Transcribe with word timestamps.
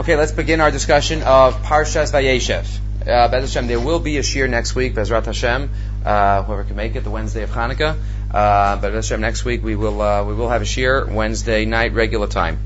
Okay, 0.00 0.16
let's 0.16 0.32
begin 0.32 0.62
our 0.62 0.70
discussion 0.70 1.22
of 1.22 1.56
Parshas 1.62 2.10
Vayeshev. 2.10 2.66
Uh, 3.06 3.28
Bez 3.28 3.52
Hashem, 3.52 3.66
there 3.66 3.78
will 3.78 3.98
be 3.98 4.16
a 4.16 4.22
shir 4.22 4.46
next 4.46 4.74
week, 4.74 4.94
Bezrat 4.94 5.26
Hashem, 5.26 5.68
uh, 6.06 6.42
whoever 6.42 6.64
can 6.64 6.74
make 6.74 6.96
it, 6.96 7.04
the 7.04 7.10
Wednesday 7.10 7.42
of 7.42 7.50
Hanukkah. 7.50 7.98
Uh, 8.32 8.76
but 8.76 8.92
Bez 8.92 9.10
Hashem, 9.10 9.20
next 9.20 9.44
week 9.44 9.62
we 9.62 9.76
will, 9.76 10.00
uh, 10.00 10.24
we 10.24 10.32
will 10.32 10.48
have 10.48 10.62
a 10.62 10.64
shir 10.64 11.04
Wednesday 11.04 11.66
night, 11.66 11.92
regular 11.92 12.26
time. 12.26 12.60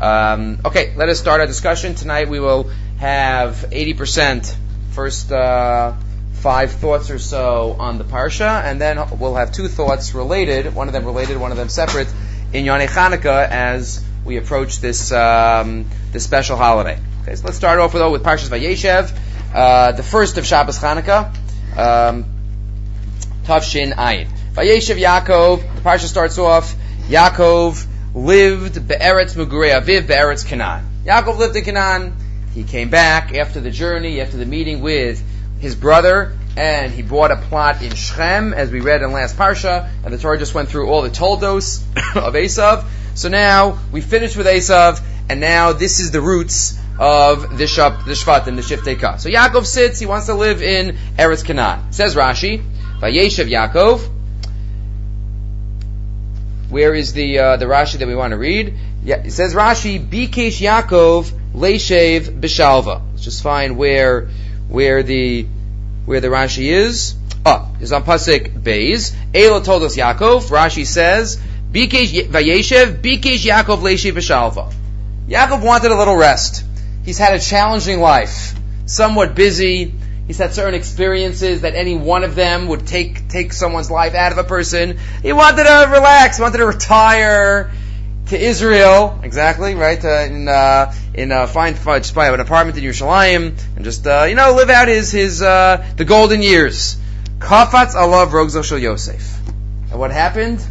Um, 0.00 0.58
okay, 0.64 0.92
let 0.96 1.08
us 1.08 1.20
start 1.20 1.40
our 1.40 1.46
discussion. 1.46 1.94
Tonight 1.94 2.28
we 2.28 2.40
will 2.40 2.68
have 2.98 3.64
80% 3.70 4.52
first, 4.90 5.30
uh, 5.30 5.92
five 6.32 6.72
thoughts 6.72 7.10
or 7.10 7.20
so 7.20 7.76
on 7.78 7.98
the 7.98 8.04
Parsha, 8.04 8.64
and 8.64 8.80
then 8.80 8.98
we'll 9.20 9.36
have 9.36 9.52
two 9.52 9.68
thoughts 9.68 10.16
related, 10.16 10.74
one 10.74 10.88
of 10.88 10.92
them 10.92 11.04
related, 11.04 11.36
one 11.36 11.52
of 11.52 11.56
them 11.56 11.68
separate, 11.68 12.08
in 12.52 12.64
Yonei 12.64 12.88
Hanukkah 12.88 13.48
as 13.48 14.04
we 14.24 14.36
approach 14.36 14.80
this 14.80 15.12
um, 15.12 15.86
this 16.12 16.24
special 16.24 16.56
holiday. 16.56 16.98
Okay, 17.22 17.34
so 17.36 17.44
let's 17.44 17.56
start 17.56 17.78
off 17.78 17.94
with, 17.94 18.02
with 18.10 18.22
Parshas 18.22 18.48
Vayeshev, 18.48 19.16
uh, 19.54 19.92
the 19.92 20.02
first 20.02 20.38
of 20.38 20.46
Shabbos 20.46 20.78
Hanukkah, 20.78 21.26
um, 21.76 22.24
Tavshin 23.44 23.92
Ayin. 23.92 24.28
Vayeshev 24.54 25.00
Yaakov. 25.00 25.76
The 25.76 25.80
Parsha 25.82 26.06
starts 26.06 26.38
off. 26.38 26.74
Yaakov 27.08 27.86
lived 28.14 28.86
be'eretz 28.86 29.34
Mugurei 29.34 29.80
Aviv 29.80 30.06
be'eretz 30.06 30.46
Canaan. 30.46 30.84
Yaakov 31.04 31.38
lived 31.38 31.56
in 31.56 31.64
Canaan. 31.64 32.16
He 32.54 32.64
came 32.64 32.90
back 32.90 33.34
after 33.34 33.60
the 33.60 33.70
journey, 33.70 34.20
after 34.20 34.36
the 34.36 34.44
meeting 34.44 34.82
with 34.82 35.22
his 35.58 35.74
brother, 35.74 36.36
and 36.56 36.92
he 36.92 37.02
bought 37.02 37.30
a 37.30 37.36
plot 37.36 37.82
in 37.82 37.94
Shechem, 37.94 38.52
as 38.52 38.70
we 38.70 38.80
read 38.80 39.02
in 39.02 39.12
last 39.12 39.36
Parsha, 39.36 39.88
and 40.04 40.12
the 40.12 40.18
Torah 40.18 40.38
just 40.38 40.54
went 40.54 40.68
through 40.68 40.88
all 40.88 41.02
the 41.02 41.10
toldos 41.10 41.82
of 42.14 42.34
Esav. 42.34 42.84
So 43.14 43.28
now 43.28 43.78
we 43.92 44.00
finished 44.00 44.36
with 44.36 44.46
Esav, 44.46 45.02
and 45.28 45.40
now 45.40 45.72
this 45.72 46.00
is 46.00 46.10
the 46.10 46.20
roots 46.20 46.78
of 46.98 47.58
the 47.58 47.64
Shab, 47.64 48.04
the 48.04 48.12
Shvatim, 48.12 48.56
the 48.56 48.62
Shiftei 48.62 49.20
So 49.20 49.28
Yaakov 49.28 49.66
sits, 49.66 49.98
he 49.98 50.06
wants 50.06 50.26
to 50.26 50.34
live 50.34 50.62
in 50.62 50.96
Eretz 51.16 51.44
Canaan. 51.44 51.92
Says 51.92 52.14
Rashi, 52.14 52.64
Vayeshev 53.00 53.48
Yaakov. 53.48 54.08
Where 56.70 56.94
is 56.94 57.12
the 57.12 57.38
uh, 57.38 57.56
the 57.56 57.66
Rashi 57.66 57.98
that 57.98 58.08
we 58.08 58.14
want 58.14 58.30
to 58.30 58.38
read? 58.38 58.74
Yeah, 59.04 59.16
it 59.16 59.32
says 59.32 59.54
Rashi, 59.54 59.98
Bikesh 60.04 60.60
Yaakov 60.60 61.30
Leishev 61.54 62.40
Bishalva. 62.40 63.02
Let's 63.10 63.24
just 63.24 63.42
find 63.42 63.76
where 63.76 64.28
where 64.68 65.02
the 65.02 65.46
where 66.06 66.20
the 66.20 66.28
Rashi 66.28 66.72
is. 66.72 67.14
Oh, 67.44 67.74
is 67.80 67.92
on 67.92 68.04
Pasik 68.04 68.62
Beis. 68.62 69.14
Ela 69.34 69.62
told 69.62 69.82
us 69.82 69.96
Yaakov. 69.96 70.44
Rashi 70.44 70.86
says, 70.86 71.40
Bikesh 71.72 72.28
Vayeshev, 72.28 73.00
Bikesh 73.00 73.46
Yaakov 73.46 73.78
Leishev 73.78 74.12
Bishalva. 74.12 74.72
Yaakov 75.26 75.64
wanted 75.64 75.90
a 75.90 75.96
little 75.96 76.16
rest. 76.16 76.64
He's 77.02 77.16
had 77.16 77.34
a 77.34 77.40
challenging 77.40 77.98
life, 78.00 78.54
somewhat 78.84 79.34
busy. 79.34 79.94
He's 80.26 80.36
had 80.36 80.52
certain 80.52 80.74
experiences 80.74 81.62
that 81.62 81.74
any 81.74 81.96
one 81.96 82.24
of 82.24 82.34
them 82.34 82.68
would 82.68 82.86
take 82.86 83.26
take 83.28 83.54
someone's 83.54 83.90
life 83.90 84.14
out 84.14 84.32
of 84.32 84.38
a 84.38 84.44
person. 84.44 84.98
He 85.22 85.32
wanted 85.32 85.64
to 85.64 85.88
relax, 85.90 86.38
wanted 86.38 86.58
to 86.58 86.66
retire 86.66 87.70
to 88.26 88.38
Israel, 88.38 89.20
exactly 89.22 89.74
right, 89.74 90.02
uh, 90.04 90.08
in 90.08 90.48
uh, 90.48 90.94
in 91.14 91.32
uh, 91.32 91.46
find 91.46 91.76
just 91.76 92.14
buy 92.14 92.28
an 92.28 92.40
apartment 92.40 92.76
in 92.76 92.84
Yerushalayim 92.84 93.58
and 93.76 93.84
just 93.84 94.06
uh, 94.06 94.26
you 94.28 94.34
know 94.34 94.52
live 94.54 94.68
out 94.68 94.88
his 94.88 95.10
his 95.10 95.40
uh, 95.40 95.86
the 95.96 96.04
golden 96.04 96.42
years. 96.42 96.98
Kafatz 97.38 97.94
alav 97.94 98.28
rogzo 98.28 98.62
shel 98.62 98.78
Yosef. 98.78 99.38
And 99.90 99.98
what 99.98 100.10
happened? 100.10 100.64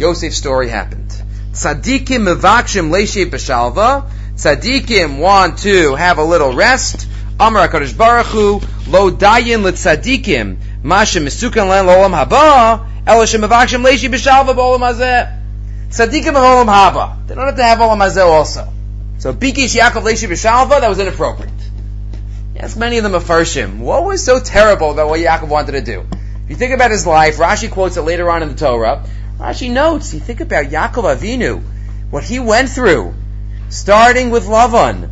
Yosef's 0.00 0.36
story 0.36 0.68
happened. 0.68 1.10
Tzadikim 1.52 2.26
mevakshim 2.26 2.90
leishe 2.90 3.30
b'shalva. 3.30 4.10
Tzadikim 4.34 5.18
want 5.18 5.58
to 5.58 5.94
have 5.94 6.16
a 6.16 6.24
little 6.24 6.54
rest. 6.54 7.06
Amar 7.38 7.68
HaKadosh 7.68 7.98
Baruch 7.98 8.26
Hu, 8.28 8.60
lo 8.88 9.10
dayin 9.10 9.62
l'tzadikim, 9.62 10.56
mashem 10.82 11.24
misukan 11.26 11.68
len 11.68 11.84
lo'olam 11.84 12.14
haba, 12.14 12.88
ela 13.06 13.24
shemavakshim 13.24 13.84
leishi 13.84 14.08
b'shalva 14.08 14.54
b'olam 14.54 14.80
hazeh. 14.80 15.38
Tzadikim 15.90 16.32
olam 16.32 16.66
haba. 16.66 17.26
They 17.26 17.34
don't 17.34 17.44
have 17.44 17.56
to 17.56 17.62
have 17.62 17.78
olam 17.80 17.98
hazeh 17.98 18.24
also. 18.24 18.72
So 19.18 19.34
bikish 19.34 19.78
Yaakov 19.78 20.02
leishi 20.02 20.28
b'shalva, 20.28 20.80
that 20.80 20.88
was 20.88 20.98
inappropriate. 20.98 21.52
Yes, 22.54 22.74
many 22.74 22.96
of 22.96 23.04
them 23.04 23.12
farshim. 23.20 23.80
What 23.80 24.04
was 24.04 24.24
so 24.24 24.40
terrible 24.40 24.92
about 24.92 25.10
what 25.10 25.20
Yaakov 25.20 25.48
wanted 25.48 25.72
to 25.72 25.82
do? 25.82 26.06
If 26.44 26.50
you 26.50 26.56
think 26.56 26.72
about 26.72 26.90
his 26.90 27.06
life, 27.06 27.36
Rashi 27.36 27.70
quotes 27.70 27.96
it 27.96 28.02
later 28.02 28.30
on 28.30 28.42
in 28.42 28.48
the 28.48 28.54
Torah. 28.54 29.04
Rashi 29.40 29.70
notes, 29.70 30.12
you 30.12 30.20
think 30.20 30.40
about 30.40 30.66
Yaakov 30.66 31.16
Avinu, 31.16 31.62
what 32.10 32.22
he 32.22 32.38
went 32.38 32.68
through, 32.68 33.14
starting 33.70 34.28
with 34.28 34.44
Lavan, 34.44 35.08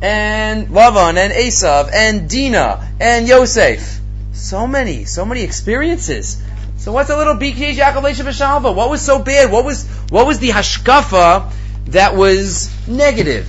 and 0.00 0.68
Lavan, 0.68 1.18
and 1.18 1.30
Esav, 1.30 1.92
and 1.92 2.28
Dinah, 2.28 2.88
and 2.98 3.28
Yosef. 3.28 4.00
So 4.32 4.66
many, 4.66 5.04
so 5.04 5.26
many 5.26 5.42
experiences. 5.42 6.42
So 6.78 6.92
what's 6.92 7.10
a 7.10 7.18
little 7.18 7.34
BK 7.34 7.74
Yaakov 7.74 8.02
Leisha 8.02 8.74
What 8.74 8.88
was 8.88 9.02
so 9.02 9.18
bad? 9.18 9.52
What 9.52 9.66
was, 9.66 9.86
what 10.08 10.26
was 10.26 10.38
the 10.38 10.48
hashkafa 10.48 11.52
that 11.88 12.16
was 12.16 12.70
negative? 12.88 13.46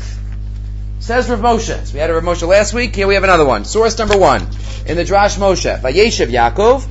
Says 1.00 1.30
Rav 1.30 1.40
Moshe. 1.40 1.86
So 1.86 1.94
we 1.94 2.00
had 2.00 2.10
a 2.10 2.14
Rav 2.14 2.24
Moshe 2.24 2.46
last 2.46 2.74
week, 2.74 2.94
here 2.94 3.08
we 3.08 3.14
have 3.14 3.24
another 3.24 3.46
one. 3.46 3.64
Source 3.64 3.98
number 3.98 4.18
one. 4.18 4.42
In 4.86 4.98
the 4.98 5.06
Drash 5.06 5.38
Moshe, 5.38 5.80
Vayeshev 5.80 6.28
Yaakov, 6.28 6.86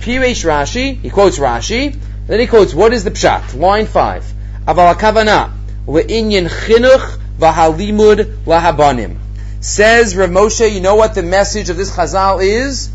Piresh 0.00 0.44
Rashi, 0.44 1.00
he 1.00 1.10
quotes 1.10 1.38
Rashi, 1.38 1.96
then 2.26 2.40
he 2.40 2.46
quotes, 2.46 2.72
what 2.72 2.92
is 2.92 3.04
the 3.04 3.10
pshat? 3.10 3.58
Line 3.58 3.86
5. 3.86 4.32
Aval 4.66 4.94
kavana 4.94 5.52
le'inyan 5.86 6.48
chinuch 6.48 7.18
v'halimud 7.38 8.44
lahabanim. 8.44 9.18
Says 9.60 10.16
Rav 10.16 10.30
Moshe, 10.30 10.72
you 10.72 10.80
know 10.80 10.94
what 10.94 11.14
the 11.14 11.22
message 11.22 11.70
of 11.70 11.76
this 11.76 11.90
chazal 11.90 12.42
is? 12.42 12.90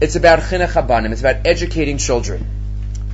It's 0.00 0.16
about 0.16 0.40
chinuch 0.40 0.72
habanim. 0.72 1.12
It's 1.12 1.20
about 1.20 1.46
educating 1.46 1.98
children. 1.98 2.46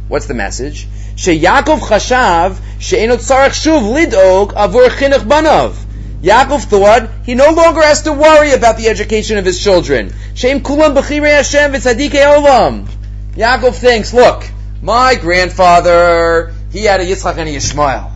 What's 0.08 0.26
the 0.26 0.34
message? 0.34 0.86
Sheyakov 1.16 1.80
chashav 1.80 2.58
she'enot 2.78 3.20
tzarech 3.20 3.54
shuv 3.54 3.82
lidog 3.94 4.52
avur 4.52 4.88
chinuch 4.88 5.26
banav. 5.26 5.74
Yaakov 6.20 6.64
thought 6.64 7.10
he 7.24 7.34
no 7.34 7.50
longer 7.50 7.82
has 7.82 8.02
to 8.02 8.12
worry 8.12 8.52
about 8.52 8.76
the 8.76 8.88
education 8.88 9.38
of 9.38 9.44
his 9.44 9.62
children. 9.62 10.10
Sheim 10.34 10.60
kulam 10.60 10.94
b'chirei 10.94 11.36
Hashem 11.36 11.72
v'tzadikei 11.72 12.24
olam. 12.24 12.86
Yaakov 13.34 13.74
thinks, 13.74 14.12
look, 14.12 14.44
my 14.84 15.14
grandfather, 15.14 16.52
he 16.70 16.84
had 16.84 17.00
a 17.00 17.06
Yitzchak 17.06 17.38
and 17.38 17.48
a 17.48 17.52
Yishmael. 17.52 18.10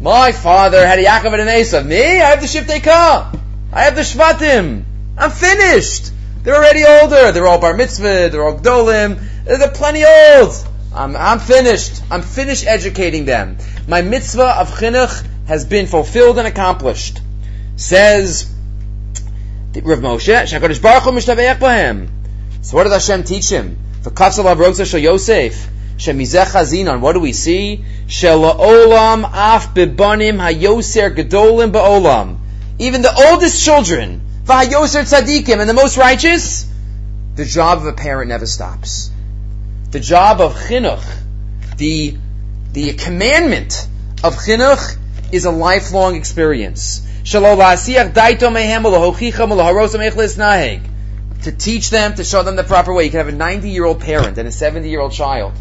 My 0.00 0.32
father 0.32 0.86
had 0.86 0.98
a 0.98 1.04
Yaakov 1.04 1.34
and 1.34 1.42
an 1.42 1.48
Esav. 1.48 1.84
Me, 1.84 2.00
I 2.00 2.30
have 2.30 2.40
the 2.40 2.46
Shiftei 2.46 2.82
Ka. 2.82 3.30
I 3.70 3.82
have 3.82 3.94
the 3.94 4.00
Shvatim. 4.00 4.84
I'm 5.18 5.30
finished. 5.30 6.10
They're 6.42 6.54
already 6.54 6.86
older. 6.86 7.32
They're 7.32 7.46
all 7.46 7.58
bar 7.60 7.74
mitzvah. 7.74 8.30
They're 8.32 8.42
all 8.42 8.58
gdolim. 8.58 9.20
They're 9.44 9.68
plenty 9.68 10.02
old. 10.06 10.54
I'm, 10.94 11.14
I'm 11.14 11.40
finished. 11.40 12.00
I'm 12.10 12.22
finished 12.22 12.66
educating 12.66 13.26
them. 13.26 13.58
My 13.86 14.00
mitzvah 14.00 14.60
of 14.60 14.70
chinuch 14.70 15.26
has 15.46 15.66
been 15.66 15.86
fulfilled 15.86 16.38
and 16.38 16.48
accomplished. 16.48 17.20
Says 17.76 18.50
The 19.72 19.82
Rav 19.82 19.98
Moshe, 19.98 20.46
Shakadosh 20.46 20.80
Baruch 20.80 21.02
Hu. 21.02 22.08
So 22.62 22.76
what 22.78 22.84
did 22.84 22.92
Hashem 22.92 23.24
teach 23.24 23.50
him? 23.50 23.76
For 24.00 24.10
Katsalav 24.10 24.56
Rogza 24.56 24.90
Shal 24.90 25.00
Yosef. 25.00 25.68
Shemizech 25.98 26.52
Hazinon. 26.52 27.00
What 27.00 27.14
do 27.14 27.20
we 27.20 27.32
see? 27.32 27.84
Shela'olam 28.06 29.24
af 29.24 29.74
bebanim 29.74 30.38
hayoser 30.38 31.14
gedolim 31.14 31.72
ba'olam. 31.72 32.38
Even 32.78 33.02
the 33.02 33.12
oldest 33.12 33.64
children, 33.64 34.20
v'hayoser 34.44 35.02
tzadikim, 35.02 35.58
and 35.58 35.68
the 35.68 35.74
most 35.74 35.96
righteous, 35.96 36.72
the 37.34 37.44
job 37.44 37.78
of 37.78 37.86
a 37.86 37.92
parent 37.92 38.28
never 38.28 38.46
stops. 38.46 39.10
The 39.90 39.98
job 39.98 40.40
of 40.40 40.54
chinuch, 40.54 41.02
the, 41.78 42.16
the 42.72 42.92
commandment 42.92 43.88
of 44.22 44.36
chinuch 44.36 44.96
is 45.32 45.46
a 45.46 45.50
lifelong 45.50 46.14
experience. 46.14 47.00
To 47.24 47.40
teach 51.52 51.90
them, 51.90 52.14
to 52.14 52.24
show 52.24 52.42
them 52.42 52.56
the 52.56 52.64
proper 52.64 52.94
way. 52.94 53.04
You 53.04 53.10
can 53.10 53.18
have 53.18 53.28
a 53.28 53.32
90 53.32 53.70
year 53.70 53.84
old 53.84 54.00
parent 54.00 54.38
and 54.38 54.48
a 54.48 54.52
70 54.52 54.88
year 54.88 55.00
old 55.00 55.12
child 55.12 55.52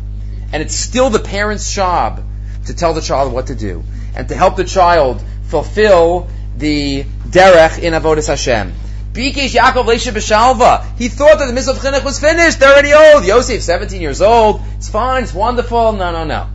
and 0.51 0.63
it's 0.63 0.75
still 0.75 1.09
the 1.09 1.19
parent's 1.19 1.71
job 1.73 2.23
to 2.65 2.73
tell 2.73 2.94
the 2.94 3.01
child 3.01 3.33
what 3.33 3.47
to 3.47 3.55
do 3.55 3.83
and 4.15 4.27
to 4.29 4.35
help 4.35 4.55
the 4.55 4.63
child 4.63 5.23
fulfill 5.44 6.27
the 6.57 7.03
derech 7.29 7.79
in 7.79 7.94
avodas 7.94 8.27
Hashem. 8.27 8.73
Bikish 9.13 9.55
Yaakov 9.55 9.85
Leisha 9.85 10.11
B'Shalva. 10.11 10.85
He 10.97 11.07
thought 11.07 11.39
that 11.39 11.47
the 11.47 11.53
mitzvah 11.53 11.71
of 11.71 11.77
chinuch 11.77 12.03
was 12.03 12.19
finished. 12.19 12.59
They're 12.59 12.71
already 12.71 12.94
old. 12.94 13.25
Yosef, 13.25 13.61
17 13.61 14.01
years 14.01 14.21
old. 14.21 14.61
It's 14.75 14.89
fine. 14.89 15.23
It's 15.23 15.33
wonderful. 15.33 15.94
No, 15.94 16.11
no, 16.11 16.23
no. 16.23 16.47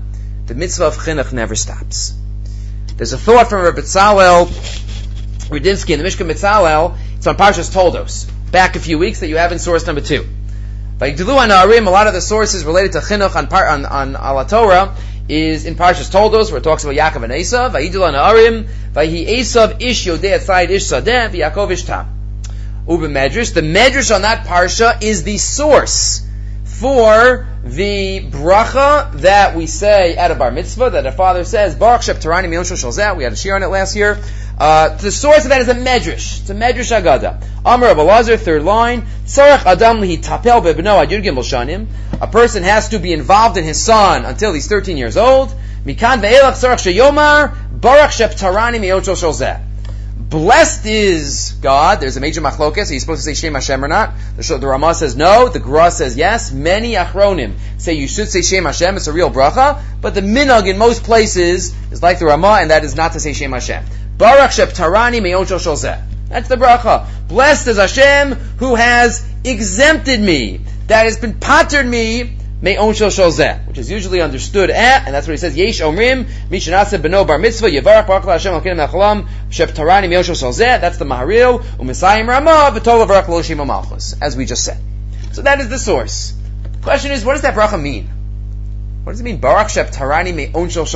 The 0.46 0.54
mitzvah 0.54 0.86
of 0.86 0.96
chinuch 0.96 1.32
never 1.32 1.56
stops. 1.56 2.14
There's 2.96 3.12
a 3.12 3.18
thought 3.18 3.48
from 3.48 3.62
Rabbi 3.62 3.80
Tzalel 3.80 4.46
Rudinsky 5.48 5.90
in 5.90 5.98
the 5.98 6.06
Mishkan 6.06 6.30
Betzalel. 6.30 6.96
It's 7.16 7.26
on 7.26 7.36
Parshas 7.36 7.72
Toldos. 7.72 8.30
Back 8.52 8.76
a 8.76 8.80
few 8.80 8.98
weeks 8.98 9.20
that 9.20 9.28
you 9.28 9.38
have 9.38 9.52
in 9.52 9.58
source 9.58 9.86
number 9.86 10.00
two. 10.00 10.26
Like 11.02 11.16
Anarim, 11.16 11.88
a 11.88 11.90
lot 11.90 12.06
of 12.06 12.12
the 12.12 12.20
sources 12.20 12.64
related 12.64 12.92
to 12.92 12.98
chinuch 12.98 13.34
on, 13.34 13.52
on, 13.52 13.86
on 13.86 14.14
Ala 14.14 14.46
Torah 14.46 14.94
is 15.28 15.66
in 15.66 15.74
Parshas 15.74 16.12
Toldos, 16.12 16.52
where 16.52 16.58
it 16.58 16.62
talks 16.62 16.84
about 16.84 16.94
Yaakov 16.94 17.24
and 17.24 17.32
Esav. 17.32 17.72
Vayidul 17.72 18.14
Arim, 18.14 18.68
Vayi 18.92 19.26
Esav 19.26 19.82
ish 19.82 20.06
Yodei 20.06 20.38
Atzayid 20.38 20.70
ish 20.70 20.84
Sadeh, 20.84 21.28
V'Yaakov 21.28 21.72
ish 21.72 21.82
Tam. 21.82 22.06
Uber 22.88 23.08
Medrash. 23.08 23.52
The 23.52 23.62
Medrash 23.62 24.14
on 24.14 24.22
that 24.22 24.46
Parsha 24.46 25.02
is 25.02 25.24
the 25.24 25.38
source 25.38 26.24
for 26.64 27.48
the 27.64 28.20
bracha 28.30 29.12
that 29.22 29.56
we 29.56 29.66
say 29.66 30.14
at 30.14 30.30
a 30.30 30.36
bar 30.36 30.52
mitzvah, 30.52 30.90
that 30.90 31.04
a 31.04 31.10
father 31.10 31.42
says, 31.42 31.74
Baruch 31.74 32.02
Shep 32.02 32.18
Tarani 32.18 32.46
Miyoshel 32.46 32.80
Shalzat, 32.80 33.16
we 33.16 33.24
had 33.24 33.32
a 33.32 33.36
shir 33.36 33.56
on 33.56 33.64
it 33.64 33.66
last 33.66 33.96
year. 33.96 34.20
Uh, 34.58 34.96
the 34.96 35.10
source 35.10 35.44
of 35.44 35.50
that 35.50 35.60
is 35.62 35.68
a 35.68 35.74
medrash. 35.74 36.40
It's 36.40 36.50
a 36.50 36.54
medrash 36.54 36.92
agada. 36.92 37.44
Amr 37.64 37.88
of 37.88 37.96
Elazar, 37.96 38.38
third 38.38 38.62
line. 38.62 39.06
Adam 39.36 40.00
shanim. 40.00 41.86
A 42.20 42.26
person 42.26 42.62
has 42.62 42.90
to 42.90 42.98
be 42.98 43.12
involved 43.12 43.56
in 43.56 43.64
his 43.64 43.82
son 43.82 44.24
until 44.24 44.52
he's 44.52 44.68
13 44.68 44.96
years 44.96 45.16
old. 45.16 45.54
Mikan 45.84 46.20
ve'elach 46.20 46.52
tzarech 46.52 46.94
sheyomar, 46.94 47.80
Baruch 47.80 48.12
Shep 48.12 48.32
Tarani 48.32 48.78
Miyoshel 48.78 49.16
Shalzat. 49.16 49.60
Blessed 50.32 50.86
is 50.86 51.52
God. 51.60 52.00
There's 52.00 52.16
a 52.16 52.20
major 52.20 52.40
machlokas. 52.40 52.90
He's 52.90 53.02
supposed 53.02 53.22
to 53.22 53.34
say 53.34 53.34
Shem 53.34 53.52
Hashem 53.52 53.84
or 53.84 53.88
not. 53.88 54.14
The, 54.36 54.56
the 54.56 54.66
Ramah 54.66 54.94
says 54.94 55.14
no. 55.14 55.48
The 55.48 55.58
Gra 55.58 55.90
says 55.90 56.16
yes. 56.16 56.50
Many 56.50 56.92
achronim 56.92 57.56
say 57.76 57.94
you 57.94 58.08
should 58.08 58.28
say 58.28 58.40
Shem 58.40 58.64
Hashem. 58.64 58.96
It's 58.96 59.08
a 59.08 59.12
real 59.12 59.30
bracha. 59.30 59.82
But 60.00 60.14
the 60.14 60.22
minhag 60.22 60.66
in 60.68 60.78
most 60.78 61.04
places 61.04 61.74
is 61.90 62.02
like 62.02 62.18
the 62.18 62.24
Ramah, 62.24 62.58
and 62.62 62.70
that 62.70 62.82
is 62.82 62.94
not 62.94 63.12
to 63.12 63.20
say 63.20 63.34
Shem 63.34 63.52
Hashem. 63.52 63.84
Barak 64.16 64.52
Shep 64.52 64.70
Tarani 64.70 65.22
Me'on 65.22 65.44
Shol 65.44 66.02
That's 66.28 66.48
the 66.48 66.56
bracha. 66.56 67.06
Blessed 67.28 67.68
is 67.68 67.76
Hashem 67.76 68.32
who 68.58 68.74
has 68.74 69.26
exempted 69.44 70.20
me. 70.20 70.60
That 70.88 71.04
has 71.04 71.18
been 71.18 71.34
patterned 71.34 71.90
me 71.90 72.36
Me'on 72.62 72.94
shel 72.94 73.10
which 73.66 73.76
is 73.76 73.90
usually 73.90 74.20
understood 74.20 74.70
at, 74.70 75.04
and 75.04 75.12
that's 75.12 75.26
what 75.26 75.32
he 75.32 75.36
says, 75.36 75.56
Yesh 75.56 75.80
omrim, 75.80 76.26
mishanase 76.48 76.96
beno 77.02 77.26
bar 77.26 77.36
mitzvah, 77.36 77.66
yevarach 77.66 78.06
baruch 78.06 78.24
Hashem 78.24 78.54
al 78.54 78.60
me'acholam, 78.60 79.28
shep 79.50 79.70
tarani 79.70 80.08
me'on 80.08 80.22
shel 80.22 80.52
that's 80.52 80.96
the 80.96 81.04
Maharil, 81.04 81.58
u'misayim 81.58 82.28
ramah, 82.28 82.70
v'tol 82.72 83.04
avarach 83.04 83.24
loshim 83.24 83.66
malchus, 83.66 84.14
as 84.22 84.36
we 84.36 84.46
just 84.46 84.64
said. 84.64 84.78
So 85.32 85.42
that 85.42 85.58
is 85.58 85.70
the 85.70 85.78
source. 85.78 86.34
Question 86.82 87.10
is, 87.10 87.24
what 87.24 87.32
does 87.32 87.42
that 87.42 87.56
bracha 87.56 87.82
mean? 87.82 88.08
What 89.02 89.14
does 89.14 89.20
it 89.20 89.24
mean, 89.24 89.40
barak 89.40 89.68
shep 89.68 89.90
tarani 89.90 90.32
me'on 90.32 90.68
shel? 90.68 90.86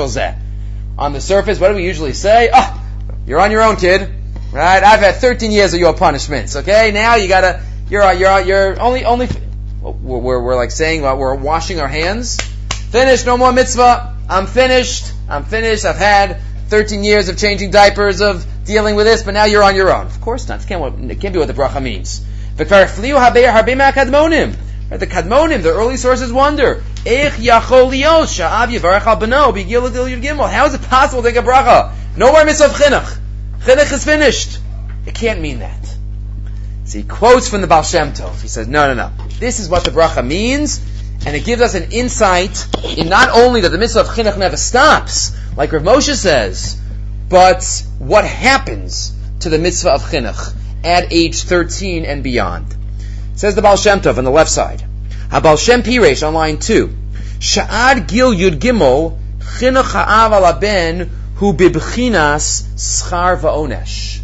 On 0.98 1.12
the 1.12 1.20
surface, 1.20 1.58
what 1.58 1.70
do 1.70 1.74
we 1.74 1.84
usually 1.84 2.12
say? 2.12 2.48
Oh, 2.54 2.85
you're 3.26 3.40
on 3.40 3.50
your 3.50 3.62
own, 3.62 3.76
kid. 3.76 4.08
Right? 4.52 4.82
I've 4.82 5.00
had 5.00 5.16
13 5.16 5.50
years 5.50 5.74
of 5.74 5.80
your 5.80 5.94
punishments, 5.94 6.56
okay? 6.56 6.90
Now 6.92 7.16
you 7.16 7.28
gotta, 7.28 7.62
you're, 7.90 8.10
you're, 8.12 8.40
you're 8.40 8.80
only, 8.80 9.04
only, 9.04 9.28
we're, 9.82 10.18
we're, 10.18 10.40
we're 10.40 10.56
like 10.56 10.70
saying 10.70 11.02
we're 11.02 11.34
washing 11.34 11.80
our 11.80 11.88
hands. 11.88 12.40
Finished, 12.90 13.26
no 13.26 13.36
more 13.36 13.52
mitzvah. 13.52 14.16
I'm 14.28 14.46
finished. 14.46 15.12
I'm 15.28 15.44
finished. 15.44 15.84
I've 15.84 15.96
had 15.96 16.40
13 16.68 17.04
years 17.04 17.28
of 17.28 17.36
changing 17.36 17.70
diapers, 17.70 18.20
of 18.20 18.46
dealing 18.64 18.94
with 18.94 19.06
this, 19.06 19.22
but 19.22 19.34
now 19.34 19.44
you're 19.44 19.62
on 19.62 19.76
your 19.76 19.94
own. 19.94 20.06
Of 20.06 20.20
course 20.20 20.48
not. 20.48 20.62
It 20.62 20.68
can't, 20.68 21.10
it 21.10 21.20
can't 21.20 21.34
be 21.34 21.38
what 21.38 21.48
the 21.48 21.54
bracha 21.54 21.82
means. 21.82 22.24
The 24.88 25.06
Kadmonim, 25.06 25.62
the 25.62 25.74
early 25.74 25.96
sources 25.96 26.32
wonder. 26.32 26.82
How 27.04 27.36
is 30.66 30.74
it 30.74 30.82
possible 30.82 31.22
to 31.22 31.28
take 31.28 31.36
a 31.36 31.46
bracha? 31.46 31.92
No 32.16 32.32
more 32.32 32.44
mitzvah 32.44 32.68
chinuch. 32.68 33.18
Chinuch 33.60 33.92
is 33.92 34.04
finished. 34.04 34.58
It 35.06 35.14
can't 35.14 35.40
mean 35.40 35.58
that. 35.60 35.96
So 36.84 36.98
he 36.98 37.04
quotes 37.04 37.48
from 37.48 37.60
the 37.60 37.66
Baal 37.66 37.82
Shem 37.82 38.12
Tov. 38.12 38.40
He 38.40 38.48
says, 38.48 38.68
no, 38.68 38.94
no, 38.94 38.94
no. 38.94 39.24
This 39.38 39.60
is 39.60 39.68
what 39.68 39.84
the 39.84 39.90
bracha 39.90 40.26
means, 40.26 40.80
and 41.26 41.34
it 41.34 41.44
gives 41.44 41.60
us 41.60 41.74
an 41.74 41.90
insight 41.90 42.66
in 42.96 43.08
not 43.08 43.30
only 43.30 43.62
that 43.62 43.70
the 43.70 43.78
mitzvah 43.78 44.00
of 44.00 44.06
chinuch 44.06 44.38
never 44.38 44.56
stops, 44.56 45.36
like 45.56 45.72
Rav 45.72 45.82
Moshe 45.82 46.14
says, 46.14 46.80
but 47.28 47.84
what 47.98 48.24
happens 48.24 49.12
to 49.40 49.48
the 49.48 49.58
mitzvah 49.58 49.90
of 49.90 50.02
chinuch 50.02 50.54
at 50.84 51.12
age 51.12 51.42
13 51.42 52.04
and 52.04 52.22
beyond. 52.22 52.72
It 52.72 53.38
says 53.38 53.54
the 53.54 53.62
Baal 53.62 53.76
Shem 53.76 54.00
Tov 54.00 54.18
on 54.18 54.24
the 54.24 54.30
left 54.30 54.50
side. 54.50 54.82
HaBaal 55.28 55.58
Shem 55.58 55.82
Piresh 55.82 56.26
on 56.26 56.34
line 56.34 56.58
2. 56.58 56.88
Sha'ad 57.40 58.06
gil 58.06 58.32
yud 58.32 58.58
gimel 58.60 59.18
chinuch 59.40 59.92
ha'av 59.92 60.32
al 60.32 60.60
ben 60.60 61.10
hu 61.36 61.52
bibchinas 61.52 62.64
schar 62.76 63.38
va'onesh. 63.38 64.20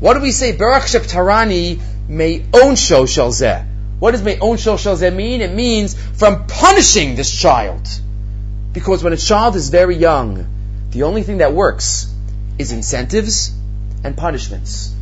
What 0.00 0.14
do 0.14 0.20
we 0.20 0.32
say? 0.32 0.52
Baruch 0.52 0.88
Shep 0.88 1.02
Tarani 1.02 1.80
may 2.08 2.40
onsho 2.40 3.04
shalzeh. 3.06 3.64
What 4.00 4.10
does 4.10 4.22
may 4.22 4.36
onsho 4.36 4.74
shalzeh 4.76 5.14
mean? 5.14 5.40
It 5.40 5.54
means 5.54 5.94
from 6.18 6.46
punishing 6.46 7.14
this 7.14 7.30
child. 7.30 7.88
Because 8.72 9.04
when 9.04 9.12
a 9.12 9.16
child 9.16 9.54
is 9.54 9.70
very 9.70 9.96
young, 9.96 10.46
the 10.90 11.04
only 11.04 11.22
thing 11.22 11.38
that 11.38 11.52
works 11.52 12.12
is 12.58 12.72
incentives 12.72 13.52
and 14.02 14.16
punishments. 14.16 14.92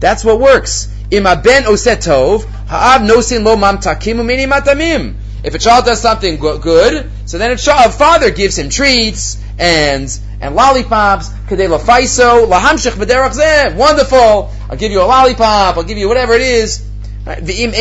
That's 0.00 0.24
what 0.24 0.40
works. 0.40 0.92
Ima 1.12 1.36
ben 1.36 1.64
osetov, 1.64 2.44
ha'av 2.44 3.02
nosin 3.02 3.44
lo 3.44 3.56
matamim. 3.56 5.14
If 5.44 5.54
a 5.54 5.58
child 5.58 5.84
does 5.84 6.00
something 6.02 6.38
good, 6.38 7.10
so 7.26 7.38
then 7.38 7.52
a 7.52 7.56
child, 7.56 7.94
father 7.94 8.32
gives 8.32 8.58
him 8.58 8.68
treats 8.68 9.40
and 9.58 10.10
and 10.40 10.54
lollipops, 10.54 11.30
kadei 11.48 11.68
lafaiso, 11.68 12.46
lahamshich 12.46 13.76
wonderful, 13.76 14.50
I'll 14.70 14.76
give 14.76 14.92
you 14.92 15.00
a 15.00 15.04
lollipop, 15.04 15.76
I'll 15.76 15.84
give 15.84 15.98
you 15.98 16.08
whatever 16.08 16.34
it 16.34 16.42
is. 16.42 16.84
And 17.26 17.48
if 17.48 17.72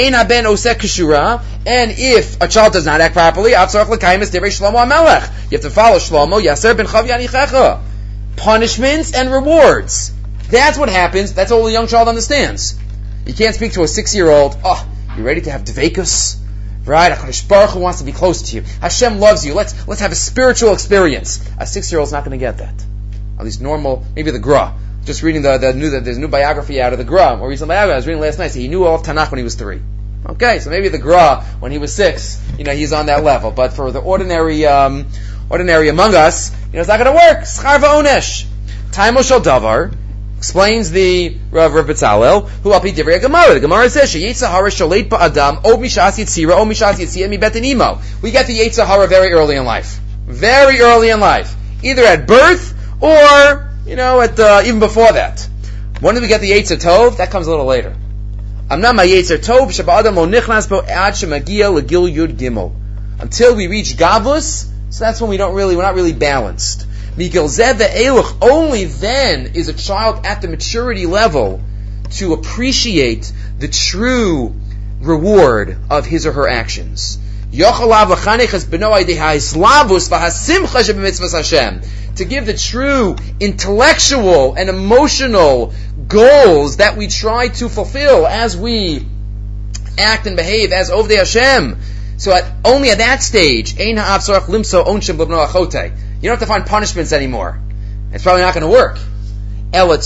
a 2.42 2.48
child 2.48 2.74
does 2.74 2.86
not 2.86 3.02
act 3.02 3.14
properly, 3.14 3.52
avtzarach 3.52 3.90
l'kayim 3.90 4.22
es 4.22 4.32
divrei 4.32 4.50
Shlomo 4.50 4.84
HaMelech. 4.84 5.52
You 5.52 5.58
have 5.58 5.62
to 5.62 5.70
follow 5.70 5.98
Shlomo, 5.98 6.42
Yaser 6.42 6.76
ben. 6.76 6.88
Punishments 8.38 9.14
and 9.14 9.32
rewards. 9.32 10.12
That's 10.50 10.78
what 10.78 10.90
happens, 10.90 11.34
that's 11.34 11.52
all 11.52 11.68
a 11.68 11.72
young 11.72 11.88
child 11.88 12.08
understands. 12.08 12.76
You 13.26 13.34
can't 13.34 13.56
speak 13.56 13.74
to 13.74 13.84
a 13.84 13.88
six-year-old, 13.88 14.58
oh, 14.64 14.88
you 15.18 15.24
ready 15.24 15.42
to 15.42 15.52
have 15.52 15.64
dvekus? 15.64 16.38
Right? 16.86 17.12
HaKadosh 17.12 17.48
Baruch 17.48 17.72
Hu 17.72 17.80
wants 17.80 18.00
to 18.00 18.06
be 18.06 18.12
close 18.12 18.44
to 18.50 18.56
you. 18.58 18.62
Hashem 18.82 19.20
loves 19.20 19.46
you. 19.46 19.54
Let's, 19.54 19.88
let's 19.88 20.02
have 20.02 20.12
a 20.12 20.16
spiritual 20.16 20.74
experience. 20.74 21.48
A 21.60 21.66
six-year-old's 21.66 22.12
not 22.12 22.24
going 22.24 22.38
to 22.38 22.44
get 22.44 22.60
that. 22.60 22.74
At 23.40 23.46
least 23.46 23.62
normal, 23.62 24.04
maybe 24.16 24.32
the 24.32 24.40
Gra. 24.40 24.74
Just 25.04 25.24
reading 25.24 25.42
the, 25.42 25.58
the 25.58 25.74
new, 25.74 25.90
the, 25.90 26.00
there's 26.00 26.18
a 26.18 26.20
new 26.20 26.28
biography 26.28 26.82
out 26.82 26.94
of 26.94 27.00
the 27.00 27.06
Gra, 27.06 27.38
or 27.40 27.50
recent 27.50 27.68
biography 27.68 27.94
I 27.94 27.96
was 27.98 28.08
reading 28.08 28.22
last 28.22 28.40
night, 28.40 28.50
so 28.50 28.60
he 28.60 28.68
knew 28.68 28.86
all 28.86 28.96
of 28.96 29.02
Tanakh 29.04 29.32
when 29.32 29.40
he 29.40 29.44
was 29.44 29.56
three. 29.56 29.82
Okay, 30.26 30.60
so 30.60 30.70
maybe 30.70 30.90
the 30.90 30.98
Gra, 30.98 31.44
when 31.60 31.72
he 31.72 31.78
was 31.78 31.94
six, 31.94 32.42
you 32.58 32.64
know, 32.64 32.74
he's 32.74 32.94
on 32.94 33.08
that 33.08 33.24
level. 33.24 33.52
But 33.52 33.74
for 33.74 33.92
the 33.92 34.00
ordinary, 34.00 34.66
um, 34.66 35.08
ordinary 35.50 35.90
among 35.90 36.16
us, 36.16 36.52
you 36.52 36.74
know, 36.74 36.80
it's 36.80 36.88
not 36.88 36.98
going 36.98 37.12
to 37.12 37.14
work. 37.14 37.44
Schar 37.46 37.78
va'onesh. 37.80 38.46
Time 38.92 39.22
shel 39.22 39.42
davar, 39.42 39.94
Explains 40.38 40.92
the 40.92 41.38
Rav 41.50 41.74
Rav 41.74 41.86
Betzalel, 41.88 42.48
who 42.48 42.74
al 42.74 42.82
divrei 42.82 43.22
Gemara. 43.22 43.54
The 43.54 43.62
Gemara 43.62 43.90
says 43.90 44.12
she 44.12 44.24
sheyitzahara 44.24 44.70
shaleit 44.70 45.10
ba'adam 45.10 45.62
o 45.64 45.78
mishas 45.78 46.20
yitzira 46.20 46.58
o 46.58 46.66
mishas 46.66 46.96
yitzia 46.96 47.30
mi 47.30 47.38
betanimo. 47.38 48.02
We 48.22 48.32
get 48.32 48.48
the 48.48 48.60
yitzahara 48.60 49.08
very 49.08 49.32
early 49.32 49.56
in 49.56 49.66
life, 49.66 50.00
very 50.26 50.82
early 50.82 51.10
in 51.10 51.20
life, 51.20 51.56
either 51.84 52.04
at 52.04 52.28
birth 52.28 52.74
or 53.02 53.72
you 53.86 53.96
know 53.96 54.22
at 54.22 54.40
uh, 54.40 54.62
even 54.66 54.80
before 54.80 55.12
that. 55.14 55.48
When 56.02 56.16
do 56.16 56.22
we 56.22 56.28
get 56.28 56.42
the 56.42 56.52
yitzah 56.52 56.82
tov? 56.82 57.18
That 57.18 57.32
comes 57.32 57.48
a 57.48 57.50
little 57.50 57.66
later. 57.66 57.96
Amnam 58.70 58.98
yitzah 58.98 59.38
tov 59.38 59.70
shabadam 59.70 60.16
lo 60.16 60.28
nichnas 60.28 60.68
bo 60.70 60.82
ad 60.82 61.14
shemagia 61.14 61.72
legil 61.74 62.14
yud 62.14 62.36
gimel. 62.36 62.74
Until 63.20 63.56
we 63.56 63.68
reach 63.68 63.96
gavus, 63.96 64.70
so 64.90 65.06
that's 65.06 65.22
when 65.22 65.30
we 65.30 65.38
don't 65.38 65.56
really 65.56 65.78
we're 65.78 65.84
not 65.84 65.96
really 65.96 66.14
balanced. 66.14 66.86
Only 67.18 68.86
then 68.86 69.52
is 69.54 69.70
a 69.70 69.74
child 69.74 70.26
at 70.26 70.42
the 70.42 70.48
maturity 70.48 71.06
level 71.06 71.62
to 72.12 72.34
appreciate 72.34 73.32
the 73.58 73.68
true 73.68 74.54
reward 75.02 75.78
of 75.90 76.06
his 76.06 76.26
or 76.26 76.34
her 76.34 76.48
actions. 76.48 77.18
To 82.16 82.26
give 82.26 82.46
the 82.46 82.54
true 82.58 83.16
intellectual 83.40 84.56
and 84.56 84.70
emotional 84.70 85.74
goals 86.08 86.78
that 86.78 86.98
we 86.98 87.08
try 87.08 87.48
to 87.48 87.70
fulfill 87.70 88.28
as 88.28 88.58
we 88.58 89.06
act 89.98 90.28
and 90.28 90.36
behave 90.36 90.72
as 90.74 90.90
Ovdei 90.90 91.18
Hashem. 91.18 91.78
So 92.18 92.32
at, 92.34 92.46
only 92.64 92.90
at 92.92 92.98
that 93.00 93.24
stage, 93.24 93.76
you 96.22 96.30
don't 96.30 96.40
have 96.40 96.40
to 96.40 96.46
find 96.46 96.66
punishments 96.66 97.12
anymore. 97.12 97.60
It's 98.12 98.24
probably 98.24 98.42
not 98.42 98.54
going 98.54 98.66
to 98.66 98.72
work. 98.72 98.98
A 99.74 99.98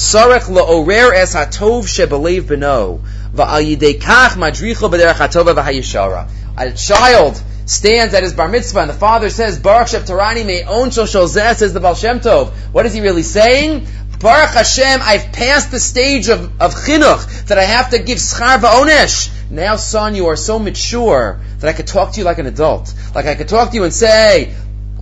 child 6.71 7.43
stands 7.65 8.13
at 8.15 8.23
his 8.23 8.33
bar 8.33 8.47
mitzvah 8.47 8.79
and 8.79 8.89
the 8.89 8.95
father 8.95 9.29
says, 9.29 9.59
Baruch 9.59 9.89
Shep 9.89 10.01
Tarani 10.03 10.45
me 10.45 10.63
on 10.63 10.91
says 10.91 11.73
the 11.73 11.79
Baal 11.79 11.93
Shem 11.93 12.19
Tov. 12.19 12.49
What 12.71 12.87
is 12.87 12.93
he 12.93 13.01
really 13.01 13.21
saying? 13.21 13.85
Baruch 14.19 14.49
Hashem, 14.49 14.99
I've 15.01 15.31
passed 15.31 15.71
the 15.71 15.79
stage 15.79 16.29
of, 16.29 16.59
of 16.59 16.73
chinuch 16.73 17.47
that 17.47 17.57
I 17.57 17.63
have 17.63 17.91
to 17.91 17.99
give 17.99 18.17
schar 18.17 18.57
va'onesh. 18.57 19.29
Now, 19.49 19.77
son, 19.77 20.13
you 20.13 20.27
are 20.27 20.35
so 20.35 20.59
mature 20.59 21.39
that 21.59 21.69
I 21.69 21.73
could 21.73 21.87
talk 21.87 22.13
to 22.13 22.19
you 22.19 22.25
like 22.25 22.37
an 22.37 22.45
adult. 22.45 22.93
Like 23.15 23.27
I 23.27 23.35
could 23.35 23.47
talk 23.47 23.69
to 23.69 23.75
you 23.75 23.83
and 23.83 23.93
say, 23.93 24.53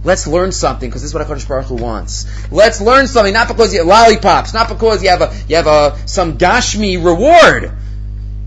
Let's 0.03 0.27
learn 0.27 0.51
something 0.51 0.89
because 0.89 1.01
this 1.01 1.09
is 1.09 1.13
what 1.13 1.27
HaKadosh 1.27 1.47
Baruch 1.47 1.65
Hu 1.65 1.75
wants. 1.75 2.27
Let's 2.51 2.79
learn 2.79 3.07
something, 3.07 3.33
not 3.33 3.47
because 3.47 3.73
you 3.73 3.79
have 3.79 3.87
lollipops, 3.87 4.53
not 4.53 4.69
because 4.69 5.03
you 5.03 5.09
have 5.09 5.21
a, 5.21 5.35
you 5.47 5.55
have 5.55 5.67
a, 5.67 6.07
some 6.07 6.37
Gashmi 6.37 7.03
reward. 7.03 7.71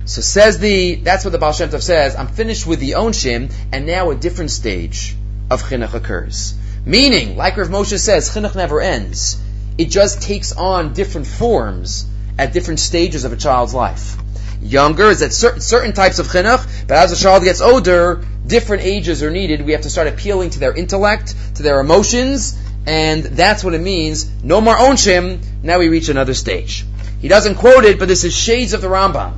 So 0.07 0.23
says 0.23 0.59
the, 0.59 0.97
that's 0.97 1.25
what 1.25 1.33
the 1.33 1.39
Baal 1.39 1.53
Shem 1.53 1.69
Tov 1.69 1.83
says, 1.83 2.17
I'm 2.17 2.29
finished 2.29 2.67
with 2.67 2.81
the 2.81 2.93
Onshim, 2.93 3.53
and 3.73 3.87
now 3.87 4.11
a 4.11 4.15
different 4.15 4.51
stage 4.51 5.15
of 5.51 5.63
Chinuch 5.63 5.95
occurs. 5.95 6.55
Meaning, 6.85 7.37
like 7.37 7.57
Rav 7.57 7.69
Moshe 7.69 7.99
says, 7.99 8.31
Chinuch 8.31 8.55
never 8.55 8.81
ends. 8.81 9.41
It 9.77 9.91
just 9.91 10.23
takes 10.23 10.53
on 10.53 10.95
different 10.95 11.27
forms 11.27 12.07
at 12.39 12.53
different 12.53 12.81
stages 12.81 13.25
of 13.25 13.33
a 13.33 13.37
child's 13.37 13.75
life. 13.75 14.17
Younger 14.63 15.11
is 15.11 15.23
at 15.23 15.33
certain, 15.33 15.61
certain 15.61 15.93
types 15.93 16.19
of 16.19 16.27
chinuch, 16.27 16.87
but 16.87 16.97
as 16.97 17.13
a 17.13 17.17
child 17.17 17.45
gets 17.45 17.61
older, 17.61 18.23
different 18.47 18.83
ages 18.83 19.23
are 19.23 19.31
needed. 19.31 19.65
We 19.65 19.73
have 19.73 19.83
to 19.83 19.91
start 19.91 20.07
appealing 20.07 20.51
to 20.51 20.59
their 20.59 20.75
intellect, 20.75 21.35
to 21.57 21.63
their 21.63 21.81
emotions, 21.81 22.59
and 22.87 23.23
that's 23.23 23.65
what 23.65 23.75
it 23.75 23.81
means. 23.81 24.31
No 24.43 24.61
more 24.61 24.75
onshim. 24.75 25.43
Now 25.63 25.79
we 25.79 25.89
reach 25.89 26.09
another 26.09 26.35
stage. 26.35 26.85
He 27.21 27.29
doesn't 27.29 27.57
quote 27.57 27.85
it, 27.85 27.99
but 27.99 28.09
this 28.09 28.25
is 28.25 28.35
shades 28.35 28.73
of 28.73 28.81
the 28.81 28.89
Rambam. 28.89 29.35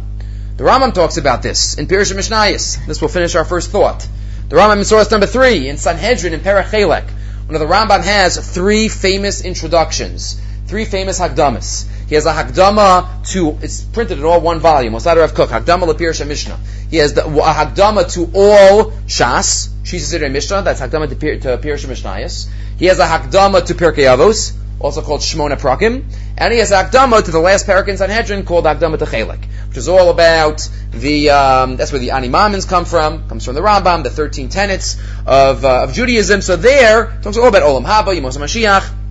The 0.56 0.64
Rambam 0.64 0.92
talks 0.92 1.16
about 1.16 1.42
this 1.42 1.78
in 1.78 1.86
Pirush 1.86 2.12
Mishnayis. 2.12 2.86
This 2.86 3.00
will 3.00 3.08
finish 3.08 3.34
our 3.34 3.44
first 3.44 3.70
thought. 3.70 4.06
The 4.48 4.56
Rambam 4.56 4.78
in 4.78 4.84
source 4.84 5.10
number 5.10 5.26
three 5.26 5.68
in 5.68 5.78
Sanhedrin 5.78 6.34
in 6.34 6.40
Perachelek. 6.40 7.08
One 7.46 7.54
of 7.54 7.60
the 7.60 7.74
Rambam 7.74 8.02
has 8.02 8.36
three 8.52 8.88
famous 8.88 9.40
introductions, 9.44 10.40
three 10.72 10.86
famous 10.86 11.20
hagdamas. 11.20 11.86
He 12.08 12.14
has 12.14 12.24
a 12.24 12.32
Hakdama 12.32 13.30
to, 13.32 13.58
it's 13.60 13.82
printed 13.82 14.18
in 14.18 14.24
all 14.24 14.40
one 14.40 14.58
volume, 14.58 14.94
Mossad 14.94 15.16
Rav 15.16 15.34
Kook, 15.34 15.50
Hakdama 15.50 15.82
Lepir 15.82 16.26
Mishnah. 16.26 16.58
He 16.90 16.96
has 16.96 17.12
the, 17.12 17.26
a 17.26 17.52
Hagdama 17.52 18.10
to 18.14 18.30
all 18.34 18.92
Shas, 19.06 19.68
Shisa 19.82 20.32
Mishnah, 20.32 20.62
that's 20.62 20.80
Hakdama 20.80 21.10
to, 21.10 21.40
to 21.40 21.58
Pirsha 21.58 21.88
Mishnayos. 21.90 22.48
He 22.78 22.86
has 22.86 23.00
a 23.00 23.04
Hakdama 23.04 23.66
to 23.66 23.74
Pirkei 23.74 24.06
Avos, 24.16 24.54
also 24.80 25.02
called 25.02 25.20
Shmona 25.20 25.60
Prakim, 25.60 26.04
and 26.38 26.52
he 26.54 26.58
has 26.60 26.70
a 26.70 26.84
Hagdama 26.84 27.22
to 27.22 27.30
the 27.30 27.38
last 27.38 27.66
parak 27.66 27.88
in 27.88 27.98
Sanhedrin 27.98 28.46
called 28.46 28.64
Hagdama 28.64 28.98
to 28.98 29.04
Chelek, 29.04 29.44
which 29.68 29.76
is 29.76 29.88
all 29.88 30.08
about 30.08 30.66
the, 30.92 31.28
um, 31.28 31.76
that's 31.76 31.92
where 31.92 31.98
the 31.98 32.08
Animamins 32.08 32.66
come 32.66 32.86
from, 32.86 33.28
comes 33.28 33.44
from 33.44 33.56
the 33.56 33.60
Rambam, 33.60 34.04
the 34.04 34.10
13 34.10 34.48
tenets 34.48 34.98
of, 35.26 35.66
uh, 35.66 35.82
of 35.82 35.92
Judaism. 35.92 36.40
So 36.40 36.56
there, 36.56 37.18
talks 37.20 37.36
all 37.36 37.48
about 37.48 37.62
Olam 37.62 37.84
Haba, 37.84 38.18
Yemos 38.18 38.38
Mashiach, 38.38 39.01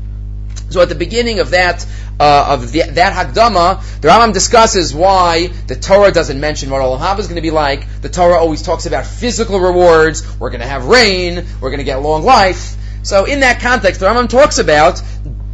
so 0.71 0.81
at 0.81 0.89
the 0.89 0.95
beginning 0.95 1.39
of 1.39 1.51
that 1.51 1.85
uh, 2.19 2.45
of 2.49 2.71
the, 2.71 2.81
that 2.81 3.13
Hagdama, 3.13 4.01
the 4.01 4.07
Rambam 4.07 4.33
discusses 4.33 4.93
why 4.93 5.47
the 5.67 5.75
Torah 5.75 6.11
doesn't 6.11 6.39
mention 6.39 6.69
what 6.69 6.81
Olam 6.81 6.99
Haba 6.99 7.19
is 7.19 7.25
going 7.25 7.37
to 7.37 7.41
be 7.41 7.51
like. 7.51 8.01
The 8.01 8.09
Torah 8.09 8.37
always 8.37 8.61
talks 8.61 8.85
about 8.85 9.05
physical 9.05 9.59
rewards. 9.59 10.21
We're 10.39 10.51
going 10.51 10.61
to 10.61 10.67
have 10.67 10.85
rain. 10.85 11.45
We're 11.59 11.69
going 11.69 11.79
to 11.79 11.83
get 11.83 12.01
long 12.01 12.23
life. 12.23 12.75
So 13.03 13.25
in 13.25 13.39
that 13.39 13.59
context, 13.59 13.99
the 13.99 14.05
Rambam 14.05 14.29
talks 14.29 14.59
about 14.59 15.01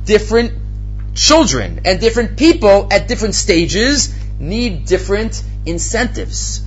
different 0.03 0.53
children 1.13 1.81
and 1.85 1.99
different 1.99 2.37
people 2.37 2.87
at 2.91 3.07
different 3.07 3.35
stages 3.35 4.13
need 4.39 4.85
different 4.85 5.41
incentives. 5.65 6.61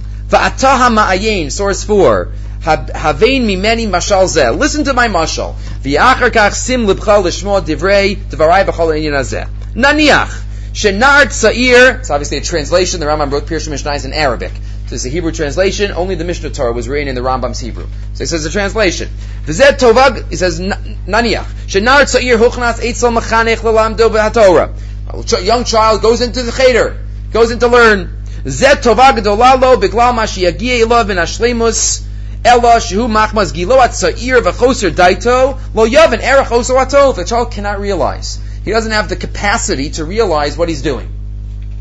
Source 1.51 1.85
4. 1.85 2.33
Havein 2.61 3.47
mimeni 3.47 3.89
mashal 3.89 4.25
zeh. 4.25 4.57
Listen 4.57 4.85
to 4.85 4.93
my 4.93 5.09
mashal. 5.09 5.55
V'achar 5.83 6.31
kach 6.31 6.53
sim 6.53 6.87
libcha 6.87 7.23
lishmo 7.23 7.61
divrei 7.61 8.17
dvarai 8.17 8.65
b'chol 8.65 8.95
inyan 8.97 9.13
hazeh. 9.13 9.49
Naniach. 9.75 10.47
Shenar 10.73 11.25
Tzair, 11.27 11.99
it's 11.99 12.11
obviously 12.11 12.37
a 12.37 12.41
translation, 12.43 13.01
the 13.01 13.07
Rambam 13.07 13.33
wrote 13.33 13.47
Pirsha 13.47 13.71
Mishnah 13.71 14.05
in 14.05 14.13
Arabic. 14.13 14.53
So 14.87 14.95
it's 14.95 15.05
a 15.05 15.09
Hebrew 15.09 15.33
translation, 15.33 15.91
only 15.91 16.15
the 16.15 16.25
Mishnah 16.25 16.51
Torah 16.51 16.73
was 16.73 16.89
written 16.89 17.09
in 17.09 17.17
the 17.17 17.23
Rambam's 17.23 17.59
Hebrew. 17.59 17.89
So 18.15 18.23
he 18.23 18.27
says 18.27 18.47
a 18.47 18.51
translation. 18.51 19.09
V'zet 19.47 19.81
tovag, 19.81 20.31
he 20.31 20.37
says, 20.37 20.61
Naniach. 20.61 21.47
Shenar 21.67 22.03
Tzair 22.05 22.37
huchnas 22.37 22.79
eitzel 22.79 23.19
mechanech 23.19 23.57
lelamdo 23.57 24.11
b'hatorah. 24.11 25.39
A 25.39 25.43
young 25.43 25.65
child 25.65 26.03
goes 26.03 26.21
into 26.21 26.45
the 26.45 26.53
cheder, 26.53 26.97
goes 27.33 27.51
in 27.51 27.59
to 27.59 27.67
learn. 27.67 28.23
Zet 28.45 28.83
tovag 28.83 29.19
dolalo 29.25 29.77
biglal 29.81 30.13
mashi 30.15 30.45
yagia 30.49 30.85
ilav 30.85 31.11
in 31.11 31.17
ashlemus. 31.17 32.07
Ella 32.45 32.81
shehu 32.81 33.07
machmas 33.07 33.53
gilo 33.53 33.79
at 33.79 33.95
sa'ir 33.95 34.41
v'choser 34.41 34.91
daito 34.91 35.59
lo 35.75 35.87
yavin 35.87 36.23
erech 36.23 36.49
oso 36.49 36.83
atov. 36.83 37.17
The 37.17 37.25
child 37.25 37.53
cannot 37.53 37.81
realize. 37.81 38.39
He 38.65 38.71
doesn't 38.71 38.93
have 38.93 39.09
the 39.09 39.17
capacity 39.17 39.91
to 39.91 40.05
realize 40.05 40.57
what 40.57 40.69
he's 40.69 40.83
doing. 40.83 41.09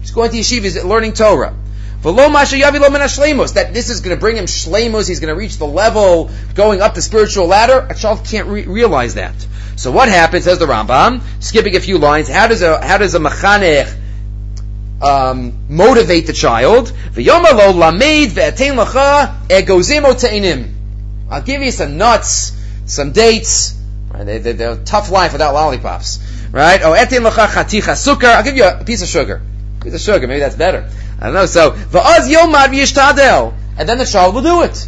He's 0.01 0.11
going 0.11 0.31
to 0.31 0.37
yeshiva, 0.37 0.63
he's 0.63 0.83
learning 0.83 1.13
Torah. 1.13 1.53
V'lo 2.01 2.31
masha 2.31 2.55
yavi 2.55 2.79
lo 2.79 2.89
min 2.89 3.01
That 3.01 3.73
this 3.73 3.89
is 3.89 4.01
going 4.01 4.15
to 4.15 4.19
bring 4.19 4.37
him 4.37 4.45
shleimos. 4.45 5.07
He's 5.07 5.19
going 5.19 5.33
to 5.33 5.39
reach 5.39 5.57
the 5.57 5.67
level 5.67 6.29
going 6.55 6.81
up 6.81 6.93
the 6.93 7.01
spiritual 7.01 7.47
ladder. 7.47 7.87
A 7.89 7.95
child 7.95 8.25
can't 8.25 8.47
re- 8.47 8.65
realize 8.65 9.15
that. 9.15 9.35
So 9.75 9.91
what 9.91 10.09
happens? 10.09 10.43
Says 10.43 10.59
the 10.59 10.65
Rambam, 10.65 11.21
skipping 11.39 11.75
a 11.75 11.79
few 11.79 11.97
lines. 11.97 12.27
How 12.29 12.47
does 12.47 12.61
a 12.61 12.85
how 12.85 12.97
does 12.97 13.15
a 13.15 13.19
machanech 13.19 13.98
um, 15.01 15.65
motivate 15.69 16.27
the 16.27 16.33
child. 16.33 16.93
I'll 21.29 21.41
give 21.41 21.61
you 21.61 21.71
some 21.71 21.97
nuts, 21.97 22.53
some 22.85 23.11
dates. 23.11 23.75
Right? 24.11 24.25
They, 24.25 24.37
they, 24.39 24.53
they're 24.53 24.71
a 24.71 24.83
tough 24.83 25.11
life 25.11 25.33
without 25.33 25.53
lollipops. 25.53 26.19
Right? 26.51 26.81
Oh. 26.83 26.93
I'll 26.93 28.43
give 28.43 28.57
you 28.57 28.65
a 28.65 28.83
piece 28.83 29.01
of 29.01 29.07
sugar. 29.07 29.41
A 29.79 29.83
piece 29.83 29.93
of 29.93 30.01
sugar. 30.01 30.27
Maybe 30.27 30.39
that's 30.39 30.55
better. 30.55 30.89
I 31.19 31.25
don't 31.25 31.33
know. 31.33 31.45
So. 31.45 31.71
And 33.77 33.87
then 33.87 33.97
the 33.97 34.05
child 34.05 34.35
will 34.35 34.41
do 34.41 34.63
it. 34.63 34.87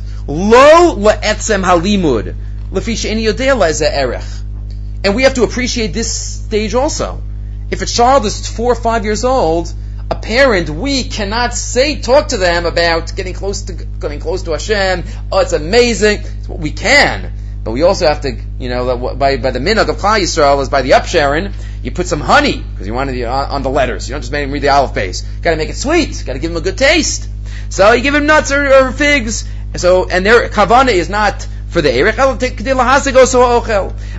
And 5.04 5.16
we 5.16 5.24
have 5.24 5.34
to 5.36 5.44
appreciate 5.44 5.94
this 5.94 6.14
stage 6.14 6.74
also. 6.74 7.22
If 7.70 7.82
a 7.82 7.86
child 7.86 8.26
is 8.26 8.50
four 8.50 8.72
or 8.72 8.76
five 8.76 9.06
years 9.06 9.24
old, 9.24 9.74
a 10.12 10.16
parent, 10.16 10.70
we 10.70 11.06
cannot 11.06 11.54
say, 11.54 12.02
talk 12.02 12.28
to 12.28 12.38
them 12.38 12.66
about 12.66 13.16
getting 13.16 13.34
close 13.34 13.62
to, 13.64 13.74
getting 13.74 14.20
close 14.20 14.44
to 14.44 14.52
Hashem. 14.52 15.06
Oh, 15.32 15.40
it's 15.40 15.54
amazing. 15.54 16.24
We 16.50 16.72
can. 16.72 17.32
But 17.64 17.72
we 17.72 17.84
also 17.84 18.08
have 18.08 18.20
to, 18.22 18.38
you 18.60 18.68
know, 18.68 19.16
by, 19.16 19.38
by 19.38 19.52
the 19.52 19.60
minhag 19.60 19.88
of 19.88 19.96
Klal 19.96 20.20
Yisrael 20.20 20.62
is 20.62 20.68
by 20.68 20.82
the 20.82 20.92
upsherin, 20.92 21.54
you 21.82 21.92
put 21.92 22.08
some 22.08 22.20
honey, 22.20 22.58
because 22.58 22.88
you 22.88 22.94
want 22.94 23.10
to, 23.10 23.24
on, 23.24 23.52
uh, 23.52 23.54
on 23.54 23.64
the 23.64 23.70
letters. 23.70 24.10
You 24.10 24.14
don't 24.14 24.22
just 24.22 24.34
make 24.34 24.44
him 24.44 24.52
read 24.52 24.64
the 24.64 24.68
aleph 24.68 24.94
beis. 24.94 25.24
Gotta 25.42 25.56
make 25.56 25.70
it 25.70 25.78
sweet. 25.78 26.22
Gotta 26.26 26.40
give 26.40 26.52
him 26.52 26.58
a 26.58 26.62
good 26.62 26.78
taste. 26.78 27.30
So 27.70 27.94
you 27.94 28.02
give 28.04 28.14
him 28.14 28.26
nuts 28.26 28.52
or, 28.52 28.68
or 28.68 28.92
figs. 28.92 29.48
So, 29.78 30.10
and 30.10 30.26
their 30.26 30.50
kavana 30.50 30.92
is 30.92 31.08
not 31.08 31.48
for 31.70 31.82
the 31.82 31.88
ochel. 31.88 32.38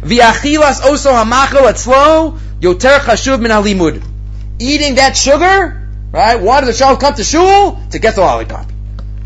V'achilas 0.00 0.80
oso 0.80 1.12
hamachel 1.12 1.70
etzlo, 1.70 2.38
yoter 2.60 2.98
chashuv 3.00 3.42
min 3.42 3.50
halimud. 3.50 4.02
Eating 4.58 4.94
that 4.94 5.18
sugar 5.18 5.81
Right? 6.12 6.40
Why 6.40 6.60
does 6.60 6.76
the 6.76 6.84
child 6.84 7.00
come 7.00 7.14
to 7.14 7.24
shul? 7.24 7.80
To 7.90 7.98
get 7.98 8.14
the 8.14 8.20
lollipop. 8.20 8.70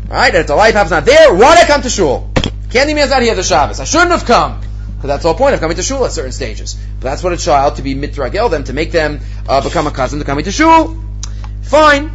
Right? 0.07 0.27
And 0.27 0.37
if 0.37 0.47
the 0.47 0.55
lollipop's 0.55 0.89
not 0.89 1.05
there, 1.05 1.33
why 1.33 1.55
did 1.55 1.65
I 1.65 1.67
come 1.67 1.81
to 1.81 1.89
shul? 1.89 2.31
Candy 2.69 2.93
man's 2.93 3.11
not 3.11 3.21
here 3.21 3.35
the 3.35 3.43
Shabbos. 3.43 3.79
I 3.79 3.83
shouldn't 3.83 4.11
have 4.11 4.25
come. 4.25 4.61
Because 4.95 5.09
that's 5.09 5.23
the 5.23 5.29
whole 5.29 5.37
point 5.37 5.53
of 5.53 5.59
coming 5.59 5.75
to 5.75 5.83
shul 5.83 6.05
at 6.05 6.11
certain 6.11 6.31
stages. 6.31 6.75
But 6.99 7.09
that's 7.09 7.23
what 7.23 7.33
a 7.33 7.37
child, 7.37 7.75
to 7.75 7.81
be 7.81 7.93
mitragel 7.93 8.49
them, 8.49 8.63
to 8.63 8.73
make 8.73 8.91
them 8.91 9.19
uh, 9.47 9.61
become 9.61 9.85
accustomed 9.85 10.21
to 10.21 10.25
coming 10.25 10.45
to 10.45 10.51
shul. 10.51 10.97
Fine. 11.61 12.11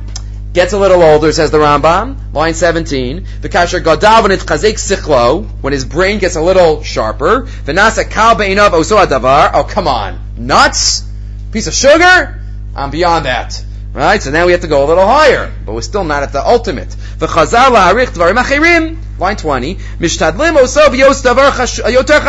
Gets 0.52 0.72
a 0.72 0.78
little 0.78 1.02
older, 1.02 1.32
says 1.32 1.50
the 1.50 1.58
Rambam, 1.58 2.34
line 2.34 2.54
17. 2.54 3.26
The 3.40 3.48
kasher 3.48 3.82
gadal 3.82 4.22
when 4.22 4.32
it's 4.32 4.44
chazek 4.44 4.74
sichlo, 4.74 5.46
when 5.62 5.72
his 5.72 5.84
brain 5.84 6.18
gets 6.18 6.36
a 6.36 6.42
little 6.42 6.82
sharper. 6.82 7.42
V'nasa 7.64 8.10
kal 8.10 8.34
be'inav 8.36 8.70
oso 8.70 9.02
adavar. 9.02 9.50
Oh, 9.54 9.64
come 9.64 9.86
on. 9.86 10.18
Nuts? 10.36 11.04
Piece 11.52 11.68
of 11.68 11.74
sugar? 11.74 12.42
I'm 12.74 12.90
beyond 12.90 13.26
that. 13.26 13.64
Right? 13.92 14.22
So 14.22 14.30
now 14.30 14.46
we 14.46 14.52
have 14.52 14.62
to 14.62 14.68
go 14.68 14.84
a 14.84 14.86
little 14.86 15.06
higher, 15.06 15.52
but 15.66 15.74
we're 15.74 15.82
still 15.82 16.04
not 16.04 16.22
at 16.22 16.32
the 16.32 16.46
ultimate. 16.46 16.88
V'chazal 16.88 17.72
la'arich 17.72 18.06
dvarim 18.06 18.42
achirim. 18.42 18.96
Line 19.18 19.36
20. 19.36 19.74
Mishtadlim 19.74 20.56
oso 20.56 20.88
v'yos 20.88 21.22
davar 21.22 21.50
yoter. 21.92 22.20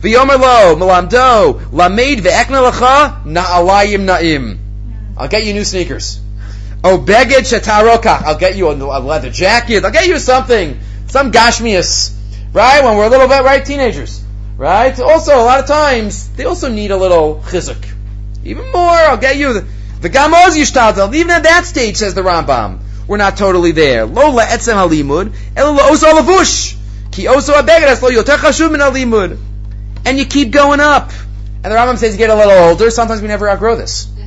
V'yomer 0.00 0.40
lo, 0.40 0.76
melamdo, 0.76 1.70
lamed 1.70 2.24
ve'ekna 2.24 2.70
lecha, 2.70 3.24
na'alayim 3.24 4.06
na'im. 4.06 4.58
I'll 5.18 5.28
get 5.28 5.44
you 5.44 5.52
new 5.52 5.64
sneakers. 5.64 6.20
Oh, 6.82 6.98
beged 6.98 7.44
shetarokach. 7.44 8.22
I'll 8.22 8.38
get 8.38 8.56
you 8.56 8.68
a, 8.68 8.74
a 8.74 9.00
leather 9.00 9.30
jacket. 9.30 9.84
I'll 9.84 9.92
get 9.92 10.06
you 10.06 10.18
something. 10.18 10.78
Some 11.08 11.30
gashmias. 11.30 12.16
Right? 12.54 12.82
When 12.82 12.96
we're 12.96 13.06
a 13.06 13.10
little 13.10 13.28
bit, 13.28 13.42
right? 13.42 13.64
Teenagers. 13.64 14.24
Right? 14.56 14.98
Also, 14.98 15.36
a 15.36 15.44
lot 15.44 15.60
of 15.60 15.66
times, 15.66 16.30
they 16.36 16.44
also 16.44 16.70
need 16.70 16.90
a 16.90 16.96
little 16.96 17.42
chizuk. 17.46 17.84
Even 18.44 18.70
more, 18.72 18.90
I'll 18.90 19.16
get 19.16 19.36
you 19.36 19.52
the, 19.54 19.66
the 20.04 20.10
gamoz 20.10 20.54
yishtadel. 20.54 21.14
Even 21.14 21.30
at 21.30 21.44
that 21.44 21.64
stage, 21.64 21.96
says 21.96 22.12
the 22.12 22.20
Rambam, 22.20 22.80
we're 23.08 23.16
not 23.16 23.38
totally 23.38 23.72
there. 23.72 24.04
Lo 24.04 24.32
le'etzem 24.32 24.74
halimud, 24.74 25.34
elo 25.56 25.78
oso 25.78 26.12
lavush. 26.12 26.76
Ki 27.10 27.24
oso 27.24 27.54
abegeres 27.54 28.02
lo 28.02 28.10
yoter 28.10 28.36
chashuv 28.36 28.70
min 28.70 28.82
halimud. 28.82 29.38
And 30.04 30.18
you 30.18 30.26
keep 30.26 30.50
going 30.50 30.80
up. 30.80 31.10
And 31.62 31.72
the 31.72 31.76
Rambam 31.76 31.96
says 31.96 32.12
you 32.12 32.18
get 32.18 32.28
a 32.28 32.34
little 32.34 32.52
older. 32.52 32.90
Sometimes 32.90 33.22
we 33.22 33.28
never 33.28 33.48
outgrow 33.48 33.76
this. 33.76 34.06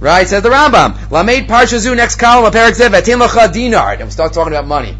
Right? 0.00 0.26
Says 0.26 0.42
the 0.42 0.48
Rambam. 0.48 1.10
Lamed 1.10 1.46
parshazu 1.46 1.94
next 1.94 2.16
column 2.16 2.46
of 2.46 2.54
parak 2.54 2.72
zev 2.72 2.98
etin 2.98 3.20
locha 3.20 3.52
dinar. 3.52 3.92
And 3.92 4.04
we 4.04 4.10
start 4.10 4.32
talking 4.32 4.54
about 4.54 4.66
money. 4.66 4.96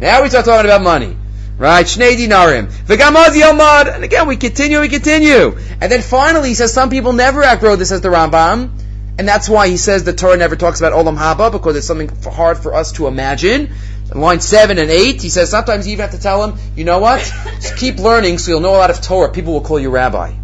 Now 0.00 0.24
we 0.24 0.30
start 0.30 0.44
talking 0.44 0.68
about 0.68 0.82
money. 0.82 1.16
Right? 1.56 1.86
Shnei 1.86 2.16
dinarim. 2.16 2.66
V'gamad 2.66 3.40
yomad. 3.40 3.94
And 3.94 4.02
again, 4.02 4.26
we 4.26 4.36
continue, 4.36 4.80
we 4.80 4.88
continue. 4.88 5.56
And 5.80 5.92
then 5.92 6.02
finally, 6.02 6.48
he 6.48 6.54
says 6.56 6.72
some 6.72 6.90
people 6.90 7.12
never 7.12 7.44
outgrow 7.44 7.76
this 7.76 7.90
says 7.90 8.00
the 8.00 8.08
Rambam. 8.08 8.81
And 9.18 9.28
that's 9.28 9.48
why 9.48 9.68
he 9.68 9.76
says 9.76 10.04
the 10.04 10.12
Torah 10.12 10.36
never 10.36 10.56
talks 10.56 10.80
about 10.80 10.92
Olam 10.92 11.18
Haba, 11.18 11.52
because 11.52 11.76
it's 11.76 11.86
something 11.86 12.08
hard 12.24 12.58
for 12.58 12.74
us 12.74 12.92
to 12.92 13.06
imagine. 13.06 13.72
In 14.12 14.20
line 14.20 14.40
7 14.40 14.78
and 14.78 14.90
8, 14.90 15.22
he 15.22 15.28
says 15.28 15.50
sometimes 15.50 15.86
you 15.86 15.92
even 15.94 16.02
have 16.02 16.12
to 16.12 16.20
tell 16.20 16.44
him, 16.44 16.58
you 16.76 16.84
know 16.84 16.98
what? 16.98 17.20
Just 17.60 17.76
keep 17.76 17.98
learning 17.98 18.38
so 18.38 18.52
you'll 18.52 18.60
know 18.60 18.74
a 18.74 18.78
lot 18.78 18.90
of 18.90 19.00
Torah. 19.00 19.30
People 19.30 19.52
will 19.52 19.60
call 19.60 19.78
you 19.78 19.90
rabbi. 19.90 20.34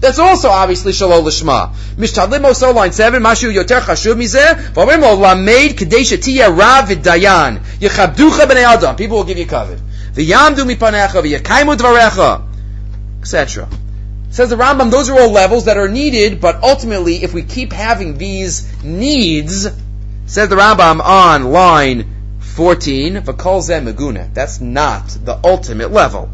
That's 0.00 0.18
also 0.18 0.48
obviously 0.48 0.92
shalol 0.92 1.22
lishma. 1.22 1.74
Mishtadlim 1.96 2.44
also 2.44 2.72
line 2.72 2.92
seven. 2.92 3.22
Mashu 3.22 3.52
yoter 3.52 3.80
chashuv 3.80 4.14
mizeh. 4.14 4.54
V'omrim 4.72 5.02
lo 5.02 5.14
lamed 5.16 5.76
kadei 5.76 6.00
shetiya 6.00 6.56
rav 6.56 6.88
v'dayan. 6.88 7.58
Yechabducha 7.78 8.46
b'nei 8.46 8.64
adam. 8.64 8.96
People 8.96 9.18
will 9.18 9.24
give 9.24 9.36
you 9.36 9.46
covet. 9.46 9.78
V'yamdu 10.14 10.64
mipanecha 10.64 11.20
v'yakaimu 11.22 11.76
dvarecha. 11.76 12.42
Etc. 13.20 13.68
Says 14.30 14.48
the 14.48 14.56
Rambam, 14.56 14.92
those 14.92 15.10
are 15.10 15.20
all 15.20 15.30
levels 15.30 15.64
that 15.64 15.76
are 15.76 15.88
needed, 15.88 16.40
but 16.40 16.62
ultimately, 16.62 17.24
if 17.24 17.34
we 17.34 17.42
keep 17.42 17.72
having 17.72 18.16
these 18.16 18.82
needs, 18.84 19.66
says 20.26 20.48
the 20.48 20.54
Rambam 20.54 21.00
on 21.00 21.50
line 21.50 22.38
14, 22.38 23.14
v'kol 23.16 23.60
zeh 23.60 23.82
meguna. 23.82 24.32
That's 24.32 24.60
not 24.60 25.08
the 25.08 25.40
ultimate 25.42 25.90
level. 25.90 26.30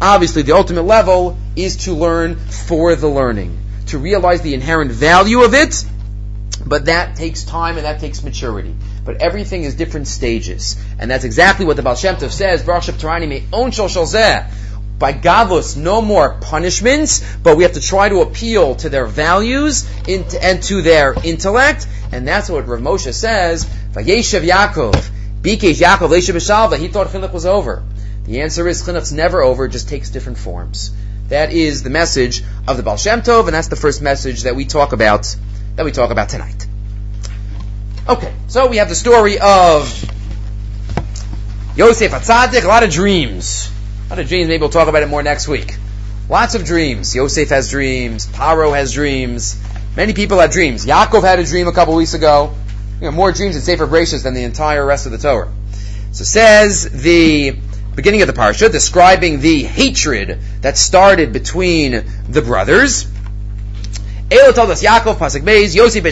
Obviously, 0.00 0.40
the 0.40 0.52
ultimate 0.52 0.84
level 0.84 1.36
is 1.54 1.76
to 1.84 1.92
learn 1.92 2.36
for 2.36 2.96
the 2.96 3.08
learning, 3.08 3.58
to 3.88 3.98
realize 3.98 4.40
the 4.40 4.54
inherent 4.54 4.90
value 4.90 5.42
of 5.42 5.52
it, 5.52 5.84
but 6.64 6.86
that 6.86 7.16
takes 7.16 7.44
time 7.44 7.76
and 7.76 7.84
that 7.84 8.00
takes 8.00 8.22
maturity. 8.22 8.74
But 9.04 9.20
everything 9.20 9.64
is 9.64 9.74
different 9.74 10.08
stages. 10.08 10.82
And 10.98 11.10
that's 11.10 11.24
exactly 11.24 11.66
what 11.66 11.76
the 11.76 11.82
Baal 11.82 11.94
Shem 11.94 12.16
Tov 12.16 12.30
says, 12.30 12.62
Baruch 12.62 12.84
Shem 12.84 12.94
Tarani 12.94 13.28
me 13.28 13.44
on 13.52 13.70
by 14.98 15.12
Gavos, 15.12 15.76
no 15.76 16.00
more 16.00 16.36
punishments, 16.40 17.36
but 17.42 17.56
we 17.56 17.64
have 17.64 17.72
to 17.72 17.80
try 17.80 18.08
to 18.08 18.20
appeal 18.20 18.76
to 18.76 18.88
their 18.88 19.06
values 19.06 19.88
and 20.08 20.62
to 20.62 20.82
their 20.82 21.14
intellect, 21.24 21.86
and 22.12 22.26
that's 22.26 22.48
what 22.48 22.66
Rav 22.66 22.80
Moshe 22.80 23.12
says, 23.12 23.64
Vayeshev 23.92 24.46
Yaakov, 24.46 25.10
Bikesh 25.42 25.80
Yaakov, 25.80 26.08
Leishav 26.08 26.78
he 26.78 26.88
thought 26.88 27.08
Chinuch 27.08 27.32
was 27.32 27.44
over. 27.44 27.82
The 28.24 28.40
answer 28.40 28.66
is 28.68 28.82
chinuch's 28.82 29.12
never 29.12 29.42
over, 29.42 29.66
it 29.66 29.70
just 29.70 29.88
takes 29.88 30.10
different 30.10 30.38
forms. 30.38 30.92
That 31.28 31.52
is 31.52 31.82
the 31.82 31.90
message 31.90 32.42
of 32.68 32.76
the 32.76 32.82
Baal 32.82 32.96
Shem 32.96 33.22
Tov, 33.22 33.46
and 33.46 33.54
that's 33.54 33.68
the 33.68 33.76
first 33.76 34.00
message 34.00 34.44
that 34.44 34.54
we 34.54 34.64
talk 34.64 34.92
about 34.92 35.34
that 35.76 35.84
we 35.84 35.92
talk 35.92 36.10
about 36.10 36.28
tonight. 36.28 36.66
Okay, 38.08 38.32
so 38.48 38.68
we 38.68 38.76
have 38.76 38.88
the 38.88 38.94
story 38.94 39.38
of 39.38 39.88
Yosef 41.76 42.12
Atzadik, 42.12 42.64
a 42.64 42.68
lot 42.68 42.82
of 42.84 42.90
dreams. 42.90 43.70
A 44.14 44.18
lot 44.18 44.22
of 44.22 44.28
dreams, 44.28 44.46
maybe 44.46 44.60
we'll 44.60 44.70
talk 44.70 44.86
about 44.86 45.02
it 45.02 45.08
more 45.08 45.24
next 45.24 45.48
week. 45.48 45.76
Lots 46.28 46.54
of 46.54 46.64
dreams. 46.64 47.16
Yosef 47.16 47.48
has 47.48 47.68
dreams, 47.68 48.28
Paro 48.28 48.72
has 48.72 48.92
dreams, 48.92 49.60
many 49.96 50.12
people 50.12 50.38
have 50.38 50.52
dreams. 50.52 50.86
Yaakov 50.86 51.24
had 51.24 51.40
a 51.40 51.44
dream 51.44 51.66
a 51.66 51.72
couple 51.72 51.96
weeks 51.96 52.14
ago. 52.14 52.54
You 53.00 53.06
know, 53.06 53.10
more 53.10 53.32
dreams 53.32 53.56
and 53.56 53.64
Sefer 53.64 53.88
Bereshis 53.88 54.22
than 54.22 54.34
the 54.34 54.44
entire 54.44 54.86
rest 54.86 55.06
of 55.06 55.10
the 55.10 55.18
Torah. 55.18 55.52
So 56.12 56.22
says 56.22 56.84
the 56.92 57.56
beginning 57.96 58.22
of 58.22 58.28
the 58.28 58.34
parsha, 58.34 58.70
describing 58.70 59.40
the 59.40 59.64
hatred 59.64 60.38
that 60.60 60.78
started 60.78 61.32
between 61.32 62.04
the 62.28 62.40
brothers. 62.40 63.08
Elo 64.30 64.52
told 64.52 64.70
us 64.70 64.80
Yaakov 64.80 65.16
pasuk 65.16 65.42
beis 65.42 65.74
Yosef 65.74 66.04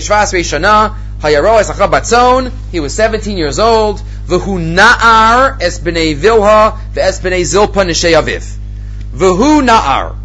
batzon. 1.93 2.53
He 2.73 2.81
was 2.81 2.95
17 2.95 3.39
years 3.39 3.61
old. 3.61 4.03
V'hu 4.33 4.59
na'ar 4.59 5.61
es 5.61 5.79
b'nei 5.79 6.15
vilha 6.17 6.79
ve'es 6.95 7.21
b'nei 7.21 7.43
zilpa 7.45 7.85
nishei 7.85 8.15
aviv. 8.21 8.57
V'hu 9.15 9.61
na'ar. 9.61 10.17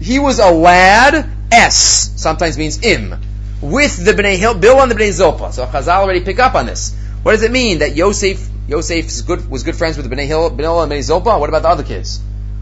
He 0.00 0.18
was 0.18 0.40
a 0.40 0.50
lad. 0.50 1.30
Es 1.52 2.12
sometimes 2.16 2.56
means 2.58 2.82
im 2.82 3.14
with 3.60 4.04
the 4.04 4.12
b'nei 4.12 4.38
Bilha 4.38 4.82
and 4.82 4.90
the 4.90 4.96
b'nei 4.96 5.10
Zilpa. 5.10 5.52
So 5.52 5.66
Chazal 5.66 6.02
already 6.02 6.20
pick 6.20 6.38
up 6.38 6.54
on 6.54 6.66
this. 6.66 6.96
What 7.22 7.32
does 7.32 7.42
it 7.42 7.52
mean 7.52 7.80
that 7.80 7.94
Yosef 7.94 8.48
Yosef 8.70 9.26
good, 9.26 9.50
was 9.50 9.64
good 9.64 9.74
friends 9.74 9.96
with 9.96 10.06
Hill, 10.06 10.50
Bnei 10.50 10.82
and 10.82 10.92
Bnei 10.92 11.00
Zilpa. 11.00 11.38
What 11.38 11.48
about 11.48 11.62
the 11.62 11.68
other 11.68 11.82
kids? 11.82 12.20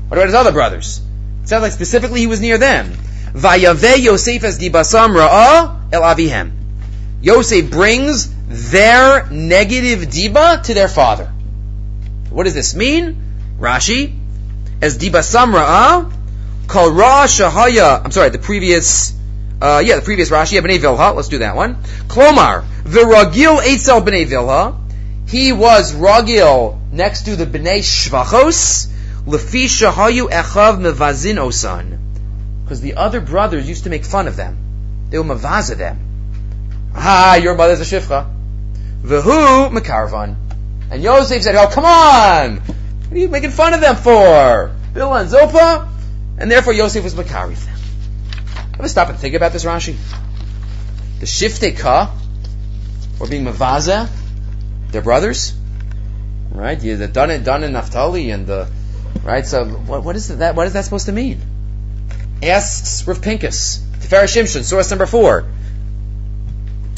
What 0.08 0.16
about 0.16 0.26
his 0.26 0.34
other 0.34 0.52
brothers? 0.52 1.02
It 1.42 1.48
sounds 1.48 1.62
like 1.62 1.72
specifically 1.72 2.20
he 2.20 2.26
was 2.26 2.40
near 2.40 2.56
them. 2.56 2.92
Vayave 3.32 4.02
Yosef 4.02 4.42
as 4.42 4.58
dibasam 4.58 5.14
ra'ah 5.14 5.28
uh, 5.28 5.78
el 5.92 6.02
avihem. 6.02 6.52
Yosef 7.20 7.70
brings 7.70 8.34
their 8.48 9.28
negative 9.30 10.08
diba 10.08 10.62
to 10.62 10.74
their 10.74 10.88
father. 10.88 11.26
What 12.30 12.44
does 12.44 12.54
this 12.54 12.74
mean? 12.74 13.22
Rashi, 13.58 14.18
as 14.80 14.96
dibasam 14.96 15.52
ra'ah, 15.52 16.12
kol 16.66 16.90
ra 16.92 17.26
shahaya, 17.26 18.02
I'm 18.02 18.10
sorry, 18.10 18.30
the 18.30 18.38
previous, 18.38 19.12
uh, 19.60 19.82
yeah, 19.84 19.96
the 19.96 20.02
previous 20.02 20.30
Rashi, 20.30 20.60
Bnei 20.60 20.78
Vilha, 20.78 21.14
let's 21.14 21.28
do 21.28 21.38
that 21.38 21.56
one. 21.56 21.76
Klomar, 22.06 22.64
v'ragil 22.84 23.60
eitzel 23.60 24.02
Bnei 24.02 24.26
Vilha, 24.26 24.78
he 25.28 25.52
was 25.52 25.94
ragil 25.94 26.78
next 26.90 27.24
to 27.24 27.36
the 27.36 27.44
Bnei 27.44 27.80
Shvachos, 27.80 28.86
lefi 29.26 29.64
shahayu 29.64 30.30
echav 30.30 30.78
mevazin 30.78 31.36
osan. 31.36 31.98
Because 32.64 32.80
the 32.80 32.94
other 32.94 33.20
brothers 33.20 33.68
used 33.68 33.84
to 33.84 33.90
make 33.90 34.04
fun 34.04 34.26
of 34.26 34.36
them. 34.36 34.56
They 35.10 35.18
were 35.18 35.24
mavaza 35.24 35.76
them. 35.76 35.98
Ah, 36.94 37.36
your 37.36 37.54
mother's 37.54 37.80
a 37.80 37.84
shifcha. 37.84 38.37
Vehu 39.02 39.70
mekarvan. 39.70 40.36
And 40.90 41.02
Yosef 41.02 41.42
said, 41.42 41.54
oh, 41.54 41.68
come 41.68 41.84
on! 41.84 42.56
What 42.56 43.12
are 43.12 43.18
you 43.18 43.28
making 43.28 43.50
fun 43.50 43.74
of 43.74 43.80
them 43.80 43.96
for? 43.96 44.74
Bill 44.94 45.14
and 45.14 45.30
Zopa? 45.30 45.88
And 46.38 46.50
therefore 46.50 46.72
Yosef 46.72 47.04
was 47.04 47.14
makari 47.14 47.56
them. 47.56 47.78
Ever 48.78 48.88
stop 48.88 49.08
and 49.08 49.18
think 49.18 49.34
about 49.34 49.52
this, 49.52 49.64
Rashi? 49.64 49.96
The 51.20 51.26
shifte 51.26 51.76
ka, 51.76 52.14
or 53.18 53.26
being 53.26 53.44
mavaza, 53.44 54.08
they're 54.90 55.02
brothers, 55.02 55.52
right? 56.52 56.80
Yeah, 56.80 56.94
the 56.94 57.08
Dan 57.08 57.30
and 57.30 57.44
Dan 57.44 57.64
and 57.64 57.72
Naphtali 57.72 58.30
and 58.30 58.46
the 58.46 58.70
right. 59.24 59.44
So 59.44 59.64
what, 59.64 60.04
what 60.04 60.14
is 60.14 60.28
that? 60.28 60.54
What 60.54 60.68
is 60.68 60.74
that 60.74 60.84
supposed 60.84 61.06
to 61.06 61.12
mean? 61.12 61.40
Asks 62.40 63.06
Rav 63.06 63.20
Pinkus, 63.20 63.80
Tiferet 63.98 64.28
Shimshon, 64.28 64.62
source 64.62 64.90
number 64.90 65.06
four. 65.06 65.46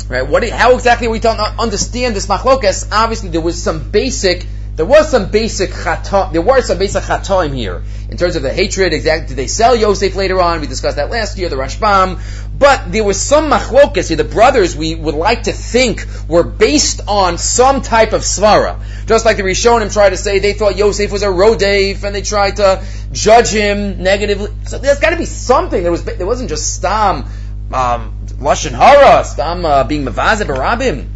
Right? 0.09 0.27
What? 0.27 0.49
How 0.49 0.75
exactly 0.75 1.09
we 1.09 1.21
don't 1.21 1.39
understand 1.39 2.17
this 2.17 2.27
machlokas? 2.27 2.89
Obviously, 2.93 3.31
there 3.31 3.41
was 3.41 3.63
some 3.63 3.91
basic 3.91 4.47
there 4.81 4.87
was 4.87 5.11
some 5.11 5.31
basic 5.31 5.73
chata, 5.73 6.33
there 6.33 6.41
were 6.41 6.63
some 6.63 6.79
basic 6.79 7.03
chataim 7.03 7.55
here 7.55 7.83
in 8.09 8.17
terms 8.17 8.37
of 8.37 8.43
the 8.43 8.51
hatred. 8.51 8.95
Exactly, 8.95 9.29
did 9.29 9.37
they 9.37 9.47
sell 9.47 9.77
Yosef 9.77 10.15
later 10.15 10.41
on? 10.41 10.63
We 10.63 10.67
discussed 10.67 10.97
that 10.97 11.11
last 11.11 11.37
year, 11.37 11.51
the 11.51 11.57
Rashbam. 11.57 12.19
But 12.59 12.91
there 12.91 13.05
was 13.05 13.21
some 13.21 13.51
machlokas. 13.51 14.09
here. 14.09 14.17
The 14.17 14.25
brothers 14.25 14.75
we 14.75 14.95
would 14.95 15.15
like 15.15 15.43
to 15.43 15.53
think 15.53 16.07
were 16.29 16.45
based 16.45 17.03
on 17.07 17.37
some 17.37 17.83
type 17.83 18.15
of 18.15 18.23
svara. 18.23 18.81
Just 19.05 19.27
like 19.27 19.37
the 19.37 19.43
Rishonim 19.43 19.93
tried 19.93 20.11
to 20.11 20.17
say 20.17 20.39
they 20.39 20.55
thought 20.55 20.77
Yosef 20.79 21.13
was 21.13 21.23
a 21.23 21.29
rodef 21.29 22.03
and 22.03 22.15
they 22.15 22.23
tried 22.23 22.57
to 22.57 22.83
judge 23.13 23.51
him 23.51 24.03
negatively. 24.03 24.51
So 24.65 24.79
there's 24.79 25.01
got 25.01 25.11
to 25.11 25.19
be 25.19 25.27
something. 25.27 25.83
There 25.83 25.93
was 25.93 26.05
there 26.05 26.27
wasn't 26.27 26.49
just 26.49 26.75
stam 26.75 27.27
um, 27.73 28.13
lashon 28.39 28.73
hara, 28.73 29.25
stam 29.25 29.65
uh, 29.65 29.85
being 29.85 30.05
mavazeh 30.05 30.47
barabim. 30.47 31.07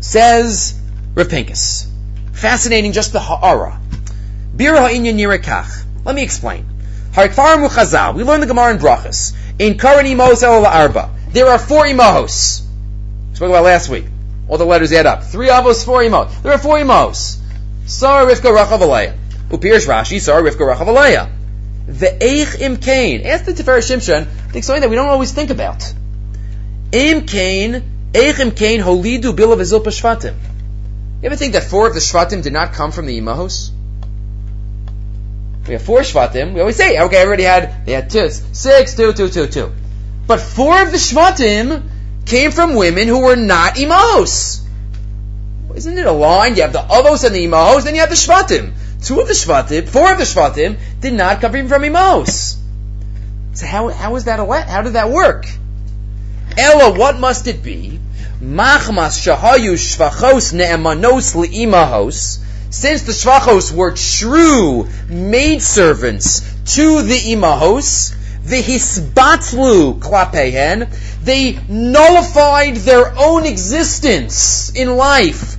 Says 0.00 0.78
Rav 1.14 1.28
Pinkus. 1.28 1.86
Fascinating, 2.32 2.92
just 2.92 3.12
the 3.12 3.20
ha'ara. 3.20 3.80
Bir 4.56 4.74
ha'inyan 4.74 5.18
yirekach. 5.18 5.84
Let 6.04 6.14
me 6.14 6.22
explain. 6.22 6.66
Harikfar 7.12 7.66
muchazal. 7.66 8.14
We 8.14 8.24
learned 8.24 8.42
the 8.42 8.46
Gemara 8.46 8.72
in 8.72 8.78
Brachas. 8.78 9.34
In 9.58 9.78
Karan 9.78 10.04
imos 10.04 10.42
el 10.42 10.66
arba. 10.66 11.10
There 11.30 11.48
are 11.48 11.58
four 11.58 11.84
imos. 11.84 12.62
We 13.30 13.36
spoke 13.36 13.50
about 13.50 13.64
last 13.64 13.88
week. 13.88 14.04
All 14.48 14.58
the 14.58 14.66
letters 14.66 14.92
add 14.92 15.06
up. 15.06 15.22
Three 15.24 15.48
avos, 15.48 15.84
four 15.84 16.00
imos. 16.02 16.42
There 16.42 16.52
are 16.52 16.58
four 16.58 16.76
imos. 16.76 17.40
Sarah 17.86 18.30
Rivka 18.30 18.54
Rachav 18.54 18.80
Aleya. 18.80 19.16
Upirish 19.48 19.86
Rashi, 19.86 20.20
Sarah 20.20 20.42
Rivka 20.42 20.74
Rachav 20.74 20.86
Aleya. 20.86 21.30
The 21.86 22.06
Eich 22.06 22.60
Im 22.60 22.78
Kain. 22.78 23.26
Ask 23.26 23.44
the 23.44 23.52
Tiferet 23.52 23.82
Shimshon. 23.82 24.26
Think 24.52 24.64
something 24.64 24.82
that 24.82 24.90
we 24.90 24.96
don't 24.96 25.08
always 25.08 25.32
think 25.32 25.50
about. 25.50 25.92
Im 26.92 27.26
Kain, 27.26 27.82
Eich 28.12 28.38
Im 28.40 28.52
Kain, 28.52 28.80
Holidu 28.80 29.34
Bilav 29.34 29.60
Ezil 29.60 29.80
Shvatim. 29.84 30.34
You 31.22 31.26
ever 31.26 31.36
think 31.36 31.52
that 31.54 31.64
four 31.64 31.86
of 31.86 31.94
the 31.94 32.00
Shvatim 32.00 32.42
did 32.42 32.52
not 32.52 32.72
come 32.72 32.92
from 32.92 33.06
the 33.06 33.18
Imahos? 33.18 33.70
We 35.66 35.72
have 35.72 35.82
four 35.82 36.00
Shvatim. 36.00 36.54
We 36.54 36.60
always 36.60 36.76
say, 36.76 36.98
okay, 37.00 37.24
already 37.24 37.44
had, 37.44 37.86
they 37.86 37.92
had 37.92 38.10
two, 38.10 38.28
six, 38.28 38.94
two, 38.94 39.12
two, 39.12 39.28
two, 39.28 39.46
two. 39.46 39.72
But 40.26 40.40
four 40.40 40.82
of 40.82 40.90
the 40.90 40.98
Shvatim 40.98 41.82
came 42.26 42.50
from 42.50 42.74
women 42.74 43.08
who 43.08 43.20
were 43.20 43.36
not 43.36 43.76
Imahos. 43.76 44.62
Isn't 45.74 45.98
it 45.98 46.06
a 46.06 46.12
line? 46.12 46.56
You 46.56 46.62
have 46.62 46.72
the 46.72 46.80
Avos 46.82 47.24
and 47.24 47.34
the 47.34 47.44
Imahos, 47.44 47.84
then 47.84 47.94
you 47.94 48.00
have 48.00 48.10
the 48.10 48.16
Shvatim. 48.16 48.72
Two 49.04 49.20
of 49.20 49.28
the 49.28 49.34
Shvatim, 49.34 49.86
four 49.86 50.12
of 50.12 50.18
the 50.18 50.24
Shvatim 50.24 50.78
did 51.00 51.12
not 51.12 51.40
come 51.40 51.68
from 51.68 51.82
Imahos. 51.82 52.56
So 53.52 53.66
how, 53.66 53.88
how 53.88 54.16
is 54.16 54.24
that 54.24 54.40
a, 54.40 54.44
how 54.62 54.82
did 54.82 54.94
that 54.94 55.10
work? 55.10 55.46
Ella, 56.56 56.98
what 56.98 57.18
must 57.18 57.46
it 57.46 57.62
be? 57.62 58.00
Machmas 58.40 59.20
shahayu 59.22 59.74
shvachos 59.74 60.52
ne'emanos 60.52 61.34
li'imahos, 61.34 62.38
since 62.70 63.02
the 63.02 63.12
Shvachos 63.12 63.72
were 63.72 63.92
true 63.92 64.88
maidservants 65.08 66.40
to 66.74 67.02
the 67.02 67.18
Imahos, 67.18 68.14
the 68.44 68.60
Hisbatlu 68.60 70.00
klapehen, 70.00 70.88
they 71.22 71.52
nullified 71.68 72.76
their 72.76 73.14
own 73.16 73.46
existence 73.46 74.72
in 74.74 74.96
life. 74.96 75.56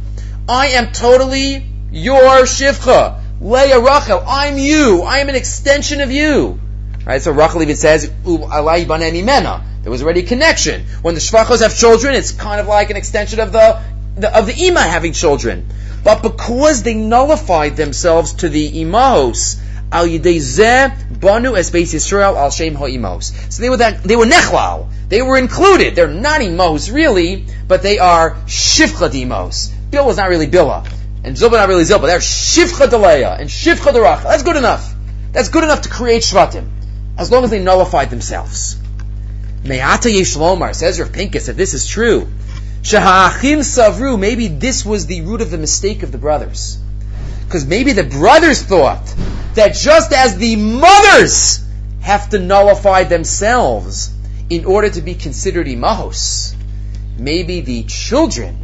I 0.49 0.67
am 0.67 0.91
totally 0.91 1.65
your 1.91 2.43
Shivcha. 2.43 3.21
Leah 3.41 3.79
Rachel, 3.79 4.23
I'm 4.25 4.57
you. 4.57 5.01
I 5.01 5.19
am 5.19 5.29
an 5.29 5.35
extension 5.35 6.01
of 6.01 6.11
you. 6.11 6.59
Right? 7.05 7.21
So 7.21 7.31
Rachel 7.31 7.61
even 7.61 7.75
says. 7.75 8.09
There 8.25 9.91
was 9.91 10.01
already 10.01 10.21
a 10.21 10.25
connection. 10.25 10.85
When 11.01 11.13
the 11.13 11.19
Shvachos 11.19 11.61
have 11.61 11.77
children, 11.77 12.15
it's 12.15 12.31
kind 12.31 12.59
of 12.59 12.67
like 12.67 12.89
an 12.89 12.97
extension 12.97 13.39
of 13.39 13.51
the, 13.51 13.81
the 14.15 14.35
of 14.35 14.47
the 14.47 14.67
Ima 14.67 14.81
having 14.81 15.13
children. 15.13 15.67
But 16.03 16.21
because 16.21 16.81
they 16.83 16.93
nullified 16.93 17.75
themselves 17.75 18.33
to 18.35 18.49
the 18.49 18.71
Imahos, 18.83 19.59
al 19.91 20.07
yidei 20.07 21.19
banu 21.19 21.55
es 21.55 21.69
Beis 21.71 21.93
Yisrael 21.93 22.35
al 22.35 22.51
shem 22.51 22.75
ha'imahos. 22.75 23.51
So 23.51 23.61
they 23.61 23.69
were 23.69 23.77
that, 23.77 24.03
they 24.03 24.15
were 24.15 24.25
nechlal. 24.25 24.89
They 25.09 25.21
were 25.21 25.37
included. 25.37 25.95
They're 25.95 26.07
not 26.07 26.41
imahos 26.41 26.93
really, 26.93 27.45
but 27.67 27.83
they 27.83 27.99
are 27.99 28.35
shivcha 28.45 29.09
imahos. 29.09 29.71
Bill 29.91 30.05
was 30.05 30.17
not 30.17 30.29
really 30.29 30.47
Billah. 30.47 30.85
And 31.25 31.35
Zilpa 31.35 31.53
not 31.53 31.69
really 31.69 31.83
Zilpa. 31.83 32.05
They're 32.05 32.19
shivcha 32.19 32.87
deleya 32.87 33.39
and 33.39 33.49
shivcha 33.49 33.91
derach. 33.91 34.21
That's 34.21 34.43
good 34.43 34.57
enough. 34.57 34.93
That's 35.31 35.49
good 35.49 35.63
enough 35.63 35.81
to 35.81 35.89
create 35.89 36.21
shvatim. 36.21 36.69
As 37.17 37.31
long 37.31 37.43
as 37.43 37.49
they 37.49 37.59
nullified 37.59 38.11
themselves. 38.11 38.77
Me'ata 39.63 40.09
Yeshlomar, 40.09 40.75
says 40.75 40.99
Rav 40.99 41.09
Pinkus, 41.09 41.49
if 41.49 41.57
this 41.57 41.73
is 41.73 41.87
true, 41.87 42.27
Shahachim 42.83 43.61
Savru, 43.61 44.19
maybe 44.19 44.47
this 44.47 44.85
was 44.85 45.07
the 45.07 45.21
root 45.21 45.41
of 45.41 45.49
the 45.49 45.57
mistake 45.57 46.03
of 46.03 46.11
the 46.11 46.19
brothers. 46.19 46.77
Because 47.45 47.65
maybe 47.65 47.93
the 47.93 48.03
brothers 48.03 48.61
thought 48.61 49.11
that 49.55 49.73
just 49.73 50.13
as 50.13 50.37
the 50.37 50.55
mothers 50.57 51.65
have 52.01 52.29
to 52.29 52.39
nullify 52.39 53.03
themselves 53.03 54.13
in 54.51 54.65
order 54.65 54.91
to 54.91 55.01
be 55.01 55.15
considered 55.15 55.65
imahos, 55.65 56.53
maybe 57.17 57.61
the 57.61 57.83
children 57.85 58.55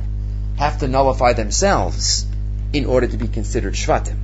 have 0.58 0.78
to 0.82 0.88
nullify 0.88 1.34
themselves 1.34 2.28
in 2.74 2.86
order 2.86 3.08
to 3.08 3.18
be 3.18 3.28
considered 3.28 3.74
shvatim. 3.74 4.16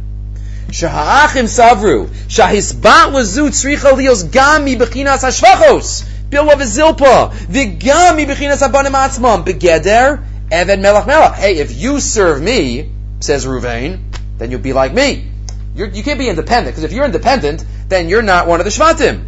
Shahachim 0.68 1.48
savru, 1.48 2.08
shahisbat 2.28 3.14
lazu 3.14 3.50
tzricha 3.50 3.92
lios 3.94 4.26
gami 4.26 4.76
bechinas 4.76 5.24
hashvachos. 5.24 6.06
Bill 6.30 6.52
of 6.52 6.60
Zilpa, 6.60 7.32
Vigami 7.32 8.26
Bechinas 8.26 8.62
Abanim 8.62 8.92
Atzmam, 8.92 9.46
Begeder, 9.46 10.22
Evan 10.52 10.82
Melach 10.82 11.06
Melach. 11.06 11.36
Hey, 11.36 11.60
if 11.60 11.78
you 11.78 12.02
serve 12.02 12.42
me, 12.42 12.92
says 13.22 13.46
Ruvain, 13.46 14.02
then 14.38 14.52
you'll 14.52 14.60
be 14.60 14.74
like 14.74 14.94
me. 14.94 15.32
You're, 15.74 15.88
you 15.88 16.04
can 16.04 16.18
not 16.18 16.20
be 16.20 16.28
independent, 16.28 16.76
because 16.76 16.84
if 16.84 16.92
you're 16.92 17.06
independent, 17.06 17.64
then 17.88 18.10
you're 18.10 18.24
not 18.24 18.46
one 18.46 18.60
of 18.60 18.66
the 18.66 18.72
shvatim. 18.72 19.24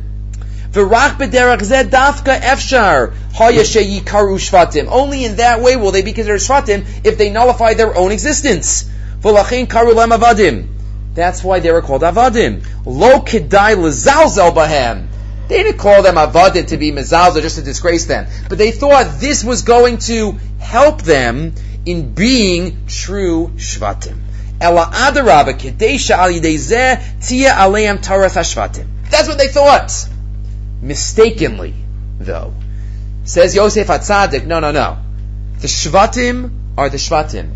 Only 4.92 5.26
in 5.26 5.36
that 5.38 5.62
way 5.62 5.76
will 5.78 5.92
they 5.92 6.02
be 6.02 6.12
considered 6.12 6.42
shvatim 6.42 6.86
if 7.06 7.18
they 7.18 7.30
nullify 7.30 7.76
their 7.76 7.96
own 7.96 8.12
existence. 8.12 8.92
V'lachin 9.22 9.68
karu 9.68 9.94
lem 9.96 10.10
avadim. 10.10 10.68
That's 11.14 11.44
why 11.44 11.60
they 11.60 11.72
were 11.72 11.82
called 11.82 12.02
avadim. 12.02 12.66
Lo 12.86 13.20
kedai 13.20 13.76
lezalzel 13.76 14.54
bahem. 14.54 15.08
They 15.48 15.64
didn't 15.64 15.80
call 15.80 16.04
them 16.04 16.16
avadim 16.16 16.68
to 16.68 16.78
be 16.78 16.92
mezalza 16.92 17.42
just 17.42 17.58
to 17.58 17.64
disgrace 17.64 18.06
them, 18.06 18.28
but 18.48 18.58
they 18.58 18.72
thought 18.72 19.20
this 19.20 19.44
was 19.44 19.64
going 19.64 19.98
to 20.10 20.38
help 20.60 21.02
them 21.02 21.54
in 21.86 22.14
being 22.14 22.86
true 22.88 23.52
shvatim. 23.56 24.18
Ela 24.62 24.92
adarabba 24.94 25.54
kedesha 25.58 26.12
al 26.12 26.32
tia 27.22 27.52
aleim 27.52 28.02
taras 28.02 28.36
hashvatim. 28.36 28.86
That's 29.10 29.28
what 29.28 29.38
they 29.38 29.48
thought. 29.48 29.92
Mistakenly, 30.82 31.74
though. 32.20 32.54
Says 33.24 33.56
Yosef 33.56 33.88
Atzadik, 33.88 34.46
no, 34.46 34.60
no, 34.60 34.72
no. 34.72 34.98
The 35.60 35.68
shvatim 35.68 36.52
are 36.78 36.90
the 36.90 36.98
shvatim. 36.98 37.52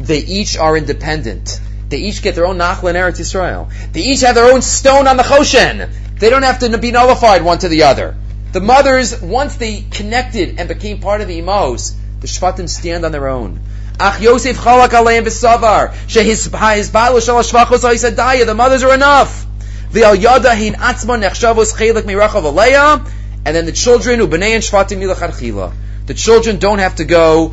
They 0.00 0.18
each 0.18 0.56
are 0.56 0.76
independent. 0.76 1.60
They 1.90 1.98
each 1.98 2.22
get 2.22 2.34
their 2.34 2.46
own 2.46 2.56
nachla 2.56 2.90
in 2.90 2.96
Eretz 2.96 3.20
Yisrael. 3.20 3.70
They 3.92 4.00
each 4.00 4.22
have 4.22 4.34
their 4.34 4.50
own 4.52 4.62
stone 4.62 5.06
on 5.06 5.18
the 5.18 5.22
choshen. 5.22 5.90
They 6.18 6.30
don't 6.30 6.42
have 6.42 6.60
to 6.60 6.78
be 6.78 6.90
nullified 6.90 7.42
one 7.42 7.58
to 7.58 7.68
the 7.68 7.82
other. 7.82 8.16
The 8.52 8.60
mothers, 8.60 9.20
once 9.20 9.56
they 9.56 9.82
connected 9.82 10.58
and 10.58 10.68
became 10.68 11.00
part 11.00 11.20
of 11.20 11.28
the 11.28 11.40
imos, 11.40 11.94
the 12.20 12.26
shvatim 12.26 12.68
stand 12.68 13.04
on 13.04 13.12
their 13.12 13.28
own. 13.28 13.60
Ach 13.98 14.20
Yosef 14.20 14.56
chalak 14.56 14.88
aleim 14.88 15.24
b'savar 15.24 15.92
shehizbalu 16.06 17.24
shal 17.24 17.42
shvachos 17.42 17.82
ha'yisadaya. 17.82 18.46
The 18.46 18.54
mothers 18.54 18.82
are 18.82 18.94
enough. 18.94 19.46
V'al 19.92 20.18
yada 20.20 20.54
hin 20.54 20.74
atzma 20.74 21.20
nechshavos 21.22 21.74
chelik 21.74 22.02
mirachav 22.02 22.42
aleya. 22.42 23.06
And 23.44 23.54
then 23.54 23.66
the 23.66 23.72
children 23.72 24.20
b'nei 24.20 24.54
and 24.54 24.64
shvatim 24.64 24.98
milacharchila. 24.98 25.72
The 26.06 26.14
children 26.14 26.58
don't 26.58 26.78
have 26.78 26.96
to 26.96 27.04
go 27.04 27.52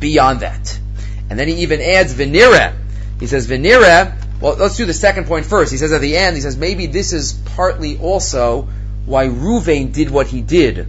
beyond 0.00 0.40
that. 0.40 0.80
And 1.28 1.38
then 1.38 1.48
he 1.48 1.62
even 1.62 1.80
adds 1.80 2.14
v'nira. 2.14 2.74
He 3.20 3.26
says 3.26 3.46
v'nira 3.46 4.16
well, 4.40 4.56
let's 4.56 4.76
do 4.76 4.84
the 4.84 4.94
second 4.94 5.26
point 5.26 5.46
first. 5.46 5.72
He 5.72 5.78
says 5.78 5.92
at 5.92 6.00
the 6.00 6.16
end, 6.16 6.36
he 6.36 6.42
says 6.42 6.56
maybe 6.56 6.86
this 6.86 7.12
is 7.12 7.32
partly 7.32 7.98
also 7.98 8.68
why 9.06 9.28
Ruvain 9.28 9.92
did 9.92 10.10
what 10.10 10.26
he 10.26 10.42
did. 10.42 10.86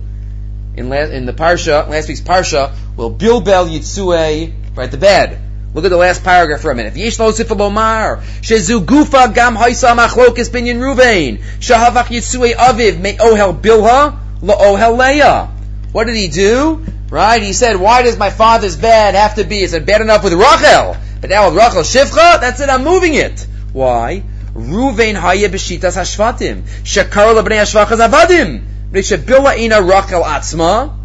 In, 0.76 0.90
la- 0.90 0.98
in 0.98 1.26
the 1.26 1.34
parsha, 1.34 1.88
last 1.88 2.08
week's 2.08 2.22
parsha, 2.22 2.74
well, 2.98 3.12
Bilbel 3.12 3.70
Yitzue, 3.70 4.54
right, 4.76 4.92
the 4.92 4.98
bed. 4.98 5.42
Look 5.74 5.86
at 5.86 5.90
the 5.90 5.98
last 5.98 6.24
paragraph 6.24 6.62
for 6.62 6.72
a 6.72 6.76
minute. 6.76 6.96
Yesh 6.96 7.20
lo 7.20 7.32
sifah 7.32 7.58
bomar, 7.58 8.22
shezu 8.42 8.86
gufa 8.86 9.34
gam 9.34 9.56
haisa 9.56 9.96
machlokes 9.96 10.50
binyan 10.50 10.80
Ruvain, 10.80 11.40
shahavach 11.60 12.08
Yitzue 12.08 12.54
aviv 12.54 13.00
me 13.00 13.18
ohel 13.18 13.60
bilha, 13.60 14.20
lo 14.42 14.56
ohel 14.56 14.98
leah. 14.98 15.50
What 15.98 16.06
did 16.06 16.16
he 16.16 16.28
do? 16.28 16.86
Right? 17.10 17.42
He 17.42 17.54
said, 17.54 17.76
why 17.76 18.04
does 18.04 18.20
my 18.20 18.30
father's 18.30 18.76
bed 18.76 19.16
have 19.16 19.34
to 19.34 19.44
be, 19.44 19.64
is 19.64 19.74
it 19.74 19.88
bad 19.88 20.00
enough 20.00 20.24
with 20.24 20.34
Rachel? 20.34 20.96
But 21.20 21.32
now 21.32 21.50
with 21.50 21.58
Rachel 21.58 21.82
Shivcha, 21.82 22.40
that's 22.40 22.60
it, 22.60 22.70
I'm 22.70 22.84
moving 22.84 23.16
it. 23.16 23.48
Why? 23.74 24.22
Ruvain 24.54 25.16
haya 25.16 25.50
b'shitas 25.50 25.98
hashvatim. 25.98 26.62
Shekar 26.84 27.34
lebnei 27.34 27.58
hashvachas 27.64 28.08
avadim. 28.08 28.64
B'shebila 28.92 29.58
ina 29.58 29.82
Rachel 29.82 30.22
atzma. 30.22 30.96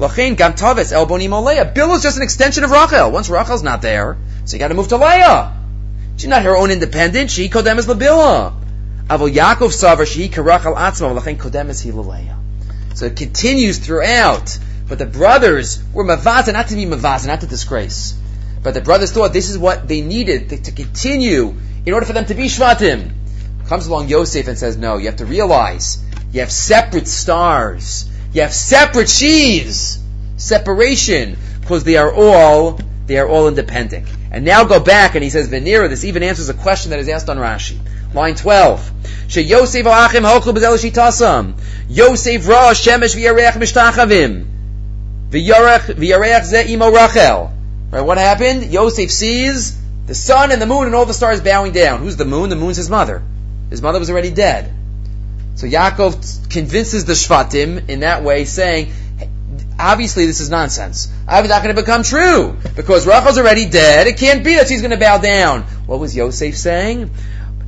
Lachain 0.00 0.36
gam 0.36 0.54
tavis 0.54 0.90
el 0.90 1.06
bonim. 1.06 1.30
Bilah 1.72 1.94
is 1.94 2.02
just 2.02 2.16
an 2.16 2.24
extension 2.24 2.64
of 2.64 2.72
Rachel. 2.72 3.12
Once 3.12 3.30
Rachel's 3.30 3.62
not 3.62 3.82
there, 3.82 4.18
so 4.46 4.56
you 4.56 4.58
got 4.58 4.68
to 4.68 4.74
move 4.74 4.88
to 4.88 4.96
Leah. 4.96 5.56
She's 6.16 6.26
not 6.26 6.42
her 6.42 6.56
own 6.56 6.72
independent. 6.72 7.30
She 7.30 7.48
kodem 7.48 7.78
is 7.78 7.86
Labila. 7.86 8.60
Avol 9.06 9.32
Yaakov 9.32 9.70
savar 9.70 10.12
she 10.12 10.28
karachel 10.28 10.74
atzma. 10.74 11.16
Lachain 11.16 11.36
kodem 11.36 11.68
is 11.68 11.80
he 11.80 11.92
Leah. 11.92 12.39
So 12.94 13.06
it 13.06 13.16
continues 13.16 13.78
throughout. 13.78 14.58
But 14.88 14.98
the 14.98 15.06
brothers 15.06 15.82
were 15.92 16.04
mavata, 16.04 16.52
not 16.52 16.68
to 16.68 16.74
be 16.74 16.84
mavata, 16.84 17.26
not 17.26 17.42
to 17.42 17.46
disgrace. 17.46 18.18
But 18.62 18.74
the 18.74 18.80
brothers 18.80 19.12
thought 19.12 19.32
this 19.32 19.48
is 19.48 19.56
what 19.56 19.88
they 19.88 20.00
needed 20.00 20.50
to, 20.50 20.62
to 20.62 20.72
continue 20.72 21.54
in 21.86 21.94
order 21.94 22.04
for 22.04 22.12
them 22.12 22.26
to 22.26 22.34
be 22.34 22.44
Shvatim. 22.44 23.12
Comes 23.66 23.86
along 23.86 24.08
Yosef 24.08 24.48
and 24.48 24.58
says, 24.58 24.76
no, 24.76 24.96
you 24.96 25.06
have 25.06 25.16
to 25.16 25.26
realize 25.26 26.04
you 26.32 26.40
have 26.40 26.52
separate 26.52 27.08
stars. 27.08 28.08
You 28.32 28.42
have 28.42 28.52
separate 28.52 29.08
sheaves. 29.08 29.98
Separation. 30.36 31.36
Because 31.60 31.84
they 31.84 31.96
are 31.96 32.12
all, 32.12 32.80
they 33.10 33.18
are 33.18 33.28
all 33.28 33.48
independent. 33.48 34.06
And 34.30 34.44
now 34.44 34.62
go 34.62 34.78
back 34.78 35.16
and 35.16 35.24
he 35.24 35.30
says, 35.30 35.48
Venera, 35.48 35.88
this 35.88 36.04
even 36.04 36.22
answers 36.22 36.48
a 36.48 36.54
question 36.54 36.90
that 36.90 37.00
is 37.00 37.08
asked 37.08 37.28
on 37.28 37.38
Rashi. 37.38 37.76
Line 38.14 38.36
12. 38.36 38.88
She 39.26 39.40
Yosef 39.40 39.84
Achim 39.84 40.22
Hoklu 40.22 40.52
Shitasam. 40.52 41.54
Yosef 41.88 42.46
Ra 42.46 42.70
Shemesh 42.70 43.16
V'Yareach 43.16 43.54
Mishtachavim. 43.54 44.46
V'Yareach 45.30 45.96
V'Yareach 45.96 46.44
Ze 46.44 46.72
Imo 46.72 46.92
Rachel. 46.92 47.52
Right? 47.90 48.00
What 48.00 48.16
happened? 48.16 48.72
Yosef 48.72 49.10
sees 49.10 49.76
the 50.06 50.14
sun 50.14 50.52
and 50.52 50.62
the 50.62 50.66
moon 50.66 50.86
and 50.86 50.94
all 50.94 51.04
the 51.04 51.12
stars 51.12 51.40
bowing 51.40 51.72
down. 51.72 51.98
Who's 51.98 52.16
the 52.16 52.24
moon? 52.24 52.48
The 52.48 52.54
moon's 52.54 52.76
his 52.76 52.88
mother. 52.88 53.24
His 53.70 53.82
mother 53.82 53.98
was 53.98 54.08
already 54.08 54.30
dead. 54.30 54.72
So 55.56 55.66
Yaakov 55.66 56.48
convinces 56.48 57.06
the 57.06 57.14
Shvatim 57.14 57.88
in 57.88 58.00
that 58.00 58.22
way, 58.22 58.44
saying, 58.44 58.92
obviously 59.80 60.26
this 60.26 60.40
is 60.40 60.50
nonsense. 60.50 61.12
I'm 61.26 61.48
not 61.48 61.62
going 61.62 61.74
to 61.74 61.80
become 61.80 62.02
true 62.02 62.56
because 62.76 63.06
Rachel's 63.06 63.38
already 63.38 63.68
dead. 63.68 64.06
It 64.06 64.18
can't 64.18 64.44
be 64.44 64.54
that 64.56 64.68
she's 64.68 64.82
going 64.82 64.92
to 64.92 64.98
bow 64.98 65.18
down. 65.18 65.62
What 65.86 65.98
was 65.98 66.14
Yosef 66.14 66.56
saying? 66.56 67.10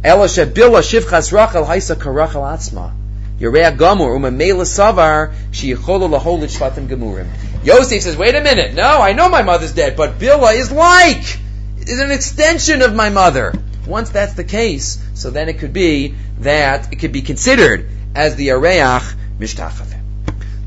Ela 0.04 0.26
shebila 0.26 0.82
shivchas 0.82 1.32
Rachel 1.32 1.64
haisa 1.64 1.96
karachel 1.96 2.42
atzma. 2.42 2.92
Yerei 3.38 3.76
gamur 3.76 4.16
umamela 4.16 4.64
savar 4.64 5.34
sheyicholo 5.50 6.08
laholit 6.08 6.56
shvatim 6.56 6.88
gemurim. 6.88 7.28
Yosef 7.64 8.02
says, 8.02 8.16
wait 8.16 8.34
a 8.34 8.40
minute, 8.40 8.74
no, 8.74 9.00
I 9.00 9.12
know 9.12 9.28
my 9.28 9.42
mother's 9.42 9.72
dead, 9.72 9.96
but 9.96 10.18
Bilhah 10.18 10.56
is 10.56 10.70
like, 10.72 11.38
is 11.78 12.00
an 12.00 12.10
extension 12.10 12.82
of 12.82 12.94
my 12.94 13.10
mother. 13.10 13.52
Once 13.86 14.10
that's 14.10 14.34
the 14.34 14.44
case, 14.44 15.04
so 15.14 15.30
then 15.30 15.48
it 15.48 15.58
could 15.58 15.72
be 15.72 16.14
that 16.38 16.92
it 16.92 16.96
could 16.96 17.12
be 17.12 17.22
considered 17.22 17.88
as 18.14 18.36
the 18.36 18.48
Areach 18.48 19.14
Mishtachave. 19.38 20.01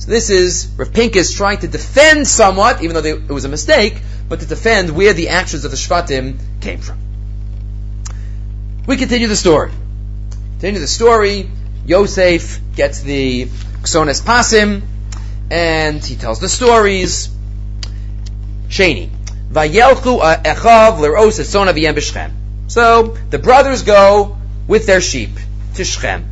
So 0.05 0.11
this 0.11 0.29
is 0.29 0.67
Rav 0.77 0.89
Pinkus 0.89 1.35
trying 1.35 1.57
to 1.61 1.67
defend 1.67 2.27
somewhat, 2.27 2.83
even 2.83 2.93
though 2.93 3.01
they, 3.01 3.13
it 3.13 3.27
was 3.27 3.43
a 3.45 3.49
mistake, 3.49 3.99
but 4.29 4.39
to 4.39 4.45
defend 4.45 4.95
where 4.95 5.13
the 5.13 5.29
actions 5.29 5.65
of 5.65 5.71
the 5.71 5.77
Shvatim 5.77 6.37
came 6.61 6.77
from. 6.77 6.99
We 8.85 8.97
continue 8.97 9.27
the 9.27 9.35
story. 9.35 9.71
Continue 10.51 10.79
the 10.79 10.85
story. 10.85 11.49
Yosef 11.87 12.61
gets 12.75 13.01
the 13.01 13.45
Ksones 13.45 14.21
Pasim, 14.21 14.83
and 15.49 16.05
he 16.05 16.15
tells 16.15 16.39
the 16.39 16.49
stories. 16.49 17.29
Shani. 18.67 19.09
Vayelchu 19.51 20.21
echav 20.43 20.99
leros 20.99 21.39
esona 21.39 21.73
v'yem 21.73 21.95
b'Shchem. 21.95 22.31
So, 22.67 23.17
the 23.31 23.39
brothers 23.39 23.81
go 23.81 24.37
with 24.67 24.85
their 24.85 25.01
sheep 25.01 25.31
to 25.73 25.83
Shechem. 25.83 26.25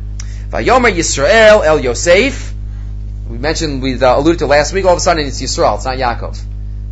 Vayomer 0.50 0.94
Yisrael 0.94 1.66
el 1.66 1.80
Yosef. 1.80 2.53
We 3.28 3.38
mentioned, 3.38 3.82
we 3.82 4.00
uh, 4.00 4.18
alluded 4.18 4.40
to 4.40 4.46
last 4.46 4.72
week, 4.72 4.84
all 4.84 4.92
of 4.92 4.98
a 4.98 5.00
sudden 5.00 5.26
it's 5.26 5.40
Yisrael, 5.40 5.76
it's 5.76 5.84
not 5.84 5.96
Yaakov. 5.96 6.38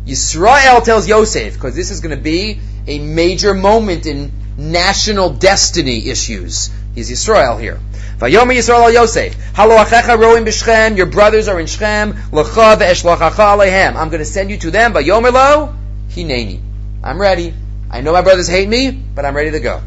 Yisrael 0.05 0.83
tells 0.83 1.07
Yosef, 1.07 1.53
because 1.53 1.75
this 1.75 1.91
is 1.91 2.01
going 2.01 2.15
to 2.15 2.21
be 2.21 2.59
a 2.87 2.99
major 2.99 3.53
moment 3.53 4.05
in 4.05 4.31
national 4.57 5.29
destiny 5.29 6.09
issues. 6.09 6.71
He's 6.95 7.09
Yisrael 7.09 7.59
here. 7.59 7.79
Vayomer 8.17 8.55
Yisrael 8.55 8.93
Yosef. 8.93 9.33
Halo 9.55 9.75
achecha 9.77 10.17
roim 10.17 10.45
b'Shchem. 10.45 10.97
Your 10.97 11.07
brothers 11.07 11.47
are 11.47 11.59
in 11.59 11.65
ve'eshlachacha 11.65 13.31
alehem. 13.31 13.95
I'm 13.95 14.09
going 14.09 14.19
to 14.19 14.25
send 14.25 14.51
you 14.51 14.57
to 14.57 14.71
them. 14.71 14.93
Vayomer 14.93 15.31
lo 15.31 15.75
hineni. 16.09 16.59
I'm 17.03 17.19
ready. 17.19 17.53
I 17.89 18.01
know 18.01 18.13
my 18.13 18.21
brothers 18.21 18.47
hate 18.47 18.69
me, 18.69 18.91
but 18.91 19.25
I'm 19.25 19.35
ready 19.35 19.51
to 19.51 19.59
go. 19.59 19.81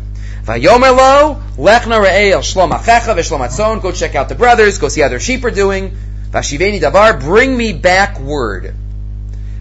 Vayomer 0.45 0.97
lo 0.97 1.43
lechna 1.57 2.03
re'el 2.03 2.41
shlom 2.41 2.77
achecha 2.77 3.15
ve'shlom 3.15 3.47
atzon. 3.47 3.81
Go 3.83 3.93
check 3.93 4.15
out 4.15 4.29
the 4.29 4.35
brothers. 4.35 4.79
Go 4.79 4.89
see 4.89 5.01
how 5.01 5.09
their 5.09 5.21
sheep 5.21 5.45
are 5.45 5.51
doing. 5.51 5.97
Vashiveni 6.37 6.79
davar. 6.79 7.19
Bring 7.19 7.57
me 7.57 7.73
back 7.73 8.21
word. 8.21 8.75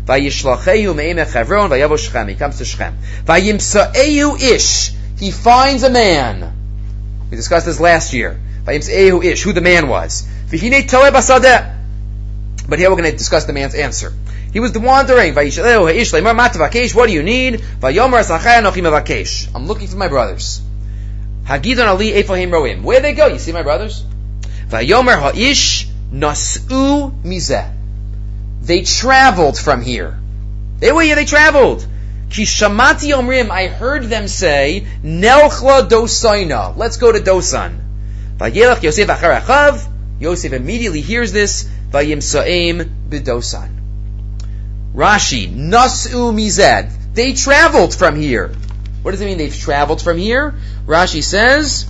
Vayavo. 0.05 2.27
He 2.27 2.35
comes 2.35 2.57
to 2.57 2.65
Shechem. 2.65 2.97
Ish. 3.25 4.91
He 5.17 5.31
finds 5.31 5.83
a 5.83 5.89
man. 5.89 6.51
We 7.31 7.38
discussed 7.38 7.65
this 7.65 7.79
last 7.79 8.11
year. 8.11 8.38
Ish. 8.67 9.43
Who 9.43 9.53
the 9.53 9.61
man 9.61 9.88
was. 9.88 10.27
V'hine 10.49 10.81
toeh 10.81 11.11
basadeh. 11.11 11.73
But 12.67 12.77
here 12.77 12.89
we're 12.89 12.97
going 12.97 13.09
to 13.09 13.17
discuss 13.17 13.45
the 13.45 13.53
man's 13.53 13.73
answer. 13.73 14.11
He 14.51 14.59
was 14.59 14.77
wandering. 14.77 15.33
What 15.33 17.07
do 17.07 17.13
you 17.13 17.23
need? 17.23 17.63
I'm 17.81 19.65
looking 19.65 19.88
for 19.88 19.97
my 19.97 20.09
brothers. 20.09 20.61
Where 21.47 22.99
they 22.99 23.13
go? 23.13 23.27
You 23.27 23.39
see 23.39 23.53
my 23.53 23.63
brothers? 23.63 24.03
Nas'u 26.11 27.11
mizeh. 27.23 27.71
They 28.61 28.81
traveled 28.81 29.57
from 29.57 29.81
here. 29.81 30.17
They 30.79 30.91
were 30.91 31.01
here, 31.01 31.15
they 31.15 31.25
traveled. 31.25 31.85
Kishamati 32.29 33.13
omrim, 33.13 33.49
I 33.49 33.67
heard 33.67 34.03
them 34.05 34.27
say, 34.27 34.85
Nelchla 35.03 35.87
dosaina. 35.87 36.75
Let's 36.75 36.97
go 36.97 37.11
to 37.11 37.19
Dosan. 37.19 37.79
Vayelach 38.37 38.81
Yosef 38.83 39.07
achar 39.07 39.39
achav. 39.39 39.87
Yosef 40.19 40.51
immediately 40.51 41.01
hears 41.01 41.31
this. 41.31 41.69
Vayim 41.91 42.21
sa'im 42.21 43.07
b'dosan. 43.09 43.69
Rashi, 44.93 45.53
nas'u 45.53 46.33
mized. 46.33 46.91
They 47.13 47.33
traveled 47.33 47.93
from 47.93 48.15
here. 48.15 48.51
What 49.01 49.11
does 49.11 49.21
it 49.21 49.25
mean 49.25 49.37
they've 49.37 49.55
traveled 49.55 50.01
from 50.01 50.17
here? 50.17 50.55
Rashi 50.87 51.23
says, 51.23 51.85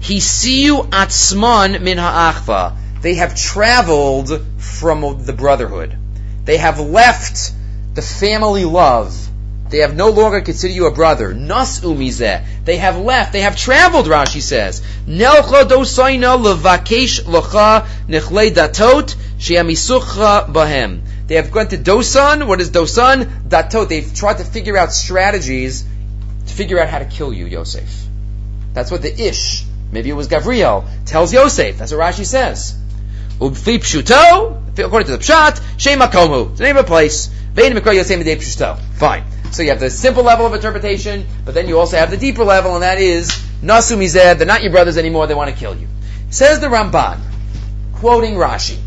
Hisiu 0.00 0.88
atzman 0.90 1.80
min 1.80 1.98
ha'achva. 1.98 2.76
They 3.02 3.14
have 3.14 3.34
traveled 3.34 4.30
from 4.58 5.24
the 5.24 5.32
brotherhood. 5.32 5.96
They 6.44 6.56
have 6.56 6.78
left 6.78 7.52
the 7.94 8.02
family 8.02 8.64
love. 8.64 9.28
They 9.70 9.78
have 9.78 9.96
no 9.96 10.10
longer 10.10 10.40
considered 10.40 10.74
you 10.74 10.86
a 10.86 10.92
brother. 10.92 11.34
Nas 11.34 11.80
umizeh. 11.80 12.44
They 12.64 12.76
have 12.76 12.98
left. 12.98 13.32
They 13.32 13.40
have 13.40 13.56
traveled, 13.56 14.06
Rashi 14.06 14.40
says. 14.40 14.82
Nelcha 15.06 15.64
dosaina 15.64 16.36
levakesh 16.38 17.22
locha 17.22 17.86
nechle 18.06 18.50
datot 18.52 19.16
she'amisucha 19.38 20.52
bahem. 20.52 21.00
They 21.26 21.36
have 21.36 21.50
gone 21.50 21.68
to 21.68 21.78
Dosan. 21.78 22.46
What 22.46 22.60
is 22.60 22.70
Dosan? 22.70 23.48
Datot. 23.48 23.88
They've 23.88 24.14
tried 24.14 24.38
to 24.38 24.44
figure 24.44 24.76
out 24.76 24.92
strategies 24.92 25.84
to 26.46 26.52
figure 26.52 26.78
out 26.78 26.88
how 26.88 26.98
to 26.98 27.06
kill 27.06 27.32
you, 27.32 27.46
Yosef. 27.46 28.06
That's 28.74 28.90
what 28.90 29.02
the 29.02 29.28
Ish, 29.28 29.64
maybe 29.90 30.10
it 30.10 30.14
was 30.14 30.28
Gabriel 30.28 30.84
tells 31.04 31.32
Yosef. 31.32 31.78
That's 31.78 31.92
what 31.92 32.00
Rashi 32.00 32.26
says. 32.26 32.78
Pshuto, 33.50 34.78
according 34.78 35.06
to 35.06 35.12
the 35.12 35.18
pshat, 35.18 35.62
shema 35.78 36.06
komu. 36.06 36.50
It's 36.50 36.58
the 36.58 36.64
name 36.64 36.76
of 36.76 36.84
a 36.84 36.88
place. 36.88 37.26
Vein 37.26 37.72
mikra 37.72 37.94
yosem 37.94 38.22
pshuto. 38.22 38.78
Fine. 38.94 39.24
So 39.52 39.62
you 39.62 39.70
have 39.70 39.80
the 39.80 39.90
simple 39.90 40.22
level 40.22 40.46
of 40.46 40.54
interpretation, 40.54 41.26
but 41.44 41.54
then 41.54 41.68
you 41.68 41.78
also 41.78 41.98
have 41.98 42.10
the 42.10 42.16
deeper 42.16 42.44
level, 42.44 42.74
and 42.74 42.82
that 42.82 42.98
is 42.98 43.30
nasu 43.62 43.98
mized. 43.98 44.38
They're 44.38 44.46
not 44.46 44.62
your 44.62 44.72
brothers 44.72 44.96
anymore. 44.96 45.26
They 45.26 45.34
want 45.34 45.50
to 45.50 45.56
kill 45.56 45.76
you. 45.76 45.88
Says 46.30 46.60
the 46.60 46.68
Ramban, 46.68 47.20
quoting 47.94 48.34
Rashi. 48.34 48.78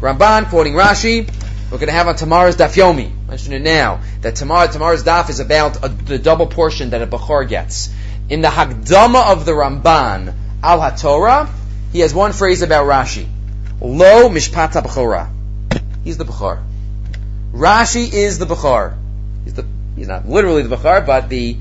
Ramban 0.00 0.48
quoting 0.48 0.72
Rashi. 0.72 1.30
We're 1.70 1.76
going 1.76 1.88
to 1.88 1.92
have 1.92 2.08
on 2.08 2.16
tomorrow's 2.16 2.56
daf 2.56 2.74
yomi. 2.74 3.12
Mention 3.26 3.52
it 3.52 3.60
now 3.60 4.00
that 4.22 4.36
tomorrow 4.36 4.68
tomorrow's 4.68 5.04
daf 5.04 5.28
is 5.28 5.40
about 5.40 5.84
a, 5.84 5.88
the 5.88 6.18
double 6.18 6.46
portion 6.46 6.90
that 6.90 7.02
a 7.02 7.06
bachar 7.06 7.46
gets. 7.46 7.94
In 8.30 8.40
the 8.40 8.48
Hagdama 8.48 9.32
of 9.32 9.44
the 9.44 9.52
Ramban 9.52 10.34
al 10.62 10.78
HaTorah, 10.80 11.50
he 11.92 12.00
has 12.00 12.14
one 12.14 12.32
phrase 12.32 12.62
about 12.62 12.86
Rashi. 12.86 13.28
Lo 13.80 14.28
mishpat 14.28 14.72
b'chora. 14.72 15.30
He's 16.02 16.16
the 16.16 16.24
Bechar. 16.24 16.62
Rashi 17.52 18.12
is 18.12 18.38
the 18.38 18.46
Bechar. 18.46 18.96
He's 19.44 19.54
the 19.54 19.66
he's 19.94 20.08
not 20.08 20.28
literally 20.28 20.62
the 20.62 20.76
Bechar, 20.76 21.06
but 21.06 21.28
the 21.28 21.56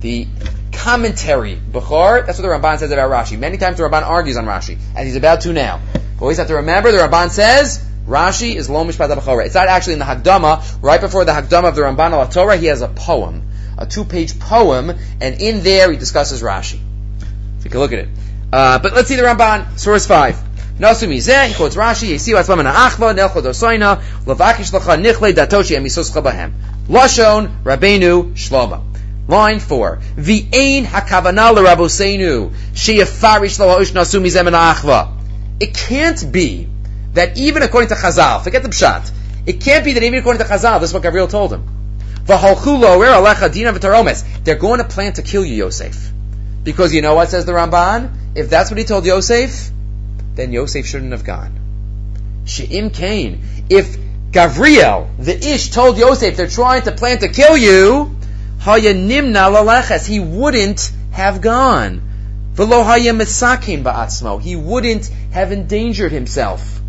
the 0.00 0.26
commentary 0.72 1.56
Bechar. 1.56 2.26
That's 2.26 2.38
what 2.38 2.42
the 2.42 2.54
Ramban 2.54 2.78
says 2.78 2.90
about 2.90 3.10
Rashi. 3.10 3.38
Many 3.38 3.56
times 3.56 3.78
the 3.78 3.84
Ramban 3.84 4.02
argues 4.02 4.36
on 4.36 4.44
Rashi, 4.44 4.78
and 4.96 5.06
he's 5.06 5.16
about 5.16 5.42
to 5.42 5.52
now. 5.52 5.80
Always 6.20 6.38
have 6.38 6.48
to 6.48 6.56
remember 6.56 6.92
the 6.92 6.98
Ramban 6.98 7.30
says 7.30 7.84
Rashi 8.06 8.54
is 8.54 8.68
Lo 8.68 8.84
mishpat 8.84 9.14
b'chora. 9.14 9.46
It's 9.46 9.54
not 9.54 9.68
actually 9.68 9.94
in 9.94 9.98
the 9.98 10.04
Hagdama. 10.04 10.82
Right 10.82 11.00
before 11.00 11.24
the 11.24 11.32
Hagdama 11.32 11.68
of 11.68 11.74
the 11.74 11.82
Ramban 11.82 12.10
al 12.10 12.28
Torah, 12.28 12.56
he 12.56 12.66
has 12.66 12.82
a 12.82 12.88
poem, 12.88 13.48
a 13.78 13.86
two-page 13.86 14.38
poem, 14.38 14.90
and 15.20 15.40
in 15.40 15.62
there 15.62 15.90
he 15.90 15.96
discusses 15.96 16.42
Rashi. 16.42 16.80
You 17.64 17.70
can 17.70 17.80
look 17.80 17.92
at 17.92 18.00
it. 18.00 18.08
Uh, 18.52 18.78
but 18.80 18.92
let's 18.92 19.08
see 19.08 19.16
the 19.16 19.22
Ramban, 19.22 19.78
source 19.78 20.06
five. 20.06 20.38
Nasu 20.78 21.08
mizeh, 21.08 21.48
he 21.48 21.54
quotes 21.54 21.76
Rashi, 21.76 22.10
Yesiu 22.14 22.38
atzvam 22.38 22.60
an 22.60 22.66
achva, 22.66 23.14
nelcho 23.14 23.42
dosoina, 23.42 24.02
levakish 24.24 24.72
lecha 24.72 24.96
nichle 25.00 25.32
datoshi 25.32 25.76
emisos 25.76 26.10
bahem. 26.22 26.52
Lashon, 26.88 27.62
Rabbeinu, 27.62 28.32
Shlomo. 28.34 28.82
Line 29.28 29.60
four. 29.60 30.00
V'ein 30.16 30.84
hakavana 30.84 31.52
l'raboseinu, 31.54 32.52
sheyafarish 32.72 33.58
lo 33.58 33.68
ha'ush 33.68 33.92
nasu 33.92 34.20
mizeh 34.20 34.46
an 34.46 34.54
achva. 34.54 35.12
It 35.60 35.74
can't 35.74 36.32
be 36.32 36.68
that 37.12 37.36
even 37.36 37.62
according 37.62 37.88
to 37.88 37.94
Chazal, 37.94 38.42
forget 38.42 38.62
the 38.62 38.68
pshat, 38.68 39.12
it 39.46 39.60
can't 39.60 39.84
be 39.84 39.92
that 39.92 40.02
even 40.02 40.18
according 40.18 40.42
to 40.42 40.48
Chazal, 40.48 40.80
this 40.80 40.90
is 40.90 40.94
what 40.94 41.02
Gabriel 41.02 41.28
told 41.28 41.52
him. 41.52 41.68
They're 42.24 42.38
going 44.56 44.78
to 44.78 44.84
plan 44.84 45.12
to 45.14 45.22
kill 45.22 45.44
you, 45.44 45.54
Yosef. 45.54 46.12
Because 46.62 46.94
you 46.94 47.02
know 47.02 47.14
what 47.14 47.30
says 47.30 47.44
the 47.44 47.52
Ramban? 47.52 48.10
If 48.36 48.48
that's 48.48 48.70
what 48.70 48.78
he 48.78 48.84
told 48.84 49.04
Yosef, 49.04 49.70
then 50.34 50.52
Yosef 50.52 50.86
shouldn't 50.86 51.12
have 51.12 51.24
gone. 51.24 51.58
She'im 52.44 52.90
Cain. 52.90 53.42
If 53.68 53.96
Gavriel, 54.30 55.08
the 55.18 55.36
Ish, 55.36 55.70
told 55.70 55.98
Yosef 55.98 56.36
they're 56.36 56.48
trying 56.48 56.82
to 56.82 56.92
plan 56.92 57.18
to 57.18 57.28
kill 57.28 57.56
you, 57.56 58.16
he 60.06 60.20
wouldn't 60.20 60.92
have 61.12 61.40
gone. 61.40 62.02
Velo 62.54 62.82
Haya 62.82 63.12
Misakim 63.12 63.82
Ba'atzmo, 63.82 64.40
he 64.40 64.56
wouldn't 64.56 65.06
have 65.32 65.52
endangered 65.52 66.12
himself. 66.12 66.80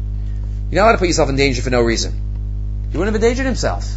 You're 0.69 0.81
not 0.81 0.85
allowed 0.85 0.91
to 0.93 0.97
put 0.99 1.07
yourself 1.07 1.29
in 1.29 1.35
danger 1.35 1.61
for 1.61 1.69
no 1.69 1.81
reason. 1.81 2.13
He 2.91 2.97
wouldn't 2.97 3.13
have 3.13 3.23
endangered 3.23 3.45
himself. 3.45 3.89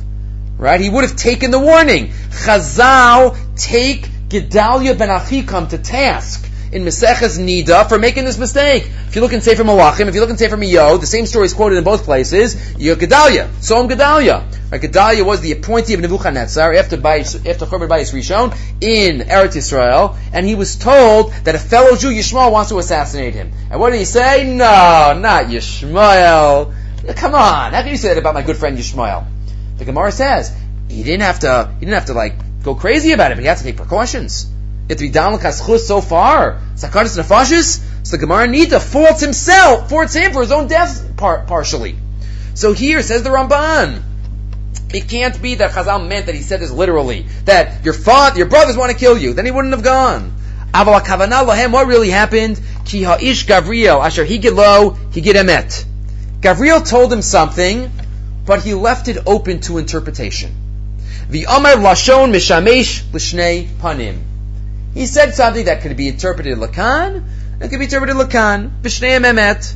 Right? 0.59 0.81
He 0.81 0.89
would 0.89 1.05
have 1.05 1.17
taken 1.17 1.51
the 1.51 1.59
warning. 1.59 2.09
Chazal, 2.31 3.37
take 3.57 4.09
Gedalia 4.29 4.97
ben 4.97 5.09
Achikam 5.09 5.69
to 5.71 5.79
task 5.79 6.49
in 6.73 6.83
Meseches 6.85 7.39
Nida 7.39 7.89
for 7.89 7.99
making 7.99 8.25
this 8.25 8.39
mistake. 8.39 8.85
If 9.09 9.17
you 9.17 9.23
look 9.23 9.33
in 9.33 9.41
Sefer 9.41 9.65
Malachim, 9.65 10.09
if 10.09 10.15
you 10.15 10.21
look 10.21 10.31
in 10.31 10.37
Sefer 10.37 10.57
Miyod, 10.57 11.01
the 11.01 11.07
same 11.07 11.27
story 11.27 11.47
is 11.47 11.55
quoted 11.55 11.79
in 11.79 11.85
both 11.85 12.05
places. 12.05 12.77
You 12.79 12.91
have 12.91 12.99
Gedalia, 12.99 13.49
Tzom 13.49 13.89
Gedalia. 13.89 14.45
Right, 14.71 14.81
Gedalia 14.81 15.25
was 15.25 15.41
the 15.41 15.53
appointee 15.53 15.95
of 15.95 16.01
Nebuchadnezzar 16.01 16.75
after 16.75 16.97
Bayis, 16.97 17.49
after 17.49 17.67
Churban 17.67 17.89
Bayis 17.89 18.13
Rishon 18.13 18.53
in 18.81 19.21
Eretz 19.21 19.55
Yisrael, 19.55 20.17
and 20.33 20.45
he 20.45 20.57
was 20.57 20.75
told 20.77 21.33
that 21.45 21.55
a 21.55 21.59
fellow 21.59 21.97
Jew 21.97 22.09
Yishmael 22.09 22.51
wants 22.51 22.71
to 22.71 22.79
assassinate 22.79 23.35
him. 23.35 23.53
And 23.71 23.81
what 23.81 23.91
did 23.91 24.01
he 24.01 24.05
say? 24.05 24.45
No, 24.45 25.17
not 25.19 25.47
Yishmael. 25.47 26.75
Come 27.15 27.35
on, 27.37 27.73
how 27.73 27.83
can 27.83 27.91
you 27.91 27.97
say 27.97 28.09
that 28.09 28.19
about 28.19 28.35
my 28.35 28.43
good 28.43 28.57
friend 28.57 28.77
Yishmael? 28.77 29.27
The 29.79 29.85
Gemara 29.85 30.11
says 30.11 30.53
he 30.89 31.03
didn't 31.05 31.23
have 31.23 31.41
to. 31.41 31.71
He 31.79 31.87
didn't 31.87 31.95
have 31.95 32.07
to 32.07 32.15
like 32.15 32.63
go 32.63 32.75
crazy 32.75 33.13
about 33.13 33.31
it, 33.31 33.37
but 33.37 33.43
he 33.43 33.47
had 33.47 33.59
to 33.59 33.65
take 33.65 33.77
precautions. 33.77 34.51
You 34.87 34.93
have 34.93 34.99
to 34.99 35.05
be 35.05 35.11
down 35.11 35.37
kaschus 35.39 35.81
so 35.81 36.01
far. 36.01 36.61
Sakaris 36.77 37.19
nefashis. 37.19 37.83
So 38.07 38.17
the 38.17 38.19
Gemara 38.19 38.47
Nida 38.47 38.81
faults 38.81 39.21
himself, 39.21 39.91
faults 39.91 40.15
him 40.15 40.33
for 40.33 40.43
his 40.43 40.53
own 40.53 40.69
death 40.69 41.17
par- 41.17 41.45
partially. 41.49 41.97
So 42.55 42.73
here 42.73 43.03
says 43.03 43.25
the 43.25 43.31
Ramban. 43.31 44.01
It 44.95 45.09
can't 45.09 45.43
be 45.43 45.57
that 45.57 45.73
Chazal 45.73 46.07
meant 46.07 46.27
that 46.27 46.37
he 46.37 46.43
said 46.43 46.61
this 46.61 46.71
literally. 46.71 47.27
That 47.47 47.85
your 47.85 47.95
father, 47.95 48.39
your 48.39 48.47
brothers 48.47 48.77
want 48.77 48.93
to 48.93 48.97
kill 48.97 49.19
you. 49.19 49.33
Then 49.33 49.45
he 49.45 49.51
wouldn't 49.51 49.75
have 49.75 49.83
gone. 49.83 50.33
Aval 50.73 51.01
kavana 51.01 51.45
lohem, 51.45 51.73
what 51.73 51.89
really 51.89 52.11
happened? 52.11 52.61
Ki 52.85 53.03
ha'ish 53.03 53.47
Gavriel, 53.47 54.05
asher 54.05 54.25
higid 54.25 54.55
lo, 54.55 54.93
higid 55.11 55.35
emet. 55.35 55.85
Gavriel 56.41 56.89
told 56.89 57.13
him 57.13 57.23
something, 57.23 57.91
but 58.45 58.63
he 58.63 58.75
left 58.75 59.09
it 59.09 59.19
open 59.27 59.61
to 59.63 59.79
interpretation. 59.79 60.55
The 61.29 61.47
Amar 61.49 61.73
Lashon 61.73 62.31
Mishamesh 62.31 63.03
Lishnei 63.11 63.67
Panim. 63.67 64.26
He 64.97 65.05
said 65.05 65.35
something 65.35 65.67
that 65.67 65.83
could 65.83 65.95
be 65.95 66.09
interpreted 66.09 66.57
lakan, 66.57 67.23
and 67.61 67.71
could 67.71 67.79
be 67.79 67.85
interpreted 67.85 68.17
lakan. 68.17 68.81
Vishnei 68.81 69.21
emet. 69.21 69.75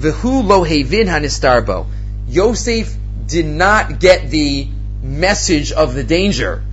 V'hu 0.00 0.44
lo 0.44 0.64
hevin 0.64 1.06
hanistarbo. 1.06 1.86
Yosef 2.26 2.92
did 3.28 3.46
not 3.46 4.00
get 4.00 4.28
the 4.28 4.66
message 5.04 5.70
of 5.70 5.94
the 5.94 6.02
danger. 6.02 6.64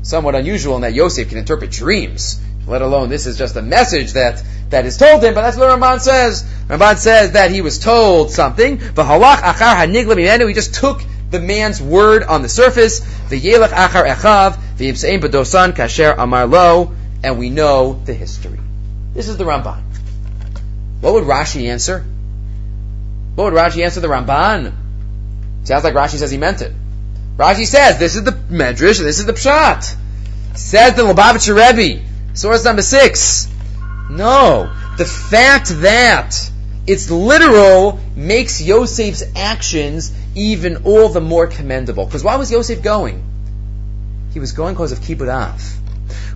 Somewhat 0.00 0.34
unusual 0.34 0.76
in 0.76 0.82
that 0.82 0.94
Yosef 0.94 1.28
can 1.28 1.36
interpret 1.36 1.70
dreams, 1.70 2.40
let 2.66 2.80
alone 2.80 3.10
this 3.10 3.26
is 3.26 3.36
just 3.36 3.56
a 3.56 3.62
message 3.62 4.14
that, 4.14 4.42
that 4.70 4.86
is 4.86 4.96
told 4.96 5.22
him, 5.22 5.34
but 5.34 5.42
that's 5.42 5.58
what 5.58 5.68
Ramban 5.68 6.00
says. 6.00 6.44
Ramban 6.68 6.96
says 6.96 7.32
that 7.32 7.50
he 7.50 7.60
was 7.60 7.78
told 7.78 8.30
something. 8.30 8.78
V'halach 8.78 9.36
achar 9.36 9.76
hanigla 9.76 10.16
mimenu. 10.16 10.48
He 10.48 10.54
just 10.54 10.72
took 10.72 11.02
the 11.30 11.40
man's 11.40 11.82
word 11.82 12.22
on 12.22 12.40
the 12.40 12.48
surface. 12.48 13.00
V'yelech 13.00 13.68
achar 13.68 14.08
echav. 14.10 14.56
V'yimseim 14.78 15.20
b'dosan 15.20 15.72
kasher 15.72 16.14
amar 16.16 16.46
lo. 16.46 16.94
And 17.24 17.38
we 17.38 17.48
know 17.48 17.94
the 18.04 18.12
history. 18.12 18.60
This 19.14 19.28
is 19.28 19.38
the 19.38 19.44
Ramban. 19.44 19.82
What 21.00 21.14
would 21.14 21.24
Rashi 21.24 21.68
answer? 21.68 22.04
What 23.34 23.44
would 23.44 23.54
Rashi 23.54 23.82
answer 23.82 24.00
the 24.00 24.08
Ramban? 24.08 24.72
Sounds 25.64 25.84
like 25.84 25.94
Rashi 25.94 26.16
says 26.16 26.30
he 26.30 26.36
meant 26.36 26.60
it. 26.60 26.72
Rashi 27.38 27.66
says, 27.66 27.98
this 27.98 28.14
is 28.14 28.24
the 28.24 28.32
Medrash, 28.32 28.98
this 28.98 29.18
is 29.18 29.24
the 29.24 29.32
Pshat. 29.32 29.96
Says 30.54 30.94
the 30.94 31.02
Lubavitcher 31.02 31.56
Rebbe, 31.56 32.04
source 32.34 32.64
number 32.64 32.82
six. 32.82 33.48
No. 34.10 34.72
The 34.98 35.06
fact 35.06 35.70
that 35.80 36.36
it's 36.86 37.10
literal 37.10 37.98
makes 38.14 38.60
Yosef's 38.60 39.24
actions 39.34 40.14
even 40.34 40.84
all 40.84 41.08
the 41.08 41.22
more 41.22 41.46
commendable. 41.46 42.04
Because 42.04 42.22
why 42.22 42.36
was 42.36 42.50
Yosef 42.52 42.82
going? 42.82 43.24
He 44.34 44.40
was 44.40 44.52
going 44.52 44.74
because 44.74 44.92
of 44.92 44.98
Kibbud 44.98 45.28
Av. 45.28 45.83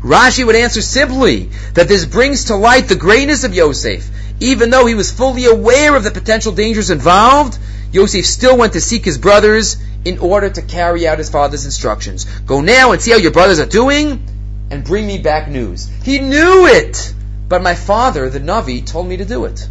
Rashi 0.03 0.45
would 0.45 0.57
answer 0.57 0.83
simply 0.83 1.51
that 1.75 1.89
this 1.89 2.05
brings 2.05 2.45
to 2.45 2.57
light 2.57 2.89
the 2.89 2.97
greatness 2.97 3.45
of 3.45 3.55
Yosef. 3.55 4.09
Even 4.41 4.71
though 4.71 4.87
he 4.87 4.95
was 4.95 5.11
fully 5.11 5.47
aware 5.47 5.97
of 5.97 6.05
the 6.05 6.11
potential 6.11 6.53
dangers 6.53 6.91
involved, 6.91 7.59
Yosef 7.93 8.25
still 8.25 8.57
went 8.57 8.75
to 8.75 8.81
seek 8.81 9.05
his 9.05 9.19
brothers 9.19 9.77
in 10.05 10.19
order 10.19 10.49
to 10.49 10.63
carry 10.63 11.09
out 11.09 11.19
his 11.19 11.31
father's 11.31 11.65
instructions. 11.65 12.25
Go 12.47 12.61
now 12.61 12.93
and 12.93 13.03
see 13.03 13.11
how 13.11 13.17
your 13.17 13.33
brothers 13.33 13.59
are 13.59 13.67
doing, 13.67 14.23
and 14.71 14.85
bring 14.85 15.07
me 15.07 15.19
back 15.19 15.49
news. 15.49 15.89
He 16.05 16.19
knew 16.21 16.67
it! 16.67 17.15
But 17.49 17.63
my 17.63 17.75
father, 17.75 18.29
the 18.29 18.41
Navi, 18.41 18.87
told 18.87 19.09
me 19.09 19.17
to 19.17 19.25
do 19.25 19.47
it. 19.47 19.67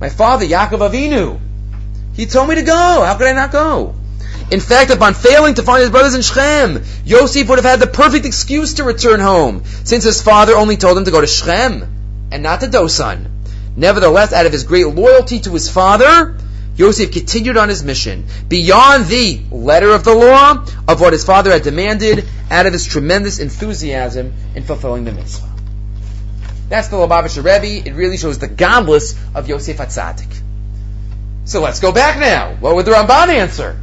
My 0.00 0.10
father, 0.10 0.44
Yaakov 0.44 0.90
Avinu, 0.90 1.40
he 2.14 2.26
told 2.26 2.48
me 2.48 2.56
to 2.56 2.62
go. 2.62 3.02
How 3.04 3.16
could 3.16 3.26
I 3.26 3.32
not 3.32 3.50
go? 3.50 3.94
In 4.50 4.60
fact, 4.60 4.92
upon 4.92 5.14
failing 5.14 5.54
to 5.54 5.62
find 5.62 5.80
his 5.80 5.90
brothers 5.90 6.14
in 6.14 6.22
Shechem, 6.22 6.84
Yosef 7.04 7.48
would 7.48 7.58
have 7.58 7.64
had 7.64 7.80
the 7.80 7.88
perfect 7.88 8.26
excuse 8.26 8.74
to 8.74 8.84
return 8.84 9.18
home, 9.18 9.64
since 9.82 10.04
his 10.04 10.22
father 10.22 10.54
only 10.54 10.76
told 10.76 10.96
him 10.96 11.04
to 11.04 11.10
go 11.10 11.20
to 11.20 11.26
Shechem 11.26 12.28
and 12.30 12.42
not 12.44 12.60
to 12.60 12.66
Dosan. 12.66 13.26
Nevertheless, 13.74 14.32
out 14.32 14.46
of 14.46 14.52
his 14.52 14.62
great 14.62 14.86
loyalty 14.86 15.40
to 15.40 15.50
his 15.50 15.68
father, 15.68 16.36
Yosef 16.76 17.10
continued 17.10 17.56
on 17.56 17.68
his 17.68 17.82
mission 17.82 18.26
beyond 18.48 19.06
the 19.06 19.40
letter 19.50 19.90
of 19.90 20.04
the 20.04 20.14
law 20.14 20.64
of 20.86 21.00
what 21.00 21.12
his 21.12 21.24
father 21.24 21.50
had 21.50 21.62
demanded 21.62 22.24
out 22.50 22.66
of 22.66 22.72
his 22.72 22.86
tremendous 22.86 23.40
enthusiasm 23.40 24.32
in 24.54 24.62
fulfilling 24.62 25.04
the 25.04 25.12
mitzvah. 25.12 25.50
That's 26.68 26.88
the 26.88 26.96
Lubavitcher 26.96 27.44
Rebbe. 27.44 27.88
It 27.88 27.94
really 27.94 28.16
shows 28.16 28.38
the 28.38 28.48
gadlus 28.48 29.16
of 29.34 29.48
Yosef 29.48 29.78
Atzadik. 29.78 30.40
So 31.44 31.62
let's 31.62 31.80
go 31.80 31.92
back 31.92 32.18
now. 32.18 32.54
What 32.56 32.74
would 32.76 32.86
the 32.86 32.92
Ramban 32.92 33.28
answer? 33.28 33.80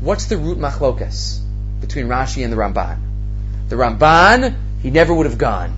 What's 0.00 0.26
the 0.26 0.36
root 0.36 0.58
machlokas 0.58 1.40
between 1.80 2.06
Rashi 2.06 2.42
and 2.44 2.52
the 2.52 2.56
Ramban? 2.56 2.98
The 3.68 3.76
Ramban, 3.76 4.56
he 4.82 4.90
never 4.90 5.14
would 5.14 5.26
have 5.26 5.38
gone. 5.38 5.74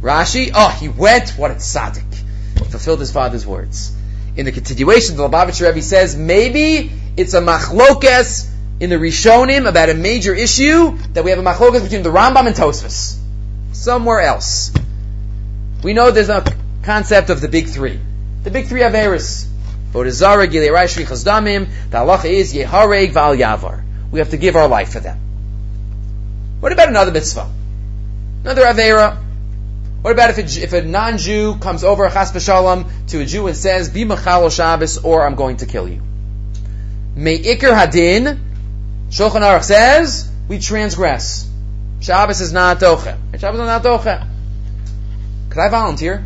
Rashi, 0.00 0.50
oh, 0.54 0.68
he 0.68 0.88
went, 0.88 1.30
what 1.30 1.50
a 1.50 1.54
tzaddik. 1.54 2.14
He 2.58 2.64
fulfilled 2.64 3.00
his 3.00 3.12
father's 3.12 3.46
words 3.46 3.96
in 4.36 4.44
the 4.44 4.52
continuation, 4.52 5.16
the 5.16 5.28
Lubavitcher 5.28 5.66
Rebbe 5.66 5.82
says 5.82 6.14
maybe 6.14 6.90
it's 7.16 7.32
a 7.34 7.40
machlokes 7.40 8.50
in 8.78 8.90
the 8.90 8.96
Rishonim 8.96 9.66
about 9.66 9.88
a 9.88 9.94
major 9.94 10.34
issue 10.34 10.96
that 11.14 11.24
we 11.24 11.30
have 11.30 11.38
a 11.38 11.42
machlokes 11.42 11.82
between 11.82 12.02
the 12.02 12.10
Rambam 12.10 12.46
and 12.46 12.54
Tosfos. 12.54 13.18
Somewhere 13.72 14.20
else. 14.20 14.72
We 15.82 15.94
know 15.94 16.10
there's 16.10 16.28
a 16.28 16.44
concept 16.82 17.30
of 17.30 17.40
the 17.40 17.48
big 17.48 17.68
three. 17.68 17.98
The 18.42 18.50
big 18.50 18.66
three 18.66 18.80
Averis. 18.80 19.46
The 20.04 20.10
halacha 21.98 22.24
is 22.26 22.52
Yehareg, 22.52 23.12
Val 23.12 23.34
Yavar. 23.34 23.82
We 24.10 24.18
have 24.18 24.30
to 24.30 24.36
give 24.36 24.56
our 24.56 24.68
life 24.68 24.92
for 24.92 25.00
them. 25.00 25.18
What 26.60 26.72
about 26.72 26.88
another 26.88 27.12
mitzvah? 27.12 27.50
Another 28.42 28.62
Avera. 28.62 29.18
What 30.02 30.12
about 30.12 30.30
if 30.30 30.38
a, 30.38 30.62
if 30.62 30.72
a 30.72 30.82
non-Jew 30.82 31.58
comes 31.58 31.82
over 31.82 32.08
chas 32.08 32.30
to 32.30 33.20
a 33.20 33.24
Jew 33.24 33.46
and 33.46 33.56
says, 33.56 33.88
"Be 33.88 34.04
machal 34.04 34.50
Shabbos, 34.50 34.98
or 34.98 35.26
I'm 35.26 35.34
going 35.34 35.56
to 35.58 35.66
kill 35.66 35.88
you"? 35.88 36.02
Me'ikr 37.16 37.74
hadin, 37.74 38.38
Shulchan 39.08 39.40
Aruch 39.40 39.64
says 39.64 40.30
we 40.48 40.58
transgress. 40.58 41.48
Shabbos 42.00 42.40
is 42.40 42.52
not 42.52 42.78
doche. 42.78 43.16
Shabbos 43.38 43.60
is 43.60 43.66
not 43.66 43.82
doche. 43.82 44.28
Could 45.48 45.58
I 45.58 45.68
volunteer? 45.70 46.24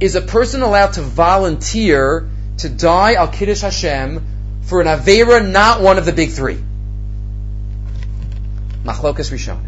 Is 0.00 0.14
a 0.14 0.22
person 0.22 0.62
allowed 0.62 0.94
to 0.94 1.02
volunteer 1.02 2.28
to 2.58 2.68
die 2.68 3.14
al 3.14 3.28
kiddush 3.28 3.60
Hashem 3.60 4.24
for 4.62 4.80
an 4.80 4.86
avera 4.86 5.46
not 5.46 5.82
one 5.82 5.98
of 5.98 6.06
the 6.06 6.12
big 6.12 6.30
three? 6.30 6.58
Machlokas 8.82 9.30
Rishon. 9.30 9.60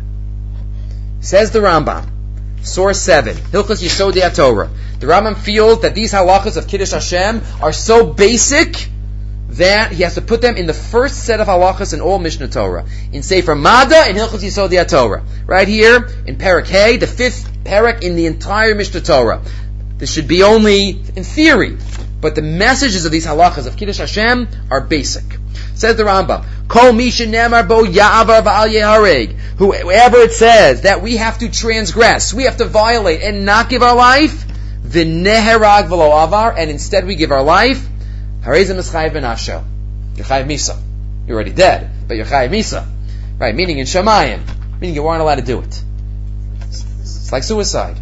Says 1.21 1.51
the 1.51 1.59
Rambam, 1.61 2.09
source 2.63 3.01
7, 3.01 3.37
Hilchas 3.37 3.83
Yisodei 3.83 4.35
Torah. 4.35 4.71
The 4.99 5.07
Rambam 5.07 5.37
feels 5.37 5.83
that 5.83 5.95
these 5.95 6.13
halachas 6.13 6.57
of 6.57 6.67
Kiddush 6.67 6.93
Hashem 6.93 7.43
are 7.61 7.73
so 7.73 8.13
basic 8.13 8.89
that 9.51 9.93
he 9.93 10.03
has 10.03 10.15
to 10.15 10.23
put 10.23 10.41
them 10.41 10.57
in 10.57 10.67
the 10.67 10.75
first 10.75 11.25
set 11.25 11.41
of 11.41 11.47
halachas 11.47 11.93
in 11.93 12.01
all 12.01 12.19
Mishnah 12.19 12.49
Torah. 12.49 12.87
In 13.13 13.23
Sefer 13.23 13.55
Mada 13.55 13.99
and 13.99 14.17
Hilchas 14.17 14.43
Yisodei 14.43 14.89
Torah. 14.89 15.23
Right 15.45 15.69
here, 15.69 16.09
in 16.27 16.37
Parak 16.37 16.67
Hay, 16.69 16.97
the 16.97 17.07
fifth 17.07 17.49
parak 17.65 18.03
in 18.03 18.17
the 18.17 18.27
entire 18.27 18.75
Mishnah 18.75 19.03
Torah. 19.03 19.43
This 20.03 20.13
should 20.13 20.27
be 20.27 20.43
only 20.43 21.01
in 21.15 21.23
theory, 21.23 21.79
but 22.21 22.35
the 22.35 22.43
messages 22.43 23.05
of 23.05 23.13
these 23.13 23.25
halachas 23.25 23.69
of 23.69 23.77
Kiddush 23.77 23.99
Hashem 23.99 24.49
are 24.69 24.81
basic. 24.81 25.23
Says 25.77 25.95
the 25.97 26.03
Rambam, 26.03 26.45
Kol 26.67 26.91
bo 26.91 26.99
ya'avar 26.99 28.43
v'al 28.43 28.69
yehareg. 28.69 29.39
Whoever 29.59 30.17
it 30.17 30.33
says 30.33 30.83
that 30.83 31.03
we 31.03 31.19
have 31.19 31.39
to 31.39 31.49
transgress, 31.49 32.35
we 32.35 32.47
have 32.47 32.57
to 32.57 32.65
violate 32.65 33.23
and 33.23 33.47
not 33.47 33.71
give 33.71 33.85
our 33.85 33.95
life, 33.95 34.45
v'neherag 34.83 35.87
v'lo 35.87 36.25
avar, 36.25 36.53
and 36.59 36.69
instead 36.69 37.07
we 37.07 37.15
give 37.15 37.31
our 37.31 37.45
life, 37.45 37.87
harezim 38.41 38.81
eschayiv 38.81 39.13
v'nafsho. 39.13 39.63
You're 40.17 40.27
chayiv 40.27 40.47
misa. 40.47 40.83
You're 41.29 41.37
already 41.37 41.53
dead, 41.53 41.89
but 42.09 42.17
you're 42.17 42.27
chayiv 42.27 42.51
misa. 42.51 42.89
Right, 43.39 43.55
meaning 43.55 43.79
in 43.79 43.87
Shemayim, 43.87 44.81
meaning 44.81 44.97
you 44.97 45.05
weren't 45.05 45.23
allowed 45.23 45.37
to 45.37 45.43
do 45.43 45.61
it. 45.61 45.85
It's 46.63 47.31
like 47.31 47.45
suicide. 47.45 48.02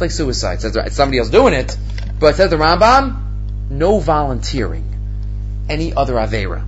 Like 0.00 0.10
suicide. 0.10 0.62
It's 0.62 0.96
somebody 0.96 1.18
else 1.18 1.28
doing 1.28 1.54
it, 1.54 1.76
but 2.20 2.36
says 2.36 2.50
the 2.50 2.56
Rambam, 2.56 3.70
no 3.70 3.98
volunteering. 3.98 4.84
Any 5.68 5.92
other 5.92 6.14
Avera. 6.14 6.64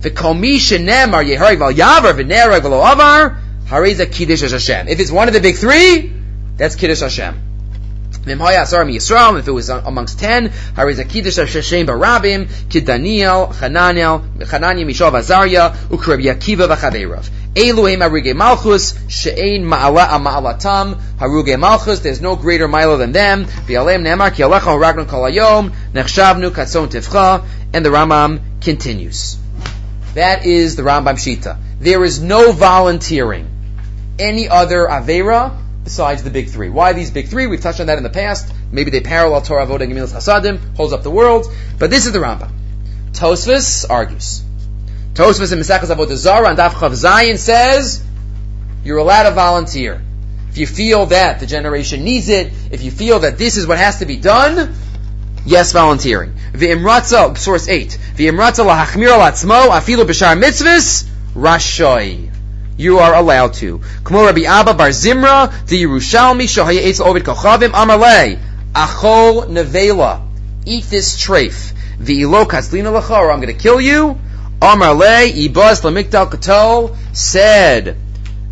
The 0.00 0.10
komish 0.10 0.74
and 0.74 0.88
nemar 0.88 1.24
yehareig 1.24 1.58
valyavar 1.58 2.12
vinerig 2.12 2.60
vloavar 2.60 3.38
hariza 3.66 4.10
kiddush 4.10 4.40
Hashem. 4.40 4.88
If 4.88 4.98
it's 4.98 5.12
one 5.12 5.28
of 5.28 5.34
the 5.34 5.40
big 5.40 5.56
three, 5.56 6.12
that's 6.56 6.74
Kiddush 6.74 7.00
Hashem. 7.00 7.51
If 8.24 9.48
it 9.48 9.50
was 9.50 9.68
amongst 9.68 10.20
ten, 10.20 10.48
Hariza 10.48 11.08
Kiddush 11.08 11.36
Hashem 11.36 11.86
Barabim, 11.86 12.48
Kid 12.70 12.84
Daniel, 12.86 13.48
Hananiel, 13.48 14.18
Hananiah, 14.18 14.84
Mishav 14.84 15.14
Azariah, 15.14 15.72
Ukrab 15.88 16.22
Yakiva 16.22 16.68
v'Chaverav. 16.68 17.28
Elu 17.54 17.98
Haruge 17.98 18.34
Malchus, 18.36 18.94
She'ein 19.08 19.64
Ma'ala 19.64 20.06
Ma'alatam, 20.22 21.00
Haruge 21.18 21.58
Malchus, 21.58 21.98
there's 22.00 22.20
no 22.20 22.36
greater 22.36 22.68
milo 22.68 22.96
than 22.96 23.10
them. 23.10 23.44
V'alem 23.44 24.02
Nemar, 24.02 24.32
Ki 24.32 24.42
Alecha 24.42 25.04
Hayom, 25.04 25.72
Nechshavnu 25.92 26.50
Katzon 26.50 26.88
Tivcha, 26.88 27.44
and 27.74 27.84
the 27.84 27.90
Rambam 27.90 28.40
continues. 28.60 29.36
That 30.14 30.46
is 30.46 30.76
the 30.76 30.82
Rambam 30.82 31.14
Shita. 31.14 31.58
There 31.80 32.04
is 32.04 32.22
no 32.22 32.52
volunteering. 32.52 33.48
Any 34.18 34.48
other 34.48 34.86
Avera 34.86 35.61
besides 35.84 36.22
the 36.22 36.30
big 36.30 36.48
three. 36.48 36.70
Why 36.70 36.92
these 36.92 37.10
big 37.10 37.28
three? 37.28 37.46
We've 37.46 37.60
touched 37.60 37.80
on 37.80 37.86
that 37.86 37.98
in 37.98 38.04
the 38.04 38.10
past. 38.10 38.52
Maybe 38.70 38.90
they 38.90 39.00
parallel 39.00 39.42
Torah, 39.42 39.66
Avodah, 39.66 39.80
Gemilas 39.80 40.12
Hasadim, 40.12 40.76
holds 40.76 40.92
up 40.92 41.02
the 41.02 41.10
world. 41.10 41.46
But 41.78 41.90
this 41.90 42.06
is 42.06 42.12
the 42.12 42.18
Rambam. 42.18 42.50
Tosfos 43.12 43.88
argues. 43.88 44.42
Tosfos 45.14 45.52
in 45.52 45.58
Mesachas 45.58 45.94
Avodah 45.94 46.16
Zarah 46.16 46.48
and 46.48 46.58
Daf 46.58 46.70
Chav 46.70 46.92
Zayin 46.92 47.36
says, 47.36 48.02
you're 48.84 48.98
allowed 48.98 49.28
to 49.28 49.34
volunteer. 49.34 50.02
if 50.50 50.58
you 50.58 50.66
feel 50.66 51.06
that 51.06 51.40
the 51.40 51.46
generation 51.46 52.04
needs 52.04 52.28
it, 52.28 52.52
if 52.70 52.82
you 52.82 52.90
feel 52.90 53.20
that 53.20 53.38
this 53.38 53.56
is 53.56 53.66
what 53.66 53.78
has 53.78 53.98
to 53.98 54.06
be 54.06 54.16
done, 54.16 54.74
yes, 55.46 55.72
volunteering. 55.72 56.34
V'imratza, 56.52 57.36
source 57.38 57.68
8. 57.68 57.98
V'imratza 58.16 58.64
lahachmir 58.64 59.10
alatzmo, 59.10 59.68
afilu 59.68 60.04
b'shar 60.04 60.36
mitzvahs, 60.40 61.04
rashoi. 61.34 62.31
You 62.76 62.98
are 62.98 63.14
allowed 63.14 63.54
to. 63.54 63.78
Kmo 63.78 64.26
Rabbi 64.26 64.42
Abba 64.42 64.74
Bar 64.74 64.88
Zimra, 64.88 65.66
the 65.66 65.82
Yerushalmi, 65.82 66.44
Shahaya 66.44 66.82
Eitzel 66.82 67.06
Ovid 67.06 67.24
Kochavim, 67.24 67.70
Amalei, 67.70 68.38
Achol 68.72 69.46
Nevela. 69.46 70.26
Eat 70.64 70.84
this 70.84 71.16
treif. 71.16 71.72
V'ilo 71.98 72.44
katzlina 72.44 72.98
lecha, 72.98 73.18
or 73.18 73.30
I'm 73.30 73.40
going 73.40 73.54
to 73.54 73.60
kill 73.62 73.80
you. 73.80 74.18
Amalei, 74.60 75.48
Ibaz 75.48 75.82
Lamikdal 75.82 76.30
Katol, 76.30 76.96
said, 77.14 77.96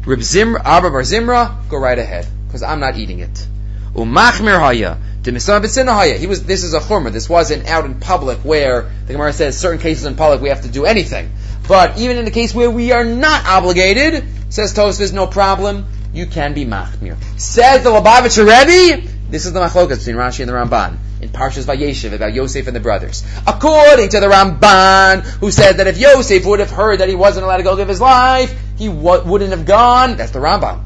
Reb 0.05 0.19
Zimra, 0.19 0.61
Abba 0.65 0.91
Bar 0.91 1.03
Zimra, 1.03 1.69
go 1.69 1.79
right 1.79 1.99
ahead, 1.99 2.27
because 2.47 2.63
I'm 2.63 2.81
not 2.81 2.97
eating 2.97 3.21
it. 3.21 3.47
Umachmir 3.95 4.59
Haya, 4.59 4.99
he 5.23 6.27
was. 6.27 6.45
This 6.45 6.65
is 6.65 6.73
a 6.73 6.81
chumrah. 6.81 7.13
This 7.13 7.29
wasn't 7.29 7.67
out 7.67 7.85
in 7.85 8.01
public 8.01 8.39
where 8.39 8.91
the 9.07 9.13
Gemara 9.13 9.33
says 9.35 9.59
certain 9.59 9.79
cases 9.79 10.07
in 10.07 10.17
public 10.17 10.41
we 10.41 10.49
have 10.49 10.63
to 10.63 10.69
do 10.69 10.87
anything. 10.87 11.31
But 11.71 11.99
even 11.99 12.19
in 12.19 12.25
the 12.25 12.33
case 12.33 12.53
where 12.53 12.69
we 12.69 12.91
are 12.91 13.05
not 13.05 13.47
obligated, 13.47 14.25
says 14.49 14.75
Tosfos, 14.75 15.13
no 15.13 15.29
problem. 15.29 15.87
You 16.13 16.27
can 16.27 16.53
be 16.53 16.65
machmir. 16.65 17.17
Says 17.41 17.85
the 17.85 17.91
Lubavitcher 17.91 18.45
Rebbe. 18.45 19.07
This 19.31 19.47
is 19.47 19.53
the 19.53 19.61
machlokas 19.61 19.99
between 19.99 20.17
Rashi 20.17 20.41
and 20.41 20.49
the 20.49 20.55
Ramban 20.55 20.97
in 21.21 21.29
Parshas 21.29 21.67
Vayeshev 21.67 22.13
about 22.13 22.33
Yosef 22.35 22.67
and 22.67 22.75
the 22.75 22.81
brothers. 22.81 23.23
According 23.47 24.09
to 24.09 24.19
the 24.19 24.27
Ramban, 24.27 25.21
who 25.39 25.53
said 25.53 25.77
that 25.77 25.87
if 25.87 25.97
Yosef 25.97 26.45
would 26.45 26.59
have 26.59 26.73
heard 26.73 26.99
that 26.99 27.09
he 27.09 27.15
wasn't 27.15 27.45
allowed 27.45 27.59
to 27.59 27.63
go 27.63 27.75
live 27.75 27.87
his 27.87 28.01
life, 28.01 28.53
he 28.77 28.89
w- 28.89 29.23
wouldn't 29.23 29.53
have 29.53 29.65
gone. 29.65 30.17
That's 30.17 30.33
the 30.33 30.41
Ramban. 30.41 30.83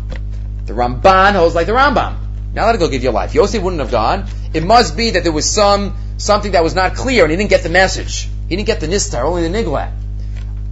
The 0.67 0.75
Ramban 0.75 1.33
holds 1.33 1.55
like 1.55 1.67
the 1.67 1.73
Ramban. 1.73 2.19
Now 2.53 2.67
let 2.67 2.75
it 2.75 2.79
go 2.79 2.91
give 2.91 3.03
your 3.03 3.15
life. 3.15 3.35
Yosef 3.35 3.63
wouldn't 3.63 3.81
have 3.81 3.91
gone. 3.91 4.27
It 4.53 4.63
must 4.63 4.99
be 4.99 5.13
that 5.13 5.23
there 5.23 5.33
was 5.33 5.51
some 5.51 5.97
something 6.19 6.53
that 6.53 6.63
was 6.63 6.75
not 6.75 6.95
clear 6.95 7.23
and 7.25 7.31
he 7.31 7.39
didn't 7.39 7.49
get 7.49 7.63
the 7.63 7.71
message. 7.71 8.29
He 8.51 8.57
didn't 8.57 8.67
get 8.67 8.81
the 8.81 8.87
nistar, 8.87 9.25
only 9.25 9.49
the 9.49 9.57
nigla. 9.57 9.91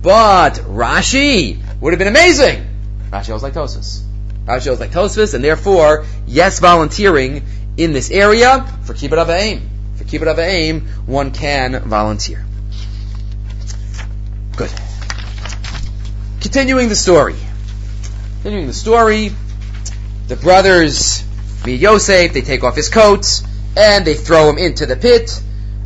But 0.03 0.55
Rashi 0.55 1.63
would 1.81 1.93
have 1.93 1.99
been 1.99 2.09
amazing. 2.09 2.67
Rashi 3.11 3.33
was 3.33 3.43
like 3.43 3.55
Tosfos. 3.55 4.03
Rashi 4.47 4.69
was 4.69 4.81
like 4.81 4.91
Tosfos, 4.91 5.35
and 5.35 5.45
therefore, 5.45 6.05
yes, 6.27 6.59
volunteering 6.59 7.45
in 7.77 7.93
this 7.93 8.11
area 8.11 8.67
for 8.83 8.95
kibbut 8.95 9.29
aim. 9.29 9.71
For 9.95 10.05
kibbut 10.05 10.39
aim, 10.39 10.89
one 11.07 11.31
can 11.31 11.81
volunteer. 11.83 12.45
Good. 14.57 14.73
Continuing 16.41 16.89
the 16.89 16.97
story. 16.97 17.37
Continuing 18.43 18.67
the 18.67 18.73
story, 18.73 19.31
the 20.27 20.35
brothers 20.35 21.25
meet 21.65 21.81
Yosef, 21.81 22.33
they 22.33 22.41
take 22.41 22.65
off 22.65 22.75
his 22.75 22.89
coats, 22.89 23.45
and 23.77 24.05
they 24.05 24.15
throw 24.15 24.51
him 24.51 24.59
into 24.59 24.85
the 24.85 24.97
pit, 24.97 25.41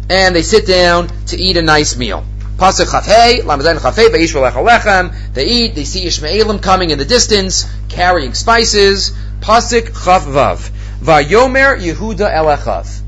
and 0.09 0.35
they 0.35 0.43
sit 0.43 0.67
down 0.67 1.09
to 1.27 1.37
eat 1.37 1.59
a 1.59 1.62
nice 1.62 1.97
meal. 1.97 2.25
Pasuk 2.57 2.87
Chafhei, 2.87 3.43
Lamazayin 3.43 3.79
Chafhei, 3.79 4.11
Be'ishva 4.11 4.51
Lechem, 4.53 5.15
they 5.35 5.47
eat, 5.47 5.75
they 5.75 5.85
see 5.85 6.07
Ishmaelim 6.07 6.63
coming 6.63 6.91
in 6.91 6.99
the 6.99 7.05
distance, 7.05 7.67
carrying 7.89 8.33
spices. 8.33 9.11
Pasuk 9.41 9.91
Chafvav, 9.91 10.71
Vayomer 11.01 11.79
Yehuda 11.79 12.33
Elechav. 12.33 13.03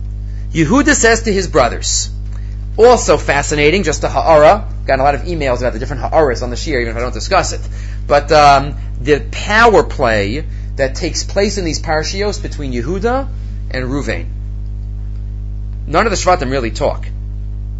Yehuda 0.53 0.95
says 0.95 1.23
to 1.23 1.33
his 1.33 1.47
brothers, 1.47 2.11
also 2.77 3.17
fascinating, 3.17 3.83
just 3.83 4.05
a 4.05 4.09
ha'ara. 4.09 4.69
Got 4.87 5.01
a 5.01 5.03
lot 5.03 5.15
of 5.15 5.23
emails 5.23 5.59
about 5.59 5.73
the 5.73 5.79
different 5.79 6.03
ha'aras 6.03 6.43
on 6.43 6.51
the 6.51 6.57
shir, 6.57 6.81
even 6.81 6.91
if 6.91 6.97
I 6.97 7.01
don't 7.01 7.15
discuss 7.15 7.53
it. 7.53 7.61
But 8.07 8.31
um, 8.31 8.77
the 9.01 9.27
power 9.33 9.83
play 9.83 10.45
that 10.77 10.95
takes 10.95 11.25
place 11.25 11.59
in 11.59 11.65
these 11.65 11.81
parashios 11.81 12.41
between 12.41 12.73
Yehuda 12.73 13.29
and 13.71 13.87
Ruvain. 13.87 14.29
None 15.87 16.07
of 16.07 16.11
the 16.11 16.17
Shvatim 16.17 16.51
really 16.51 16.71
talk. 16.71 17.07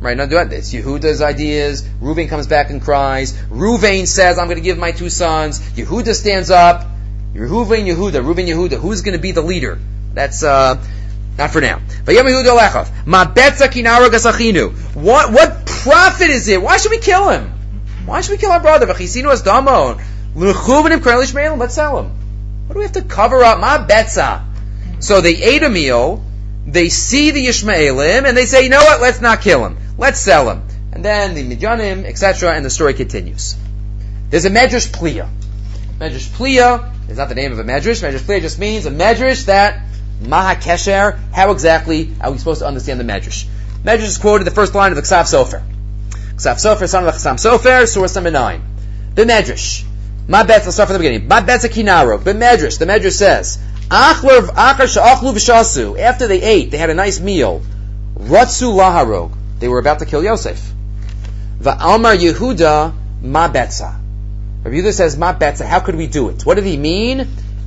Right? 0.01 0.17
None 0.17 0.29
do 0.29 0.39
it. 0.39 0.53
It's 0.53 0.73
Yehuda's 0.73 1.21
ideas. 1.21 1.83
Ruvain 2.01 2.29
comes 2.29 2.47
back 2.47 2.71
and 2.71 2.81
cries. 2.81 3.33
Ruvain 3.33 4.07
says, 4.07 4.39
I'm 4.39 4.47
going 4.47 4.59
to 4.59 4.63
give 4.63 4.79
my 4.79 4.93
two 4.93 5.11
sons. 5.11 5.59
Yehuda 5.61 6.15
stands 6.15 6.51
up. 6.51 6.87
Yehuvain 7.35 7.85
Yehuda, 7.87 8.23
Ruvain 8.23 8.47
Yehuda. 8.47 8.79
Who's 8.79 9.03
going 9.03 9.17
to 9.17 9.21
be 9.21 9.33
the 9.33 9.43
leader? 9.43 9.79
That's, 10.15 10.43
uh, 10.43 10.81
not 11.37 11.51
for 11.51 11.61
now. 11.61 11.81
What, 14.95 15.33
what 15.33 15.67
profit 15.67 16.31
is 16.31 16.49
it? 16.49 16.61
Why 16.61 16.77
should 16.79 16.91
we 16.91 16.99
kill 16.99 17.29
him? 17.31 17.53
Why 18.07 18.21
should 18.21 18.33
we 18.33 18.39
kill 18.39 18.51
our 18.51 18.61
brother? 18.61 18.87
Let's 18.87 19.15
sell 21.75 21.99
him. 21.99 22.11
What 22.67 22.75
do 22.75 22.79
we 22.79 22.83
have 22.83 22.93
to 22.93 23.03
cover 23.03 23.43
up? 23.45 23.61
Ma 23.61 23.87
betza. 23.87 24.45
So 25.01 25.21
they 25.21 25.37
ate 25.37 25.63
a 25.63 25.69
meal, 25.69 26.25
they 26.67 26.89
see 26.89 27.31
the 27.31 27.47
Ishmaelim, 27.47 28.27
and 28.27 28.37
they 28.37 28.47
say, 28.47 28.65
you 28.65 28.69
know 28.69 28.83
what, 28.83 29.01
let's 29.01 29.21
not 29.21 29.41
kill 29.41 29.65
him. 29.65 29.77
Let's 29.99 30.21
sell 30.21 30.49
him. 30.49 30.63
And 30.93 31.05
then 31.05 31.35
the 31.35 31.57
Midyanim, 31.57 32.05
etc., 32.05 32.53
and 32.53 32.65
the 32.65 32.71
story 32.71 32.95
continues. 32.95 33.57
There's 34.31 34.45
a 34.45 34.51
Medrash 34.51 34.89
Pliya. 34.89 35.29
Medrash 35.99 36.29
Pliya 36.29 37.11
is 37.11 37.19
not 37.19 37.29
the 37.29 37.35
name 37.35 37.53
of 37.53 37.59
a 37.59 37.65
Medrash. 37.65 38.03
Medrash 38.03 38.21
Pliya 38.21 38.41
just 38.41 38.59
means 38.59 38.87
a 38.87 38.91
Medrash 38.91 39.47
that 39.47 39.83
Maha 40.23 40.55
Kesher, 40.55 41.19
how 41.33 41.51
exactly 41.51 42.13
are 42.21 42.31
we 42.31 42.39
supposed 42.39 42.61
to 42.61 42.67
understand 42.67 43.01
the 43.01 43.05
Medrash? 43.05 43.47
Medrash 43.83 44.05
is 44.05 44.19
quoted 44.19 44.45
the 44.45 44.53
first 44.53 44.75
line 44.75 44.93
of 44.93 44.97
the 44.97 45.03
Ksav 45.03 45.25
Sofer. 45.25 45.63
Ksav 46.37 46.57
Sofer, 46.57 46.89
son 46.89 47.05
of 47.07 47.13
the 47.13 47.19
Ksav 47.19 47.35
Sofer, 47.35 47.87
source 47.89 48.15
number 48.15 48.31
9. 48.31 48.63
The 49.15 49.25
Medrash. 49.25 49.85
My 50.29 50.45
bet, 50.45 50.63
let's 50.63 50.75
start 50.75 50.89
from 50.89 50.95
the 50.95 50.99
beginning. 51.01 51.27
My 51.27 51.41
bet's 51.41 51.65
a 51.65 51.69
kinaro. 51.69 52.23
The 52.23 52.35
Medrash, 52.35 52.79
the 52.79 52.87
Medrash 52.87 53.13
says, 53.13 53.59
after 55.99 56.27
they 56.27 56.43
ate, 56.43 56.71
they 56.71 56.77
had 56.77 56.91
a 56.91 56.95
nice 56.95 57.19
meal. 57.19 57.63
Ratsu 58.15 58.73
laharog. 58.73 59.38
They 59.59 59.69
were 59.69 59.79
about 59.79 59.99
to 60.01 60.07
kill 60.07 60.23
Yosef. 60.23 60.73
The 61.61 61.73
Almar 61.73 62.15
Yehuda 62.15 62.95
ma 63.23 63.49
betza. 63.49 63.99
Rabbi 64.63 64.77
Yehuda 64.77 64.93
says 64.93 65.17
ma 65.17 65.35
betza. 65.35 65.67
How 65.67 65.81
could 65.81 65.97
we 65.97 66.07
do 66.07 66.29
it? 66.29 66.47
What 66.47 66.55
did 66.55 66.65
he 66.65 66.77
mean? 66.77 67.27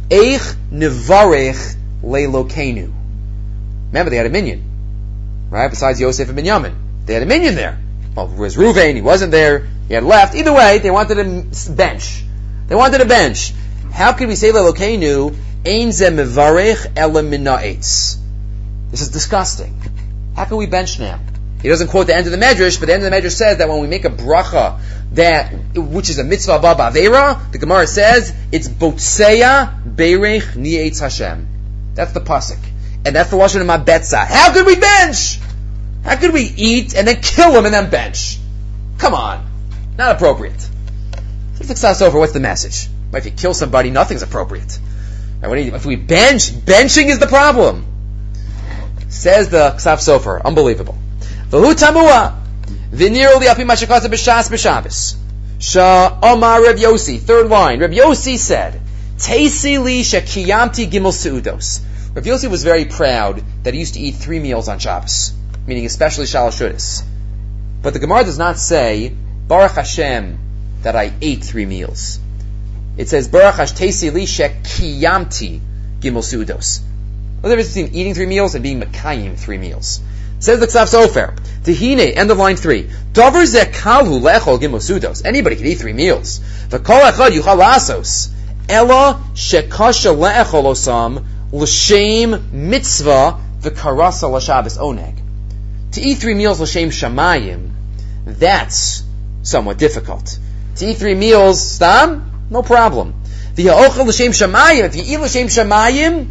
Eich 0.10 0.56
nevarech 0.72 1.76
leilokenu. 2.04 2.92
Remember, 3.88 4.10
they 4.10 4.18
had 4.18 4.26
a 4.26 4.30
minion, 4.30 4.64
right? 5.50 5.70
Besides 5.70 6.00
Yosef 6.00 6.30
and 6.30 6.38
Binyamin, 6.38 6.76
they 7.06 7.14
had 7.14 7.24
a 7.24 7.26
minion 7.26 7.56
there. 7.56 7.78
Well, 8.16 8.28
was 8.28 8.56
Ruvain. 8.56 8.96
He 8.96 9.02
wasn't 9.02 9.32
there. 9.32 9.68
He 9.88 9.94
had 9.94 10.04
left. 10.04 10.36
Either 10.36 10.54
way, 10.54 10.80
they 10.80 10.92
wanted 10.92 11.20
a 11.20 11.74
bench. 11.74 12.24
They 12.68 12.76
wanted 12.76 13.02
a 13.02 13.06
bench. 13.06 13.54
How 13.92 14.14
could 14.14 14.30
we 14.30 14.36
say 14.36 14.52
Lelokenu 14.52 15.36
Ein 15.66 15.92
ze 15.92 16.06
mevarech? 16.08 16.96
This 18.92 19.02
is 19.02 19.10
disgusting. 19.10 19.80
How 20.36 20.46
can 20.46 20.58
we 20.58 20.66
bench 20.66 21.00
now? 21.00 21.20
He 21.62 21.70
doesn't 21.70 21.90
quote 21.90 22.08
the 22.08 22.16
end 22.16 22.26
of 22.26 22.32
the 22.32 22.38
Medrash, 22.38 22.80
but 22.80 22.88
the 22.88 22.94
end 22.94 23.04
of 23.04 23.12
the 23.12 23.16
Medrash 23.16 23.34
says 23.34 23.58
that 23.60 23.70
when 23.70 23.82
we 23.82 23.88
make 23.88 24.06
a 24.06 24.10
bracha 24.10 24.80
that 25.14 25.54
which 25.76 26.10
is 26.10 26.18
a 26.18 26.24
mitzvah 26.24 26.60
baba 26.60 26.90
avera, 26.92 27.52
the 27.52 27.58
Gemara 27.58 27.86
says 27.86 28.34
it's 28.52 28.68
botseya 28.68 29.96
beirech 29.96 30.54
nietz 30.54 31.00
Hashem. 31.00 31.48
That's 31.94 32.14
the 32.14 32.22
pasuk, 32.22 32.60
and 33.06 33.16
that's 33.16 33.30
the 33.30 33.38
lashon 33.38 33.62
of 33.62 33.68
my 33.68 33.78
betza. 33.78 34.26
How 34.26 34.54
could 34.54 34.66
we 34.66 34.76
bench? 34.76 35.40
How 36.04 36.16
could 36.16 36.34
we 36.34 36.42
eat 36.42 36.96
and 36.96 37.08
then 37.08 37.22
kill 37.22 37.52
him 37.52 37.66
and 37.66 37.74
then 37.74 37.90
bench? 37.92 38.40
Come 38.98 39.14
on, 39.14 39.46
not 39.98 40.16
appropriate. 40.16 40.68
If 41.60 41.68
Ksas 41.68 42.02
over, 42.02 42.18
what's 42.18 42.34
the 42.34 42.40
message? 42.40 42.88
If 43.14 43.26
you 43.26 43.32
kill 43.32 43.54
somebody, 43.54 43.92
nothing's 43.92 44.24
appropriate. 44.24 44.80
If 45.44 45.86
we 45.86 45.96
bench, 45.96 46.52
benching 46.52 47.08
is 47.08 47.20
the 47.20 47.28
problem. 47.28 47.86
Says 49.10 49.50
the 49.50 49.72
Ksav 49.72 49.98
Sofer. 49.98 50.42
Unbelievable. 50.44 50.98
V'hu 51.52 51.74
tamua. 51.76 52.36
V'niru 52.94 53.40
li 53.42 53.48
api 53.50 53.64
mashakasa 53.64 54.08
b'shas 54.08 54.50
b'shabbos. 54.50 55.16
Sha 55.60 56.18
Omar 56.24 56.62
Reb 56.64 56.78
Yossi. 56.78 57.20
Third 57.20 57.50
line. 57.50 57.80
Reb 57.82 57.92
Yossi 57.92 58.38
said, 58.38 58.80
Teisi 59.18 59.78
li 59.84 60.02
shakiyamti 60.02 60.90
gimel 60.90 61.12
seudos. 61.12 61.82
Reb 62.16 62.24
Yossi 62.24 62.50
was 62.50 62.64
very 62.64 62.86
proud 62.86 63.44
that 63.64 63.74
he 63.74 63.82
used 63.82 63.96
to 63.96 64.00
eat 64.00 64.16
three 64.16 64.40
meals 64.40 64.70
on 64.70 64.80
Shabbos, 64.80 65.34
meaning 65.68 65.86
especially 65.86 66.26
shalosh 66.26 67.04
But 67.82 67.94
the 67.94 68.00
Gemara 68.00 68.24
does 68.24 68.40
not 68.40 68.58
say, 68.58 69.14
Baruch 69.48 69.74
Hashem, 69.74 70.40
that 70.84 70.96
I 70.96 71.12
ate 71.22 71.44
three 71.44 71.66
meals. 71.66 72.18
It 72.96 73.10
says, 73.10 73.28
Baruch 73.28 73.56
Hashtesi 73.56 74.14
li 74.14 74.24
kiyamti 74.24 75.60
gimel 76.00 76.24
sudos. 76.24 76.80
What's 77.42 77.50
the 77.50 77.50
difference 77.50 77.74
between 77.74 77.94
eating 77.94 78.14
three 78.14 78.26
meals 78.26 78.56
and 78.56 78.64
being 78.64 78.80
Makayim 78.80 79.38
three 79.38 79.58
meals? 79.58 80.00
Says 80.42 80.60
the 80.60 80.66
Ksav 80.66 80.90
Sofer, 80.90 81.38
Tehine, 81.62 82.18
end 82.18 82.32
of 82.32 82.40
line 82.40 82.56
three. 82.56 82.90
Dover 83.14 83.44
zekalu 83.44 84.20
lechol 84.22 84.60
gimosudos. 84.60 85.24
Anybody 85.24 85.56
can 85.56 85.68
eat 85.68 85.76
three 85.76 85.94
meals. 85.94 86.40
V'kol 86.70 87.12
echad 87.12 87.30
yuchal 87.30 87.60
lasos. 87.60 88.32
Ella 88.68 89.22
shekasha 89.36 90.16
le'echol 90.18 90.64
osam 90.64 91.24
l'shem 91.52 92.50
mitzvah 92.52 93.40
v'karasa 93.62 94.32
l'shabbos 94.32 94.80
oneg. 94.80 95.16
To 95.92 96.02
eat 96.02 96.16
three 96.16 96.34
meals 96.34 96.60
l'shem 96.60 96.90
shamayim, 96.90 97.70
that's 98.26 99.04
somewhat 99.44 99.78
difficult. 99.78 100.40
To 100.78 100.86
eat 100.88 100.98
three 100.98 101.14
meals, 101.14 101.62
stam, 101.62 102.48
no 102.50 102.64
problem. 102.64 103.14
The 103.54 103.70
l'shem 103.70 104.32
shamayim. 104.32 104.86
If 104.86 104.96
you 104.96 105.04
eat 105.06 105.22
l'shem 105.22 105.50
shamayim, 105.50 106.30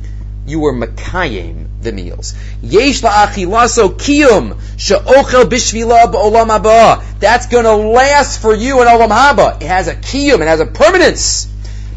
you 0.49 0.59
were 0.59 0.75
makayim 0.75 1.60
the 1.83 1.93
meals. 1.93 2.35
Yesh 2.62 3.03
la'achilaso 3.03 3.97
kiyum 3.97 4.61
she'ochel 4.76 5.45
bishvila 5.45 6.12
ba'olam 6.12 6.49
haba. 6.49 7.03
That's 7.18 7.47
going 7.47 7.64
to 7.64 7.74
last 7.74 8.41
for 8.41 8.55
you 8.55 8.83
in 8.83 8.89
olam 8.89 9.11
haba. 9.11 9.57
It 9.62 9.66
has 9.66 9.89
a 9.89 9.95
kiyum. 9.95 10.41
It 10.41 10.49
has 10.49 10.61
a 10.61 10.66
permanence. 10.66 11.47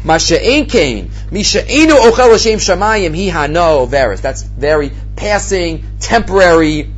Masha'en 0.02 0.70
kain. 0.70 1.10
Misha'enu 1.30 1.96
ochel 2.10 2.32
l'shem 2.34 2.58
shamayim 2.58 3.30
hi. 3.30 4.16
That's 4.16 4.42
very 4.42 4.92
passing, 5.16 5.84
temporary. 6.00 6.90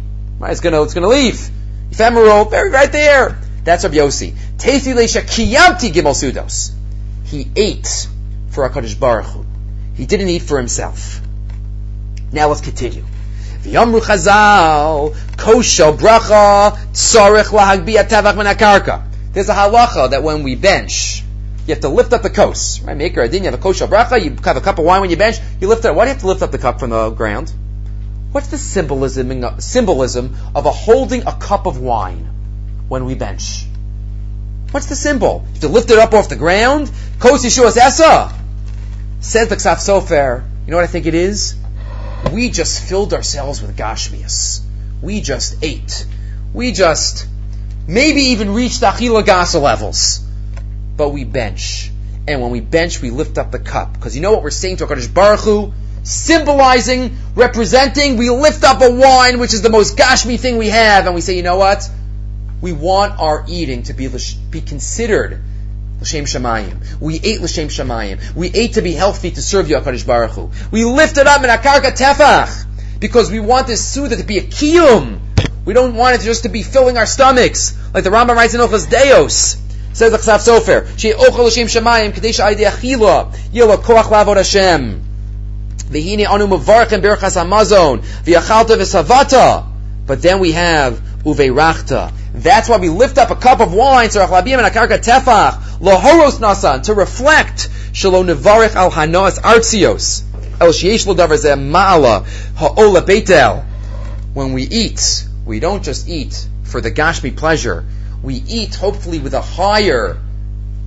It's 0.42 0.60
going 0.60 0.72
to, 0.74 0.82
it's 0.82 0.94
going 0.94 1.02
to 1.02 1.08
leave. 1.08 1.50
Ephemeral, 1.90 2.44
very 2.46 2.70
right 2.70 2.90
there. 2.90 3.38
That's 3.64 3.84
Rabbi 3.84 3.96
Yossi. 3.96 4.32
Tesi 4.58 4.94
leisha 4.94 5.22
kiyamti 5.22 5.90
gimel 5.92 6.14
sudos. 6.14 6.72
He 7.24 7.48
ate 7.56 8.08
for 8.50 8.68
HaKadosh 8.68 8.98
Baruch 8.98 9.26
Hu. 9.26 9.44
He 9.94 10.06
didn't 10.06 10.28
eat 10.28 10.42
for 10.42 10.58
himself. 10.58 11.20
Now 12.32 12.48
let's 12.48 12.60
continue. 12.60 13.04
V'yamru 13.62 14.00
chazal, 14.00 15.14
koshel 15.36 15.96
bracha, 15.96 16.76
tzorech 16.92 17.46
lahagbiya 17.46 18.08
tavach 18.08 18.36
min 18.36 18.46
akarka. 18.46 19.04
There's 19.32 19.48
a 19.48 19.54
halacha 19.54 20.10
that 20.10 20.22
when 20.22 20.42
we 20.42 20.54
bench, 20.54 21.22
you 21.66 21.74
have 21.74 21.82
to 21.82 21.88
lift 21.88 22.12
up 22.12 22.22
the 22.22 22.30
kos. 22.30 22.80
Right? 22.80 22.96
Maker 22.96 23.22
adin, 23.22 23.44
you 23.44 23.50
have 23.50 23.58
a 23.58 23.62
koshel 23.62 23.88
bracha, 23.88 24.22
you 24.22 24.36
have 24.44 24.56
a 24.56 24.60
cup 24.60 24.78
of 24.78 24.84
wine 24.84 25.00
when 25.00 25.10
you 25.10 25.16
bench, 25.16 25.36
you 25.60 25.68
lift 25.68 25.84
it 25.84 25.88
up. 25.88 25.96
Why 25.96 26.04
do 26.04 26.08
you 26.08 26.14
have 26.14 26.22
to 26.22 26.26
lift 26.28 26.42
up 26.42 26.52
the 26.52 26.58
cup 26.58 26.80
from 26.80 26.90
the 26.90 27.10
ground? 27.10 27.52
What's 28.32 28.48
the 28.48 28.58
symbolism, 28.58 29.60
symbolism 29.60 30.36
of 30.54 30.66
a 30.66 30.70
holding 30.70 31.26
a 31.26 31.32
cup 31.32 31.66
of 31.66 31.80
wine 31.80 32.30
when 32.88 33.04
we 33.04 33.14
bench? 33.14 33.64
What's 34.70 34.86
the 34.86 34.96
symbol? 34.96 35.44
You 35.46 35.52
have 35.52 35.60
to 35.60 35.68
lift 35.68 35.90
it 35.90 35.98
up 35.98 36.12
off 36.12 36.28
the 36.28 36.36
ground? 36.36 36.90
Kos 37.18 37.44
Yeshua's 37.44 37.76
Esa! 37.76 38.32
Says 39.20 39.48
the 39.48 39.56
Ksav 39.56 39.76
Sofer, 39.76 40.44
you 40.66 40.70
know 40.70 40.76
what 40.76 40.84
I 40.84 40.88
think 40.88 41.06
it 41.06 41.14
is? 41.14 41.56
We 42.32 42.50
just 42.50 42.82
filled 42.82 43.14
ourselves 43.14 43.62
with 43.62 43.76
Gashmias. 43.76 44.60
We 45.02 45.20
just 45.20 45.62
ate. 45.62 46.06
We 46.52 46.72
just 46.72 47.26
maybe 47.86 48.20
even 48.32 48.54
reached 48.54 48.82
Achila 48.82 49.24
Gasa 49.24 49.60
levels. 49.60 50.20
But 50.96 51.10
we 51.10 51.24
bench. 51.24 51.90
And 52.28 52.42
when 52.42 52.50
we 52.50 52.60
bench, 52.60 53.00
we 53.00 53.10
lift 53.10 53.38
up 53.38 53.52
the 53.52 53.58
cup. 53.58 53.92
Because 53.92 54.16
you 54.16 54.22
know 54.22 54.32
what 54.32 54.42
we're 54.42 54.50
saying 54.50 54.78
to 54.78 54.86
HaKadosh 54.86 55.12
Baruch 55.12 55.40
Hu? 55.40 55.72
Symbolizing, 56.02 57.16
representing, 57.34 58.16
we 58.16 58.30
lift 58.30 58.64
up 58.64 58.80
a 58.80 58.90
wine, 58.90 59.38
which 59.38 59.52
is 59.52 59.62
the 59.62 59.70
most 59.70 59.96
Gashmi 59.96 60.38
thing 60.38 60.56
we 60.56 60.68
have, 60.68 61.06
and 61.06 61.14
we 61.14 61.20
say, 61.20 61.36
you 61.36 61.42
know 61.42 61.56
what? 61.56 61.88
We 62.60 62.72
want 62.72 63.18
our 63.18 63.44
eating 63.48 63.82
to 63.84 63.92
be, 63.92 64.08
be 64.50 64.60
considered 64.60 65.42
L'shem 66.00 66.24
Shemayim. 66.24 67.00
We 67.00 67.16
ate 67.22 67.40
L'shem 67.40 67.68
Shemayim. 67.68 68.34
We 68.34 68.50
ate 68.52 68.74
to 68.74 68.82
be 68.82 68.92
healthy 68.92 69.30
to 69.30 69.42
serve 69.42 69.70
you, 69.70 69.76
HaKadosh 69.76 70.06
Baruch 70.06 70.32
Hu. 70.32 70.50
We 70.70 70.84
lifted 70.84 71.26
up 71.26 71.42
in 71.42 71.50
Akarka 71.50 71.96
Tefach 71.96 72.66
because 73.00 73.30
we 73.30 73.40
want 73.40 73.66
this 73.66 73.86
Suda 73.86 74.16
to 74.16 74.24
be 74.24 74.38
a 74.38 74.42
kiyum. 74.42 75.20
We 75.64 75.72
don't 75.74 75.94
want 75.94 76.20
it 76.20 76.24
just 76.24 76.44
to 76.44 76.48
be 76.48 76.62
filling 76.62 76.96
our 76.96 77.06
stomachs, 77.06 77.76
like 77.92 78.04
the 78.04 78.10
Rambam 78.10 78.36
writes 78.36 78.54
in 78.54 78.60
Ochas 78.60 78.88
Deos. 78.88 79.56
Says 79.92 80.12
the 80.12 80.18
Ksav 80.18 80.46
Sofer, 80.46 80.98
She 80.98 81.12
ochel 81.12 81.46
L'shem 81.46 81.66
Shamayim, 81.66 82.12
Kadesh 82.12 82.38
Aidi 82.38 82.68
Achila, 82.68 83.32
Yila 83.52 83.76
Koach 83.78 84.04
Lavod 84.04 84.36
Hashem. 84.36 85.02
V'hine 85.88 86.28
anu 86.28 86.46
mevarchem 86.46 87.00
berachas 87.00 87.42
hamazon, 87.42 88.00
v'yachalta 88.24 88.76
v'savata. 88.76 89.66
But 90.06 90.20
then 90.22 90.38
we 90.38 90.52
have 90.52 91.00
uveirachta. 91.24 92.12
That's 92.36 92.68
why 92.68 92.76
we 92.76 92.90
lift 92.90 93.16
up 93.16 93.30
a 93.30 93.34
cup 93.34 93.60
of 93.60 93.72
wine, 93.72 94.10
Lohoros 94.10 94.28
Nasan, 96.38 96.82
to 96.82 96.92
reflect 96.92 97.70
Shalom 97.92 98.26
Nevarech 98.26 98.74
al 98.74 98.90
Hanoas 98.90 99.40
Artzios, 99.40 100.22
El 100.60 100.68
Lodavar 100.68 101.38
Zeh 101.38 101.56
Ma'ala, 101.56 102.26
Ha'ola 102.56 103.00
Beitel. 103.00 103.64
When 104.34 104.52
we 104.52 104.64
eat, 104.64 105.26
we 105.46 105.60
don't 105.60 105.82
just 105.82 106.10
eat 106.10 106.46
for 106.64 106.82
the 106.82 106.90
Gashmi 106.90 107.34
pleasure. 107.34 107.86
We 108.22 108.34
eat 108.34 108.74
hopefully 108.74 109.18
with 109.18 109.32
a 109.32 109.40
higher 109.40 110.18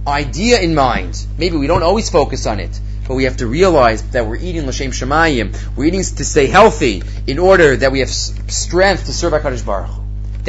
idea 0.05 0.61
in 0.61 0.75
mind. 0.75 1.25
Maybe 1.39 1.57
we 1.57 1.65
don't 1.65 1.81
always 1.81 2.11
focus 2.11 2.45
on 2.45 2.59
it, 2.59 2.79
but 3.07 3.15
we 3.15 3.23
have 3.23 3.37
to 3.37 3.47
realize 3.47 4.03
that 4.11 4.27
we're 4.27 4.35
eating 4.35 4.67
l'shem 4.67 4.91
shemayim. 4.91 5.57
We're 5.75 5.85
eating 5.85 6.03
to 6.03 6.25
stay 6.25 6.45
healthy 6.45 7.01
in 7.25 7.39
order 7.39 7.75
that 7.75 7.91
we 7.91 8.01
have 8.01 8.09
strength 8.11 9.07
to 9.07 9.13
serve 9.13 9.33
HaKadosh 9.33 9.65
Baruch 9.65 9.98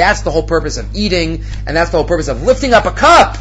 That's 0.01 0.22
the 0.22 0.30
whole 0.30 0.44
purpose 0.44 0.78
of 0.78 0.96
eating, 0.96 1.44
and 1.66 1.76
that's 1.76 1.90
the 1.90 1.98
whole 1.98 2.07
purpose 2.07 2.28
of 2.28 2.42
lifting 2.42 2.72
up 2.72 2.86
a 2.86 2.90
cup. 2.90 3.36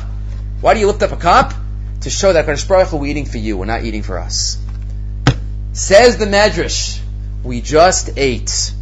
Why 0.59 0.73
do 0.73 0.81
you 0.81 0.87
lift 0.87 1.01
up 1.01 1.13
a 1.13 1.15
cup? 1.15 1.53
To 2.01 2.09
show 2.09 2.33
that 2.33 2.45
HaKadosh 2.45 2.67
Baruch 2.67 2.91
we're 2.91 3.07
eating 3.07 3.23
for 3.23 3.37
you, 3.37 3.57
we're 3.57 3.63
not 3.63 3.85
eating 3.85 4.03
for 4.03 4.19
us. 4.19 4.61
Says 5.71 6.17
the 6.17 6.25
Medrash, 6.25 6.99
we 7.45 7.61
just 7.61 8.17
ate. 8.17 8.73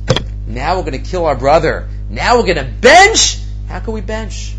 Now 0.47 0.77
we're 0.77 0.89
going 0.89 1.03
to 1.03 1.07
kill 1.07 1.27
our 1.27 1.35
brother. 1.35 1.87
Now 2.09 2.37
we're 2.37 2.51
going 2.51 2.65
to 2.65 2.71
bench. 2.81 3.37
How 3.67 3.79
can 3.79 3.93
we 3.93 4.01
bench? 4.01 4.55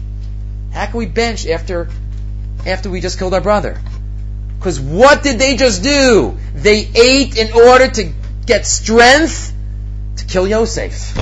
How 0.73 0.87
can 0.87 0.99
we 0.99 1.07
bench 1.07 1.45
after 1.45 1.89
after 2.67 2.89
we 2.89 3.01
just 3.01 3.19
killed 3.19 3.35
our 3.35 3.41
brother? 3.41 3.81
Because 4.61 4.79
what 4.79 5.25
did 5.25 5.41
they 5.41 5.57
just 5.57 5.83
do? 5.83 6.39
They 6.55 6.89
ate 6.95 7.37
in 7.37 7.53
order 7.53 7.89
to 7.89 8.13
get 8.47 8.65
strength 8.65 9.53
to 10.19 10.25
kill 10.25 10.47
Yosef. 10.47 11.19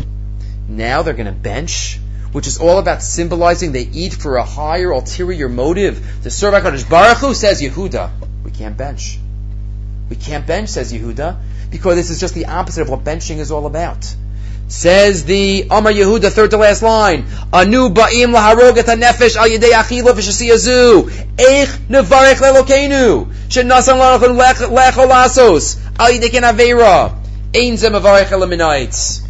Now 0.69 1.03
they're 1.03 1.15
going 1.15 1.27
to 1.27 1.33
bench, 1.33 2.01
which 2.33 2.47
is 2.47 2.59
all 2.59 2.79
about 2.79 3.03
symbolizing 3.03 3.73
they 3.73 3.83
eat 3.83 4.15
for 4.15 4.37
a 4.37 4.45
higher 4.45 4.91
ulterior 4.91 5.49
motive 5.49 6.05
to 6.23 6.31
serve 6.31 6.55
HaKadosh 6.55 6.89
Baruch 6.89 7.19
Hu, 7.19 7.35
says 7.35 7.63
Yehuda. 7.63 8.11
We 8.45 8.51
can't 8.51 8.77
bench. 8.77 9.19
We 10.11 10.17
can't 10.17 10.47
bench, 10.47 10.69
says 10.71 10.93
Yehuda, 10.93 11.37
because 11.71 11.97
this 11.97 12.11
is 12.11 12.21
just 12.21 12.35
the 12.35 12.47
opposite 12.47 12.83
of 12.83 12.91
what 12.91 13.05
benching 13.05 13.39
is 13.39 13.51
all 13.51 13.67
about. 13.67 14.15
Says 14.69 15.25
the 15.25 15.69
Amar 15.71 15.93
Yehuda, 15.93 16.31
third 16.31 16.51
to 16.51 16.57
last 16.57 16.83
line. 16.83 17.27
Anu 17.53 17.89
ba'im 17.89 18.35
laharog 18.35 18.77
et 18.77 18.87
nefesh 18.87 19.37
al 19.37 19.49
yedei 19.49 19.71
achila 19.71 20.13
v'shasiyazu. 20.13 21.09
Eich 21.37 21.69
nevarech 21.89 22.43
lelokenu. 22.43 23.33
Shenasan 23.49 23.99
lachon 23.99 24.37
lecho 24.37 25.07
lasos. 25.07 25.79
Al 26.01 26.11
yedei 26.11 26.31
ken 26.33 26.43
aveira. 26.43 27.15
Ein 27.55 27.77
zem 27.77 27.93
avarech 27.93 28.33
eliminates. 28.33 29.26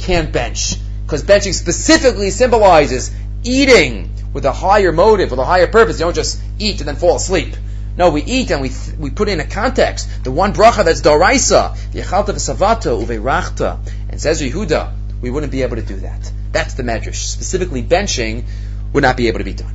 Can't 0.00 0.32
bench. 0.32 0.76
Because 1.04 1.22
benching 1.22 1.54
specifically 1.54 2.30
symbolizes 2.30 3.10
eating 3.42 4.10
with 4.32 4.44
a 4.44 4.52
higher 4.52 4.92
motive, 4.92 5.30
with 5.30 5.40
a 5.40 5.44
higher 5.44 5.66
purpose. 5.66 5.98
You 5.98 6.06
don't 6.06 6.14
just 6.14 6.40
eat 6.58 6.80
and 6.80 6.88
then 6.88 6.96
fall 6.96 7.16
asleep. 7.16 7.54
No, 7.96 8.10
we 8.10 8.22
eat 8.22 8.50
and 8.50 8.62
we 8.62 8.68
th- 8.68 8.96
we 8.96 9.10
put 9.10 9.28
in 9.28 9.40
a 9.40 9.46
context. 9.46 10.08
The 10.24 10.30
one 10.30 10.52
bracha 10.52 10.84
that's 10.84 11.02
doraisa, 11.02 11.76
the 11.92 12.00
yechalta 12.00 12.32
v'savato 12.32 13.04
uveirachta, 13.04 13.78
and 14.08 14.20
says 14.20 14.40
Yehuda, 14.40 14.92
we 15.20 15.30
wouldn't 15.30 15.52
be 15.52 15.62
able 15.62 15.76
to 15.76 15.82
do 15.82 15.96
that. 15.96 16.32
That's 16.52 16.74
the 16.74 16.82
medrash. 16.82 17.16
Specifically, 17.16 17.82
benching 17.82 18.44
would 18.92 19.02
not 19.02 19.16
be 19.16 19.28
able 19.28 19.38
to 19.38 19.44
be 19.44 19.52
done. 19.54 19.74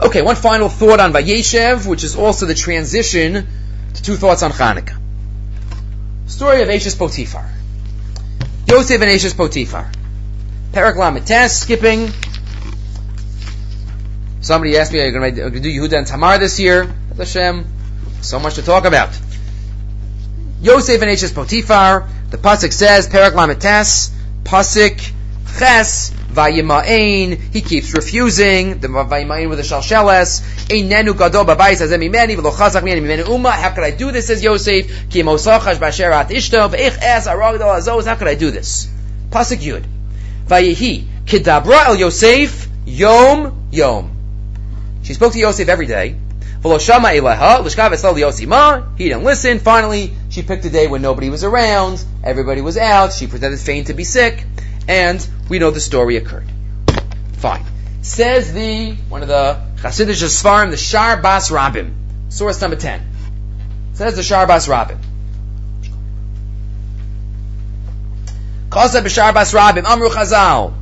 Okay, 0.00 0.22
one 0.22 0.36
final 0.36 0.68
thought 0.68 1.00
on 1.00 1.12
Vayeshev, 1.12 1.86
which 1.86 2.04
is 2.04 2.16
also 2.16 2.46
the 2.46 2.54
transition 2.54 3.46
to 3.94 4.02
two 4.02 4.16
thoughts 4.16 4.42
on 4.42 4.52
Chanukah. 4.52 4.98
Story 6.26 6.62
of 6.62 6.70
Ashes 6.70 6.94
Potiphar. 6.94 7.48
Yosef 8.66 9.00
and 9.00 9.10
Ashes 9.10 9.34
Potiphar. 9.34 9.90
Parak 10.72 11.50
skipping 11.50 12.10
Somebody 14.40 14.76
asked 14.76 14.92
me, 14.92 15.00
are 15.00 15.06
you 15.06 15.12
going 15.12 15.34
to 15.36 15.60
do 15.60 15.70
Yehuda 15.70 15.96
and 15.96 16.06
Tamar 16.06 16.36
this 16.38 16.60
year? 16.60 16.84
Hashem, 17.16 17.64
so 18.20 18.38
much 18.38 18.56
to 18.56 18.62
talk 18.62 18.84
about. 18.84 19.18
Yosef 20.60 21.00
and 21.00 21.10
Ashes 21.10 21.32
Potiphar, 21.32 22.06
the 22.28 22.36
Pasuk 22.36 22.72
says, 22.72 23.08
Lamites, 23.08 24.10
Pasuk, 24.42 25.12
Ches, 25.58 26.12
Vayima'ain, 26.34 27.38
he 27.52 27.60
keeps 27.60 27.94
refusing, 27.94 28.80
the 28.80 28.88
Vayima'ain 28.88 29.48
with 29.48 29.58
the 29.58 29.64
Shalsheles, 29.64 30.42
Einenu 30.68 31.16
Gadol 31.16 31.44
Babayis 31.44 31.80
Hazem 31.80 32.02
Imeni, 32.02 32.36
V'lo 32.36 32.52
Chazak 32.52 32.82
Miyani 32.82 33.02
Mimenu 33.02 33.28
Uma, 33.28 33.52
how 33.52 33.70
could 33.70 33.84
I 33.84 33.92
do 33.92 34.10
this, 34.10 34.26
says 34.26 34.42
Yosef, 34.42 35.08
Ki 35.10 35.22
Mosachash 35.22 35.76
Basherat 35.76 36.30
Ishto, 36.30 36.68
V'ich 36.68 36.98
Es 37.00 37.28
Arag 37.28 37.58
Dal 37.58 37.80
Azos, 37.80 38.06
how 38.06 38.16
could 38.16 38.28
I 38.28 38.34
do 38.34 38.50
this? 38.50 38.88
Pasuk 39.30 39.58
Yud, 39.58 39.84
Vayihi, 40.46 41.04
Kidabra 41.24 41.86
El 41.86 41.96
Yosef, 41.96 42.68
Yom, 42.86 43.68
Yom. 43.70 44.10
She 45.04 45.14
spoke 45.14 45.32
to 45.32 45.38
Yosef 45.38 45.68
every 45.68 45.86
day. 45.86 46.16
He 46.62 46.70
didn't 46.70 49.24
listen. 49.24 49.58
Finally, 49.58 50.12
she 50.30 50.42
picked 50.42 50.64
a 50.64 50.70
day 50.70 50.86
when 50.86 51.02
nobody 51.02 51.28
was 51.28 51.44
around, 51.44 52.02
everybody 52.22 52.62
was 52.62 52.78
out, 52.78 53.12
she 53.12 53.26
pretended 53.26 53.60
faint 53.60 53.88
to 53.88 53.94
be 53.94 54.04
sick, 54.04 54.46
and 54.88 55.26
we 55.48 55.58
know 55.58 55.70
the 55.70 55.80
story 55.80 56.16
occurred. 56.16 56.46
Fine. 57.38 57.64
Says 58.02 58.52
the, 58.52 58.92
one 59.08 59.22
of 59.22 59.28
the 59.28 59.60
Chassidish 59.76 60.22
Svarim, 60.24 60.70
the 60.70 60.76
Shar 60.76 61.20
Bas 61.20 61.50
Rabim. 61.50 61.92
Source 62.28 62.60
number 62.60 62.76
10. 62.76 63.02
Says 63.94 64.16
the 64.16 64.22
Shar 64.22 64.46
Bas 64.46 64.66
Rabim. 64.68 64.98
Kasa 68.74 69.02
B'Shar 69.02 69.32
Bas 69.32 69.52
Rabim, 69.52 69.84
Amru 69.84 70.08
Chazal. 70.08 70.74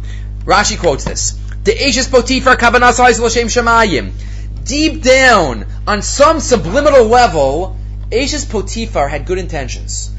Rashi 0.47 0.79
quotes 0.79 1.05
this. 1.05 1.39
The 1.65 1.87
Ashes 1.87 2.09
Potiphar 2.09 2.57
Kavanah 2.57 2.91
L'Shem 2.91 3.49
Shemayim. 3.49 4.13
deep 4.65 5.03
down, 5.03 5.67
on 5.87 6.01
some 6.01 6.41
subliminal 6.41 7.05
level, 7.05 7.77
Ashes 8.11 8.47
Potifar 8.47 9.11
had 9.11 9.27
good 9.27 9.37
intentions. 9.37 10.11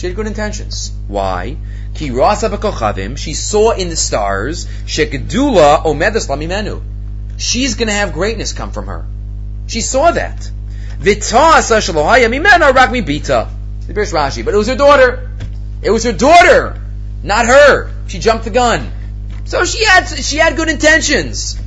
She 0.00 0.06
had 0.06 0.16
good 0.16 0.26
intentions. 0.26 0.92
Why? 1.08 1.58
Ki 1.92 2.06
she 2.08 3.34
saw 3.34 3.70
in 3.72 3.90
the 3.90 3.96
stars, 3.96 4.64
shekadula 4.86 5.84
omedas 5.84 6.26
lamimenu. 6.26 6.80
She's 7.36 7.74
gonna 7.74 7.92
have 7.92 8.14
greatness 8.14 8.54
come 8.54 8.72
from 8.72 8.86
her. 8.86 9.04
She 9.66 9.82
saw 9.82 10.10
that. 10.10 10.50
The 11.00 11.16
Birish 13.92 14.14
Rashi, 14.14 14.42
but 14.42 14.54
it 14.54 14.56
was 14.56 14.68
her 14.68 14.74
daughter. 14.74 15.30
It 15.82 15.90
was 15.90 16.04
her 16.04 16.12
daughter, 16.12 16.80
not 17.22 17.44
her. 17.44 17.90
She 18.06 18.20
jumped 18.20 18.44
the 18.44 18.50
gun. 18.50 18.90
So 19.44 19.66
she 19.66 19.84
had, 19.84 20.06
she 20.06 20.38
had 20.38 20.56
good 20.56 20.70
intentions. 20.70 21.60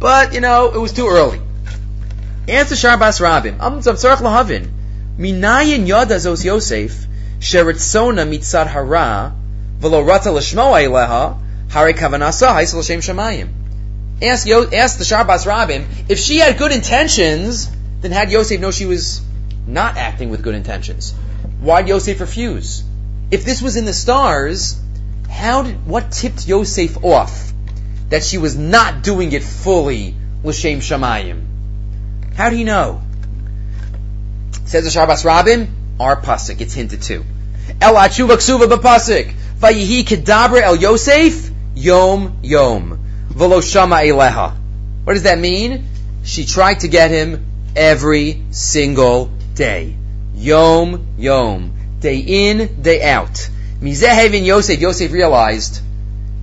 But, 0.00 0.34
you 0.34 0.40
know, 0.40 0.72
it 0.72 0.78
was 0.78 0.92
too 0.92 1.06
early. 1.06 1.40
Answer 2.48 2.74
Sharbas 2.74 3.20
Rabim. 3.20 3.60
Um, 3.60 3.74
Am 3.74 3.80
lahavin. 3.80 4.72
Minayin 5.18 5.86
yada 5.86 6.16
zos 6.16 6.44
Yosef, 6.44 7.05
sheritzona 7.46 8.26
mitzad 8.26 8.66
hara, 8.66 9.32
v'lo 9.80 10.04
rata 10.04 10.32
l'shmoa 10.32 10.82
eleha, 10.86 11.38
hare 11.70 11.92
kavanasa, 11.92 12.48
haisel 12.52 12.82
shamayim. 12.82 13.48
Ask, 14.20 14.46
Yo, 14.46 14.64
ask 14.64 14.98
the 14.98 15.04
Sharbas 15.04 15.46
Rabim, 15.46 15.84
if 16.08 16.18
she 16.18 16.38
had 16.38 16.58
good 16.58 16.72
intentions, 16.72 17.68
then 18.00 18.10
had 18.10 18.32
Yosef 18.32 18.60
know 18.60 18.70
she 18.70 18.86
was 18.86 19.20
not 19.66 19.96
acting 19.96 20.30
with 20.30 20.42
good 20.42 20.54
intentions? 20.54 21.12
Why'd 21.60 21.86
Yosef 21.86 22.18
refuse? 22.20 22.82
If 23.30 23.44
this 23.44 23.62
was 23.62 23.76
in 23.76 23.84
the 23.84 23.92
stars, 23.92 24.80
how 25.30 25.62
did, 25.62 25.86
what 25.86 26.10
tipped 26.10 26.48
Yosef 26.48 27.04
off 27.04 27.52
that 28.08 28.24
she 28.24 28.38
was 28.38 28.56
not 28.56 29.02
doing 29.02 29.30
it 29.32 29.44
fully 29.44 30.16
l'shem 30.42 30.80
shamayim? 30.80 31.44
How 32.34 32.50
do 32.50 32.56
you 32.56 32.64
know? 32.64 33.02
Says 34.64 34.84
the 34.84 34.90
Sharbas 34.90 35.24
Rabim, 35.24 35.68
our 36.00 36.20
pasuk. 36.20 36.60
It's 36.60 36.74
hinted 36.74 37.02
to. 37.02 37.24
El 37.80 37.94
atshuva 37.94 38.36
ksuva 38.36 38.66
b'pasuk. 38.66 39.32
Vayihi 39.60 40.04
kedabre 40.04 40.62
el 40.62 40.76
Yosef 40.76 41.50
yom 41.74 42.38
yom 42.42 42.98
v'lo 43.30 43.62
shama 43.62 43.96
eleha. 43.96 44.54
What 45.04 45.14
does 45.14 45.22
that 45.24 45.38
mean? 45.38 45.86
She 46.24 46.44
tried 46.44 46.80
to 46.80 46.88
get 46.88 47.10
him 47.10 47.44
every 47.76 48.42
single 48.50 49.30
day. 49.54 49.94
Yom 50.34 51.06
yom. 51.18 51.72
Day 52.00 52.18
in, 52.18 52.82
day 52.82 53.02
out. 53.02 53.48
Mizehevin 53.80 54.44
Yosef. 54.44 54.80
Yosef 54.80 55.12
realized 55.12 55.80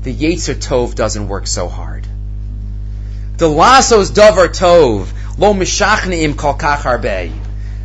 the 0.04 0.14
Yetzer 0.14 0.56
Tov 0.56 0.96
doesn't 0.96 1.28
work 1.28 1.48
so 1.48 1.68
hard. 1.68 2.08
The 3.38 3.50
lassos 3.50 4.12
davar 4.12 4.48
tov 4.48 5.08
lo 5.38 5.54
mishachneim 5.54 6.38
kol 6.38 6.54
kach. 6.54 6.84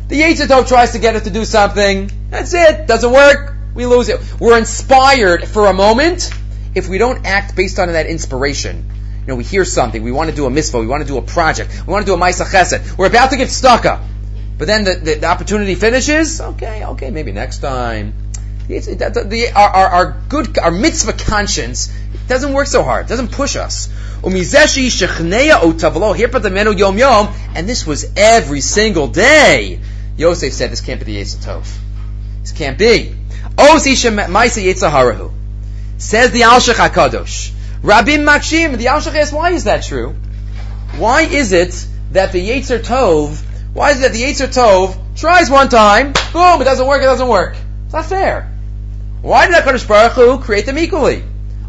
The 0.07 0.21
Yetzer 0.21 0.47
Tov 0.47 0.67
tries 0.67 0.91
to 0.91 0.99
get 0.99 1.15
us 1.15 1.23
to 1.23 1.29
do 1.29 1.45
something. 1.45 2.11
That's 2.29 2.53
it. 2.53 2.87
Doesn't 2.87 3.11
work. 3.11 3.55
We 3.73 3.85
lose 3.85 4.09
it. 4.09 4.19
We're 4.39 4.57
inspired 4.57 5.47
for 5.47 5.67
a 5.67 5.73
moment. 5.73 6.31
If 6.75 6.87
we 6.87 6.97
don't 6.97 7.25
act 7.25 7.55
based 7.55 7.79
on 7.79 7.87
that 7.89 8.05
inspiration, 8.05 8.85
you 9.21 9.27
know, 9.27 9.35
we 9.35 9.43
hear 9.43 9.65
something, 9.65 10.03
we 10.03 10.11
want 10.11 10.29
to 10.29 10.35
do 10.35 10.45
a 10.45 10.49
mitzvah, 10.49 10.79
we 10.79 10.87
want 10.87 11.01
to 11.01 11.07
do 11.07 11.17
a 11.17 11.21
project, 11.21 11.83
we 11.85 11.91
want 11.91 12.05
to 12.05 12.11
do 12.11 12.15
a 12.15 12.17
Maisa 12.17 12.45
Chesed, 12.45 12.97
we're 12.97 13.07
about 13.07 13.31
to 13.31 13.37
get 13.37 13.49
stuck 13.49 13.85
up. 13.85 14.01
But 14.57 14.67
then 14.67 14.83
the, 14.83 14.95
the, 14.95 15.15
the 15.15 15.25
opportunity 15.27 15.75
finishes, 15.75 16.41
okay, 16.41 16.85
okay, 16.85 17.09
maybe 17.11 17.31
next 17.31 17.59
time. 17.59 18.13
The, 18.67 19.51
our, 19.55 19.69
our, 19.69 19.87
our, 19.87 20.21
good, 20.29 20.59
our 20.59 20.71
mitzvah 20.71 21.13
conscience 21.13 21.91
doesn't 22.27 22.53
work 22.53 22.67
so 22.67 22.83
hard, 22.83 23.07
doesn't 23.07 23.31
push 23.31 23.55
us. 23.55 23.89
And 24.21 24.33
this 27.69 27.87
was 27.87 28.11
every 28.15 28.61
single 28.61 29.07
day. 29.07 29.79
Yosef 30.17 30.53
said 30.53 30.71
this 30.71 30.81
can't 30.81 30.99
be 31.03 31.05
the 31.05 31.21
Yetzer 31.21 31.37
Tov. 31.37 31.88
This 32.49 32.57
can't 32.57 32.77
be. 32.79 33.15
Says 35.97 36.31
the 36.31 36.41
Alshich 36.41 36.73
HaKadosh. 36.73 37.51
Rabim 37.83 38.25
Makshim, 38.25 38.77
the 38.77 38.87
Al 38.87 38.97
asks, 38.97 39.31
why 39.31 39.51
is 39.51 39.65
that 39.65 39.83
true? 39.83 40.15
Why 40.97 41.21
is 41.21 41.51
it 41.51 41.85
that 42.11 42.31
the 42.31 42.49
Yetzer 42.49 42.79
Tov, 42.79 43.39
why 43.73 43.91
is 43.91 43.99
it 43.99 44.01
that 44.01 44.13
the 44.13 44.23
Yetzer 44.23 44.47
Tov 44.47 44.97
tries 45.15 45.49
one 45.51 45.69
time, 45.69 46.13
boom, 46.33 46.61
it 46.61 46.65
doesn't 46.65 46.87
work, 46.87 47.01
it 47.01 47.05
doesn't 47.05 47.27
work. 47.27 47.55
It's 47.85 47.93
not 47.93 48.05
fair. 48.05 48.51
Why 49.21 49.45
did 49.45 49.55
HaKadosh 49.55 49.87
Baruch 49.87 50.13
Hu 50.13 50.39
create 50.39 50.65
them 50.65 50.79
equally? 50.79 51.23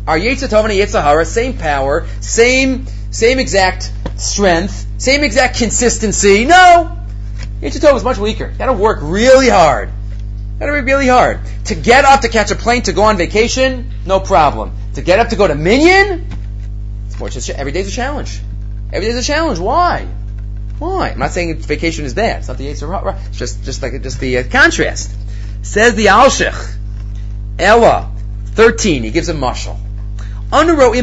Are 0.07 0.19
Yetzer 0.19 0.49
Tov 0.49 0.65
and 0.65 0.73
Yetzer 0.73 1.03
Hara 1.03 1.27
same 1.27 1.59
power, 1.59 2.07
same, 2.21 2.87
same 3.11 3.39
exact 3.39 3.93
strength, 4.17 4.87
same 4.97 5.25
exact 5.25 5.59
consistency? 5.59 6.47
No! 6.47 6.97
Yetzer 7.61 7.81
Tov 7.81 7.95
is 7.97 8.05
much 8.05 8.17
weaker. 8.17 8.49
You 8.51 8.57
gotta 8.57 8.73
work 8.73 9.01
really 9.03 9.51
hard. 9.51 9.91
Gotta 10.61 10.73
work 10.73 10.85
really 10.85 11.09
hard. 11.09 11.41
To 11.67 11.75
get 11.75 12.05
up 12.05 12.21
to 12.21 12.29
catch 12.29 12.51
a 12.51 12.55
plane 12.55 12.83
to 12.83 12.93
go 12.93 13.05
on 13.05 13.17
vacation, 13.17 13.91
no 14.05 14.21
problem. 14.21 14.73
To 14.95 15.01
get 15.01 15.19
up 15.19 15.29
to 15.29 15.37
go 15.37 15.49
to 15.49 15.55
Minyan, 15.55 16.27
it's 17.07 17.19
more 17.19 17.31
just 17.31 17.49
every 17.49 17.73
day's 17.73 17.89
a 17.89 17.91
challenge. 17.91 18.41
Every 18.93 19.09
day's 19.09 19.17
a 19.17 19.23
challenge. 19.23 19.59
Why? 19.59 20.07
Why? 20.79 21.11
I'm 21.11 21.19
not 21.19 21.31
saying 21.31 21.57
vacation 21.61 22.05
is 22.05 22.13
bad. 22.13 22.41
It's 22.41 22.49
not 22.49 22.59
the 22.59 22.67
Yetzer 22.67 23.27
It's 23.29 23.39
just 23.39 23.65
just 23.65 23.83
like 23.83 24.03
just 24.03 24.21
the 24.21 24.37
uh, 24.37 24.45
contrast. 24.51 25.17
Says 25.63 25.95
the 25.95 26.07
Alshich, 26.07 26.77
Ella, 27.59 28.13
thirteen. 28.49 29.03
He 29.03 29.11
gives 29.13 29.31
a 29.31 29.35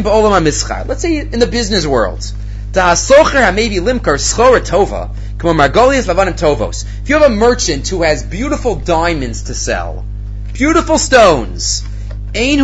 ba'olam 0.03 0.87
Let's 0.87 1.01
say 1.01 1.17
in 1.17 1.39
the 1.39 1.47
business 1.47 1.87
world, 1.87 2.19
ta'asocher 2.73 3.55
maybe 3.55 3.77
limkar 3.77 4.19
schora 4.19 4.59
tova. 4.59 5.15
Come 5.38 5.51
on, 5.51 5.57
Margolius 5.69 6.07
Lavanim 6.07 6.33
Tovos. 6.33 6.83
If 7.03 7.09
you 7.09 7.19
have 7.19 7.31
a 7.31 7.35
merchant 7.35 7.88
who 7.88 8.01
has 8.01 8.23
beautiful 8.23 8.75
diamonds 8.75 9.43
to 9.43 9.53
sell, 9.53 10.03
beautiful 10.53 10.97
stones. 10.97 11.83
The 12.33 12.57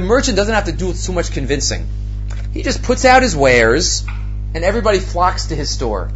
merchant 0.00 0.36
doesn't 0.36 0.54
have 0.54 0.64
to 0.64 0.72
do 0.72 0.94
too 0.94 1.12
much 1.12 1.32
convincing. 1.32 1.86
He 2.54 2.62
just 2.62 2.82
puts 2.82 3.04
out 3.04 3.22
his 3.22 3.36
wares, 3.36 4.06
and 4.54 4.64
everybody 4.64 5.00
flocks 5.00 5.48
to 5.48 5.54
his 5.54 5.68
store. 5.68 6.10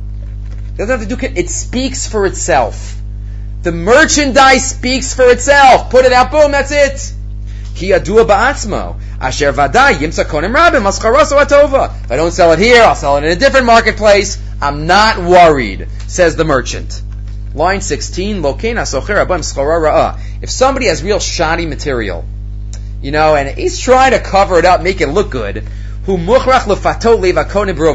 He 0.70 0.78
doesn't 0.78 0.99
have 0.99 1.07
to 1.07 1.14
do 1.14 1.26
it 1.36 1.51
speaks 1.51 2.09
for 2.09 2.24
itself. 2.24 2.97
The 3.62 3.72
merchandise 3.72 4.70
speaks 4.70 5.14
for 5.14 5.30
itself. 5.30 5.90
Put 5.90 6.07
it 6.07 6.12
out, 6.12 6.30
boom, 6.30 6.53
that's 6.53 6.72
it. 6.72 7.12
Ki 7.75 7.91
adua 7.91 8.25
ba'atzmo. 8.27 9.01
Asher 9.20 9.53
vaday 9.53 9.95
yimsa 9.95 10.25
konim 10.25 10.55
rabim 10.55 10.83
mascharoso 10.83 11.43
atova. 11.43 12.05
If 12.05 12.11
I 12.11 12.16
don't 12.16 12.33
sell 12.33 12.53
it 12.53 12.59
here, 12.59 12.83
I'll 12.83 12.95
sell 12.95 13.16
it 13.16 13.25
in 13.25 13.33
a 13.33 13.37
different 13.37 13.66
marketplace. 13.66 14.39
I'm 14.61 14.87
not 14.87 15.18
worried, 15.18 15.89
says 16.07 16.37
the 16.37 16.45
merchant. 16.45 17.03
Line 17.55 17.81
16, 17.81 18.43
Lokena 18.43 18.83
socher 18.87 19.25
abam 19.25 19.43
ra'a. 19.43 20.18
If 20.41 20.51
somebody 20.51 20.87
has 20.87 21.03
real 21.03 21.18
shoddy 21.18 21.66
material, 21.66 22.25
you 23.03 23.11
know, 23.11 23.35
and 23.35 23.59
he's 23.59 23.79
trying 23.79 24.12
to 24.12 24.20
cover 24.20 24.59
it 24.59 24.64
up, 24.64 24.83
make 24.83 25.01
it 25.01 25.09
look 25.09 25.31
good, 25.31 25.64
who 26.05 26.16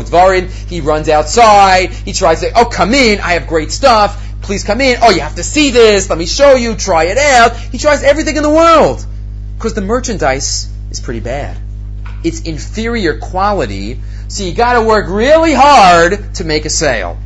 dvarin, 0.03 0.49
he 0.69 0.81
runs 0.81 1.09
outside, 1.09 1.89
he 1.91 2.13
tries 2.13 2.41
to, 2.41 2.51
oh, 2.55 2.65
come 2.65 2.93
in, 2.93 3.19
I 3.19 3.33
have 3.33 3.47
great 3.47 3.71
stuff, 3.71 4.23
please 4.41 4.63
come 4.63 4.79
in, 4.81 4.99
oh, 5.01 5.09
you 5.09 5.21
have 5.21 5.35
to 5.35 5.43
see 5.43 5.71
this, 5.71 6.09
let 6.09 6.19
me 6.19 6.25
show 6.25 6.55
you, 6.55 6.75
try 6.75 7.05
it 7.05 7.17
out. 7.17 7.55
He 7.57 7.77
tries 7.77 8.03
everything 8.03 8.37
in 8.37 8.43
the 8.43 8.49
world. 8.49 9.05
Because 9.57 9.73
the 9.73 9.81
merchandise 9.81 10.69
is 10.91 10.99
pretty 10.99 11.19
bad. 11.19 11.57
It's 12.23 12.41
inferior 12.41 13.17
quality, 13.17 13.99
so 14.27 14.43
you 14.43 14.53
gotta 14.53 14.83
work 14.83 15.07
really 15.09 15.53
hard 15.53 16.35
to 16.35 16.43
make 16.43 16.65
a 16.65 16.69
sale. 16.69 17.17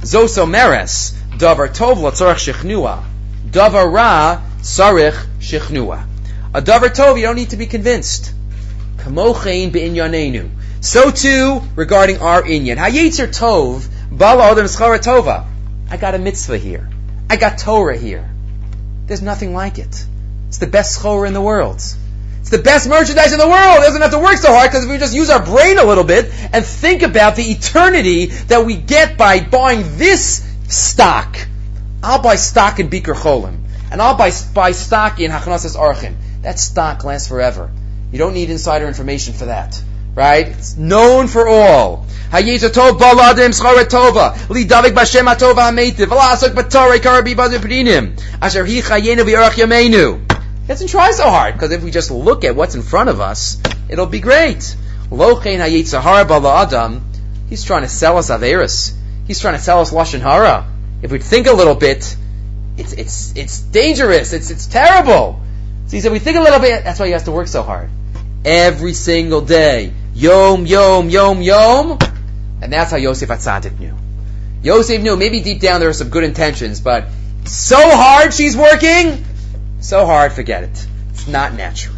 Zoso 0.00 0.48
meres, 0.48 1.12
davar 1.36 1.68
tov 1.68 1.96
latzarech 1.96 2.40
shichnua, 2.40 3.04
davar 3.50 3.92
ra 3.92 4.42
sarich 4.62 5.26
shichnua. 5.40 6.06
A 6.54 6.62
davar 6.62 6.88
tov, 6.88 7.16
you 7.16 7.26
don't 7.26 7.36
need 7.36 7.50
to 7.50 7.58
be 7.58 7.66
convinced. 7.66 8.32
Kamochein 8.96 9.70
be'inyanenu. 9.70 10.48
So 10.80 11.10
too 11.10 11.60
regarding 11.76 12.18
our 12.22 12.42
inyan. 12.42 12.78
Hayetzer 12.78 13.28
tov, 13.28 13.86
bala 14.10 14.54
odem 14.54 14.68
tova. 15.02 15.46
I 15.90 15.98
got 15.98 16.14
a 16.14 16.18
mitzvah 16.18 16.56
here. 16.56 16.88
I 17.28 17.36
got 17.36 17.58
Torah 17.58 17.98
here. 17.98 18.30
There's 19.06 19.20
nothing 19.20 19.52
like 19.52 19.78
it. 19.78 20.06
It's 20.48 20.58
the 20.58 20.66
best 20.66 21.00
schora 21.00 21.28
in 21.28 21.34
the 21.34 21.40
world. 21.40 21.76
It's 22.40 22.50
the 22.50 22.58
best 22.58 22.88
merchandise 22.88 23.32
in 23.32 23.38
the 23.38 23.46
world. 23.46 23.78
It 23.78 23.82
doesn't 23.82 24.00
have 24.00 24.12
to 24.12 24.18
work 24.18 24.38
so 24.38 24.52
hard 24.52 24.70
because 24.70 24.84
if 24.84 24.90
we 24.90 24.96
just 24.96 25.14
use 25.14 25.28
our 25.28 25.44
brain 25.44 25.78
a 25.78 25.84
little 25.84 26.04
bit 26.04 26.32
and 26.52 26.64
think 26.64 27.02
about 27.02 27.36
the 27.36 27.42
eternity 27.42 28.26
that 28.26 28.64
we 28.64 28.76
get 28.76 29.18
by 29.18 29.40
buying 29.40 29.98
this 29.98 30.50
stock. 30.68 31.36
I'll 32.02 32.22
buy 32.22 32.36
stock 32.36 32.80
in 32.80 32.88
Bikur 32.88 33.14
Cholim. 33.14 33.64
And 33.90 34.00
I'll 34.00 34.16
buy, 34.16 34.30
buy 34.54 34.72
stock 34.72 35.20
in 35.20 35.30
Hachanasas 35.30 35.76
Archim. 35.76 36.14
That 36.42 36.58
stock 36.58 37.04
lasts 37.04 37.28
forever. 37.28 37.70
You 38.12 38.18
don't 38.18 38.34
need 38.34 38.48
insider 38.48 38.86
information 38.86 39.34
for 39.34 39.46
that. 39.46 39.82
Right? 40.14 40.48
It's 40.48 40.76
known 40.76 41.28
for 41.28 41.46
all. 41.46 42.06
Asher 48.40 48.64
doesn't 50.68 50.88
try 50.88 51.10
so 51.10 51.24
hard, 51.24 51.54
because 51.54 51.72
if 51.72 51.82
we 51.82 51.90
just 51.90 52.10
look 52.10 52.44
at 52.44 52.54
what's 52.54 52.74
in 52.74 52.82
front 52.82 53.08
of 53.08 53.20
us, 53.20 53.60
it'll 53.88 54.06
be 54.06 54.20
great. 54.20 54.76
Lochein 55.10 55.58
hayitzahara 55.58 56.28
bala 56.28 56.62
adam. 56.62 57.04
He's 57.48 57.64
trying 57.64 57.82
to 57.82 57.88
sell 57.88 58.18
us 58.18 58.30
Averis. 58.30 58.94
He's 59.26 59.40
trying 59.40 59.54
to 59.54 59.60
sell 59.60 59.80
us 59.80 59.90
Lashon 59.90 60.20
Hara. 60.20 60.70
If 61.02 61.10
we 61.10 61.18
think 61.18 61.46
a 61.46 61.52
little 61.52 61.74
bit, 61.74 62.16
it's, 62.76 62.92
it's, 62.92 63.36
it's 63.36 63.60
dangerous. 63.60 64.32
It's, 64.32 64.50
it's 64.50 64.66
terrible. 64.66 65.40
So 65.86 65.96
he 65.96 66.00
said, 66.00 66.12
we 66.12 66.18
think 66.18 66.36
a 66.36 66.42
little 66.42 66.60
bit, 66.60 66.84
that's 66.84 67.00
why 67.00 67.06
he 67.06 67.12
has 67.12 67.24
to 67.24 67.32
work 67.32 67.48
so 67.48 67.62
hard. 67.62 67.88
Every 68.44 68.92
single 68.92 69.40
day. 69.40 69.92
Yom, 70.14 70.66
yom, 70.66 71.08
yom, 71.08 71.40
yom. 71.40 71.98
And 72.60 72.72
that's 72.72 72.90
how 72.90 72.98
Yosef 72.98 73.28
Atzadik 73.28 73.78
knew. 73.78 73.94
Yosef 74.62 75.00
knew, 75.00 75.16
maybe 75.16 75.40
deep 75.40 75.60
down 75.60 75.80
there 75.80 75.88
are 75.88 75.94
some 75.94 76.10
good 76.10 76.24
intentions, 76.24 76.80
but 76.80 77.06
so 77.44 77.78
hard 77.78 78.34
she's 78.34 78.56
working, 78.56 79.24
so 79.80 80.06
hard, 80.06 80.32
forget 80.32 80.64
it. 80.64 80.86
It's 81.10 81.28
not 81.28 81.54
natural. 81.54 81.96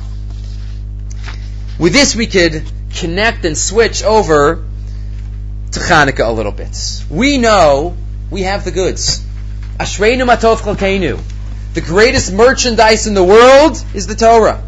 With 1.78 1.92
this, 1.92 2.14
we 2.14 2.26
could 2.26 2.62
connect 2.94 3.44
and 3.44 3.56
switch 3.56 4.02
over 4.02 4.64
to 5.72 5.80
Hanukkah 5.80 6.28
a 6.28 6.32
little 6.32 6.52
bit. 6.52 7.04
We 7.10 7.38
know 7.38 7.96
we 8.30 8.42
have 8.42 8.64
the 8.64 8.70
goods. 8.70 9.24
Ashreinu 9.78 10.26
matov 10.26 10.58
chalkeinu. 10.58 11.20
The 11.72 11.80
greatest 11.80 12.32
merchandise 12.32 13.06
in 13.06 13.14
the 13.14 13.24
world 13.24 13.82
is 13.94 14.06
the 14.06 14.14
Torah. 14.14 14.62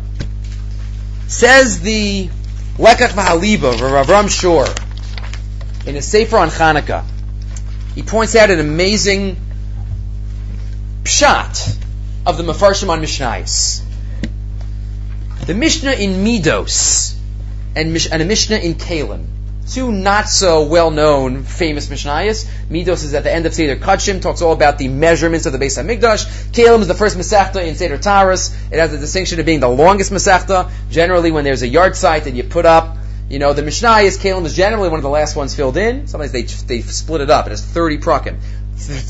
Says 1.26 1.80
the 1.80 2.28
Lekach 2.78 3.10
V'Haliba 3.10 3.74
of 3.74 3.80
Avram 3.80 4.30
Shor 4.30 4.66
in 5.86 5.96
a 5.96 6.02
Sefer 6.02 6.38
on 6.38 6.48
Hanukkah. 6.48 7.04
He 7.94 8.02
points 8.02 8.34
out 8.36 8.50
an 8.50 8.60
amazing 8.60 9.36
pshat 11.02 11.76
of 12.26 12.36
the 12.36 12.42
Mefarshim 12.42 12.88
on 12.88 13.02
Mishnayos. 13.02 13.82
The 15.46 15.54
Mishnah 15.54 15.92
in 15.92 16.24
Midos 16.24 17.16
and, 17.74 17.88
and 18.12 18.22
a 18.22 18.24
Mishnah 18.24 18.58
in 18.58 18.74
Kalim 18.74 19.26
two 19.72 19.92
not 19.92 20.28
so 20.28 20.64
well 20.64 20.90
known 20.90 21.44
famous 21.44 21.88
Mishnayos. 21.88 22.46
Midos 22.68 23.04
is 23.04 23.14
at 23.14 23.24
the 23.24 23.32
end 23.32 23.46
of 23.46 23.54
Seder 23.54 23.76
Kachim, 23.76 24.20
talks 24.20 24.42
all 24.42 24.52
about 24.52 24.78
the 24.78 24.88
measurements 24.88 25.46
of 25.46 25.52
the 25.52 25.58
base 25.58 25.78
Beis 25.78 25.84
Hamikdash. 25.84 26.52
Kalim 26.52 26.80
is 26.80 26.88
the 26.88 26.94
first 26.94 27.16
Masechta 27.16 27.64
in 27.64 27.74
Seder 27.74 27.98
Taras. 27.98 28.54
It 28.70 28.78
has 28.78 28.90
the 28.90 28.98
distinction 28.98 29.40
of 29.40 29.46
being 29.46 29.60
the 29.60 29.68
longest 29.68 30.12
Masechta. 30.12 30.70
Generally, 30.90 31.32
when 31.32 31.44
there's 31.44 31.62
a 31.62 31.68
yard 31.68 31.96
site 31.96 32.24
that 32.24 32.34
you 32.34 32.44
put 32.44 32.66
up, 32.66 32.96
you 33.28 33.38
know, 33.38 33.52
the 33.52 33.62
Mishnayos, 33.62 34.18
Kalim 34.18 34.44
is 34.44 34.54
generally 34.54 34.88
one 34.88 34.98
of 34.98 35.04
the 35.04 35.10
last 35.10 35.36
ones 35.36 35.54
filled 35.54 35.76
in. 35.76 36.06
Sometimes 36.06 36.32
they, 36.32 36.42
they 36.42 36.82
split 36.82 37.20
it 37.20 37.30
up. 37.30 37.46
It 37.46 37.50
has 37.50 37.64
30 37.64 37.98
prakim. 37.98 38.38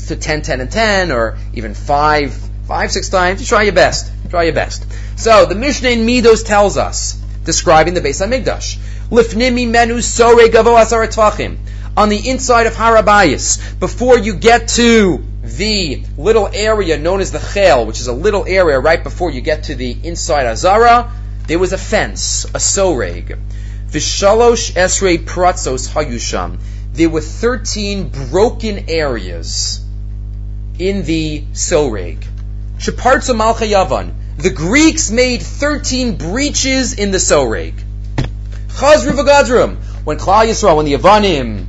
To 0.07 0.15
10, 0.15 0.43
10, 0.43 0.61
and 0.61 0.71
10, 0.71 1.11
or 1.11 1.37
even 1.53 1.73
5, 1.73 2.49
5, 2.73 2.91
6 2.91 3.09
times. 3.09 3.39
You 3.39 3.45
try 3.45 3.61
your 3.61 3.73
best. 3.73 4.11
Try 4.31 4.45
your 4.45 4.55
best. 4.55 4.83
So, 5.15 5.45
the 5.45 5.53
Mishnah 5.53 5.89
in 5.89 6.07
Midos 6.07 6.43
tells 6.43 6.75
us, 6.75 7.13
describing 7.45 7.93
the 7.93 8.01
Beis 8.01 8.19
Hamikdash. 8.19 8.79
Lifnimi 9.11 9.69
menu 9.69 10.01
sore. 10.01 10.41
On 11.95 12.09
the 12.09 12.29
inside 12.31 12.65
of 12.65 12.73
Harabayas, 12.73 13.79
before 13.79 14.17
you 14.17 14.33
get 14.33 14.69
to 14.69 15.23
the 15.43 16.03
little 16.17 16.49
area 16.51 16.97
known 16.97 17.21
as 17.21 17.31
the 17.31 17.37
Chel, 17.37 17.85
which 17.85 17.99
is 17.99 18.07
a 18.07 18.13
little 18.13 18.43
area 18.47 18.79
right 18.79 19.03
before 19.03 19.29
you 19.29 19.41
get 19.41 19.65
to 19.65 19.75
the 19.75 19.95
inside 20.01 20.47
Azara, 20.47 21.11
there 21.45 21.59
was 21.59 21.73
a 21.73 21.77
fence, 21.77 22.45
a 22.45 22.57
soreg. 22.57 23.37
Vishalosh 23.87 24.71
esrei 24.71 25.19
pratzos 25.19 25.87
hayusham. 25.93 26.57
There 26.93 27.11
were 27.11 27.21
13 27.21 28.09
broken 28.31 28.89
areas 28.89 29.85
in 30.79 31.03
the 31.03 31.43
soreg. 31.53 32.32
The 32.83 34.51
Greeks 34.53 35.09
made 35.09 35.41
13 35.41 36.17
breaches 36.17 36.93
in 36.93 37.11
the 37.11 37.17
soreg. 37.17 37.75
Chazru. 38.67 39.77
When 40.03 40.17
Klal 40.17 40.47
Yisrael, 40.47 40.75
when 40.75 40.85
the 40.85 40.93
Yavanim 40.93 41.65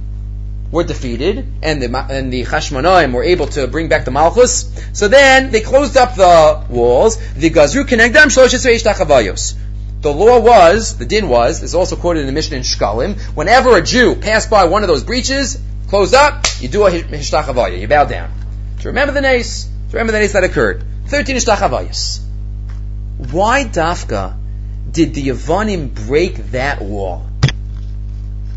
were 0.72 0.82
defeated, 0.82 1.46
and 1.62 1.80
the 1.80 2.06
and 2.10 2.32
the 2.32 2.44
Chashmonaim 2.44 3.12
were 3.12 3.22
able 3.22 3.46
to 3.48 3.68
bring 3.68 3.88
back 3.88 4.04
the 4.04 4.10
Malchus, 4.10 4.68
so 4.92 5.06
then 5.06 5.52
they 5.52 5.60
closed 5.60 5.96
up 5.96 6.16
the 6.16 6.64
walls. 6.68 7.16
The 7.34 7.50
Gazru 7.50 7.84
Kenegdam 7.84 8.26
Shloshes 8.26 9.54
the 10.00 10.12
law 10.12 10.40
was, 10.40 10.98
the 10.98 11.06
din 11.06 11.28
was, 11.28 11.62
is 11.62 11.74
also 11.74 11.96
quoted 11.96 12.20
in 12.20 12.26
the 12.26 12.32
Mishnah 12.32 12.58
in 12.58 12.62
Shkalim, 12.62 13.18
whenever 13.36 13.76
a 13.76 13.82
Jew 13.82 14.16
passed 14.16 14.50
by 14.50 14.64
one 14.64 14.82
of 14.82 14.88
those 14.88 15.02
breaches, 15.02 15.58
closed 15.88 16.12
up, 16.12 16.44
you 16.60 16.68
do 16.68 16.84
a 16.84 16.90
hishtachavaya, 16.90 17.80
you 17.80 17.88
bow 17.88 18.04
down. 18.04 18.30
To 18.80 18.88
remember 18.88 19.14
the 19.14 19.22
nace, 19.22 19.64
to 19.64 19.96
remember 19.96 20.12
the 20.12 20.18
nace 20.18 20.32
that 20.32 20.44
occurred. 20.44 20.84
13 21.06 21.36
hishtachavayas. 21.36 22.20
Why 23.30 23.64
dafka 23.64 24.36
did 24.90 25.14
the 25.14 25.28
Yavanim 25.28 25.94
break 26.06 26.36
that 26.50 26.80
wall? 26.80 27.28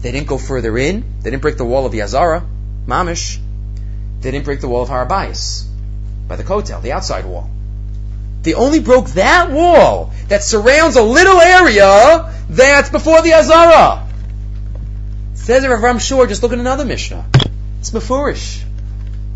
They 0.02 0.12
didn't 0.12 0.28
go 0.28 0.38
further 0.38 0.78
in. 0.78 1.04
They 1.22 1.32
didn't 1.32 1.42
break 1.42 1.58
the 1.58 1.66
wall 1.66 1.86
of 1.86 1.94
Yazara, 1.94 2.48
Mamish. 2.86 3.40
They 4.22 4.32
didn't 4.32 4.46
break 4.46 4.62
the 4.62 4.68
wall 4.68 4.84
of 4.84 4.90
Harabais 4.90 5.66
by 6.28 6.36
the 6.36 6.44
Kotel, 6.44 6.82
the 6.82 6.92
outside 6.92 7.26
wall. 7.26 7.50
They 8.44 8.54
only 8.54 8.80
broke 8.80 9.10
that 9.12 9.52
wall 9.52 10.14
that 10.30 10.44
surrounds 10.44 10.96
a 10.96 11.02
little 11.02 11.40
area 11.40 12.34
that's 12.50 12.90
before 12.90 13.22
the 13.22 13.34
Azara. 13.34 14.08
Says 15.34 15.68
Rav 15.68 15.80
Avram 15.80 16.00
Shor, 16.00 16.28
just 16.28 16.44
look 16.44 16.54
at 16.54 16.60
another 16.60 16.86
Mishnah. 16.86 17.26
It's 17.80 17.92
Mefurish. 17.92 18.64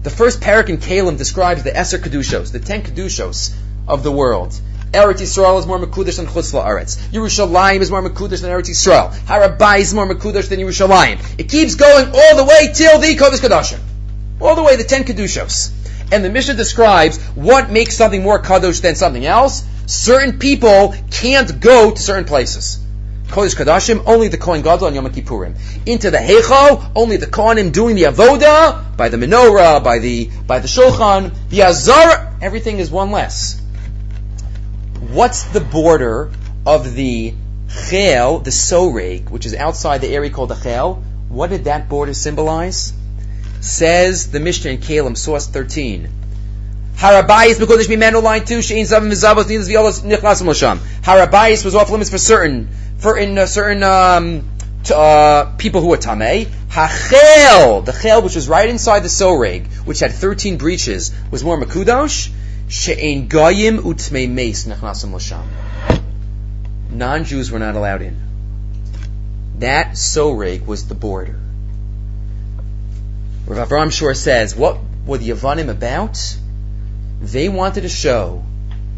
The 0.04 0.10
first 0.10 0.42
parak 0.42 0.70
in 0.70 0.78
Kalim 0.78 1.18
describes 1.20 1.62
the 1.62 1.70
Eser 1.70 2.00
Kedushos, 2.00 2.52
the 2.52 2.60
ten 2.60 2.82
Kedushos 2.82 3.54
of 3.88 4.02
the 4.02 4.12
world. 4.12 4.60
Eretz 4.92 5.22
Yisrael 5.22 5.60
is 5.60 5.68
more 5.68 5.78
Mekudesh 5.78 6.18
than 6.18 6.26
Chutz 6.26 6.54
La'aretz. 6.54 6.98
Yerushalayim 7.12 7.82
is 7.82 7.92
more 7.92 8.02
Mekudesh 8.02 8.42
than 8.42 8.50
Eretz 8.50 8.68
Yisrael. 8.68 9.14
Harabai 9.14 9.80
is 9.80 9.94
more 9.94 10.08
Mekudesh 10.08 10.50
than 10.50 10.60
Yerushalayim. 10.60 11.20
It 11.38 11.50
keeps 11.50 11.76
going 11.76 12.08
all 12.08 12.36
the 12.36 12.44
way 12.44 12.72
till 12.74 13.00
the 13.00 13.16
Kodesh 13.16 13.42
Kadashim. 13.48 13.80
All 14.42 14.56
the 14.56 14.64
way, 14.64 14.76
the 14.76 14.84
ten 14.84 15.04
Kedushos. 15.04 15.72
And 16.12 16.26
the 16.26 16.32
Mishnah 16.32 16.56
describes 16.56 17.24
what 17.36 17.70
makes 17.70 17.96
something 17.96 18.24
more 18.24 18.42
Kadosh 18.42 18.82
than 18.82 18.96
something 18.96 19.24
else. 19.24 19.64
Certain 19.86 20.40
people 20.40 20.96
can't 21.12 21.60
go 21.60 21.92
to 21.92 22.02
certain 22.02 22.26
places. 22.26 22.81
Kodesh 23.32 23.56
Kadashim, 23.56 24.04
only 24.06 24.28
the 24.28 24.38
Kohen 24.38 24.62
Gadol 24.62 24.88
and 24.88 24.96
Yom 24.96 25.10
Kippurim. 25.10 25.58
Into 25.88 26.12
the 26.12 26.18
Heicho, 26.18 26.92
only 26.96 27.18
the 27.18 27.28
Kohanim 27.28 27.72
doing 27.72 27.96
the 27.96 28.04
Avoda, 28.04 28.96
by 28.96 29.10
the 29.10 29.18
menorah, 29.18 29.84
by 29.84 30.00
the, 30.00 30.30
by 30.46 30.60
the 30.60 30.68
Shulchan, 30.68 31.34
the 31.50 31.64
Azar, 31.64 32.38
everything 32.42 32.80
is 32.80 32.92
one 32.92 33.12
less 33.12 33.62
what's 35.12 35.44
the 35.46 35.60
border 35.60 36.32
of 36.66 36.94
the 36.94 37.34
chel, 37.90 38.40
the 38.40 38.52
soreg, 38.52 39.30
which 39.30 39.46
is 39.46 39.56
outside 39.56 40.02
the 40.02 40.08
area 40.08 40.30
called 40.30 40.50
the 40.50 40.56
chel? 40.56 41.04
What 41.28 41.50
did 41.50 41.66
that 41.66 41.90
border 41.90 42.14
symbolize? 42.14 42.94
Says 43.62 44.32
the 44.32 44.40
Mishnah 44.40 44.72
in 44.72 44.78
Kalim, 44.78 45.18
source 45.18 45.48
13. 45.48 46.10
Harabayis 46.96 47.56
Mekodesh 47.56 47.88
Mimenu 47.88 48.22
line 48.22 48.46
two 48.46 48.60
Shein 48.60 48.84
Zavim 48.84 49.10
Mizavos 49.12 49.46
Nidas 49.46 49.68
Violas 49.68 50.02
Nichlas 50.02 50.42
Mosham. 50.44 50.78
Harabayis 51.02 51.66
was 51.66 51.74
off 51.74 51.90
limits 51.90 52.10
for 52.10 52.18
certain 52.18 52.70
for 53.02 53.18
in 53.18 53.36
certain 53.48 53.84
um, 53.84 54.48
uh, 54.94 55.54
people 55.58 55.82
who 55.82 55.88
were 55.88 55.98
tamei. 55.98 56.48
Hachel, 56.70 57.84
the 57.84 57.92
chel 57.92 58.22
which 58.22 58.36
was 58.36 58.48
right 58.48 58.70
inside 58.70 59.02
the 59.02 59.10
soreg, 59.10 59.68
which 59.86 60.00
had 60.00 60.12
thirteen 60.14 60.58
breaches, 60.58 61.12
was 61.30 61.44
more 61.44 61.60
makudosh. 61.60 62.32
She'ein 62.70 63.28
goyim 63.28 63.80
utmei 63.80 64.30
meis 64.30 64.66
nechnasim 64.66 65.14
l'sham. 65.14 65.46
Non-Jews 66.92 67.52
were 67.52 67.60
not 67.60 67.76
allowed 67.76 68.02
in. 68.02 68.18
That 69.60 69.92
soreg 69.92 70.66
was 70.66 70.88
the 70.88 70.96
border. 70.96 71.40
Rav 73.48 73.68
Avram 73.68 73.92
Shor 73.92 74.14
says, 74.14 74.56
what 74.56 74.78
were 75.06 75.18
the 75.18 75.30
Yavanim 75.30 75.70
about? 75.70 76.38
They 77.22 77.50
wanted 77.50 77.82
to 77.82 77.90
show 77.90 78.44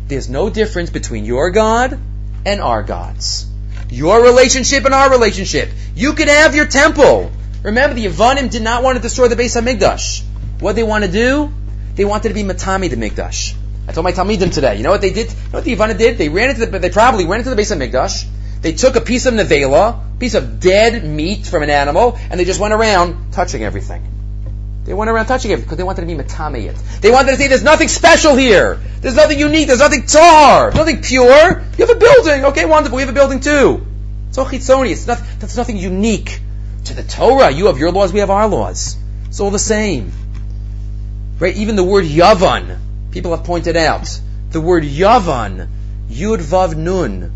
there's 0.07 0.29
no 0.29 0.49
difference 0.49 0.89
between 0.89 1.25
your 1.25 1.49
God 1.49 1.97
and 2.45 2.61
our 2.61 2.83
gods. 2.83 3.47
Your 3.93 4.23
relationship 4.23 4.85
and 4.85 4.93
our 4.93 5.11
relationship. 5.11 5.69
You 5.95 6.13
can 6.13 6.27
have 6.27 6.55
your 6.55 6.65
temple. 6.65 7.31
Remember, 7.61 7.93
the 7.93 8.05
Yavanim 8.05 8.49
did 8.49 8.63
not 8.63 8.81
want 8.81 8.95
to 8.95 9.01
destroy 9.01 9.27
the 9.27 9.35
base 9.35 9.55
of 9.55 9.63
Hamikdash. 9.65 10.23
What 10.59 10.75
they 10.75 10.81
want 10.81 11.03
to 11.03 11.11
do? 11.11 11.53
They 11.93 12.03
wanted 12.03 12.29
to 12.29 12.33
be 12.33 12.41
Matami 12.41 12.89
the 12.89 12.95
Mikdash. 12.95 13.53
I 13.87 13.91
told 13.91 14.03
my 14.03 14.11
Talmidim 14.11 14.51
today. 14.51 14.77
You 14.77 14.83
know 14.83 14.89
what 14.89 15.01
they 15.01 15.13
did? 15.13 15.27
You 15.29 15.35
know 15.35 15.59
what 15.59 15.63
the 15.63 15.75
Yavana 15.75 15.95
did? 15.95 16.17
They 16.17 16.29
ran 16.29 16.49
into 16.49 16.65
the, 16.65 16.79
they 16.79 16.89
probably 16.89 17.25
went 17.25 17.45
into 17.45 17.53
the 17.53 17.61
Beis 17.61 17.71
Hamikdash. 17.71 18.25
They 18.63 18.71
took 18.71 18.95
a 18.95 19.01
piece 19.01 19.27
of 19.27 19.35
nevela, 19.35 20.19
piece 20.19 20.33
of 20.33 20.59
dead 20.59 21.05
meat 21.05 21.45
from 21.45 21.61
an 21.61 21.69
animal, 21.69 22.17
and 22.31 22.39
they 22.39 22.45
just 22.45 22.59
went 22.59 22.73
around 22.73 23.31
touching 23.31 23.63
everything. 23.63 24.01
They 24.85 24.93
went 24.93 25.09
around 25.09 25.27
touching 25.27 25.51
it 25.51 25.57
because 25.61 25.77
they 25.77 25.83
wanted 25.83 26.01
to 26.01 26.07
be 26.07 26.15
matamiyat. 26.15 27.01
They 27.01 27.11
wanted 27.11 27.31
to 27.31 27.37
say 27.37 27.47
there's 27.47 27.63
nothing 27.63 27.87
special 27.87 28.35
here. 28.35 28.79
There's 28.99 29.15
nothing 29.15 29.39
unique. 29.39 29.67
There's 29.67 29.79
nothing 29.79 30.05
tar. 30.05 30.71
Nothing 30.71 31.01
pure. 31.01 31.63
You 31.77 31.85
have 31.85 31.95
a 31.95 31.99
building. 31.99 32.45
Okay, 32.45 32.65
wonderful. 32.65 32.97
We 32.97 33.01
have 33.01 33.09
a 33.09 33.13
building 33.13 33.39
too. 33.39 33.85
It's 34.29 34.37
all 34.37 34.45
chitzoni. 34.45 34.91
It's 34.91 35.07
not, 35.07 35.21
that's 35.39 35.55
nothing 35.55 35.77
unique 35.77 36.41
to 36.85 36.93
the 36.93 37.03
Torah. 37.03 37.49
You 37.49 37.67
have 37.67 37.77
your 37.77 37.91
laws. 37.91 38.11
We 38.11 38.19
have 38.19 38.29
our 38.29 38.47
laws. 38.47 38.97
It's 39.27 39.39
all 39.39 39.51
the 39.51 39.59
same. 39.59 40.11
Right? 41.39 41.55
Even 41.55 41.75
the 41.75 41.83
word 41.83 42.05
yavan 42.05 42.79
people 43.13 43.35
have 43.35 43.45
pointed 43.45 43.77
out, 43.77 44.19
the 44.49 44.59
word 44.59 44.83
Yavan, 44.83 45.69
Yud 46.09 46.39
Vav 46.39 46.75
Nun, 46.75 47.31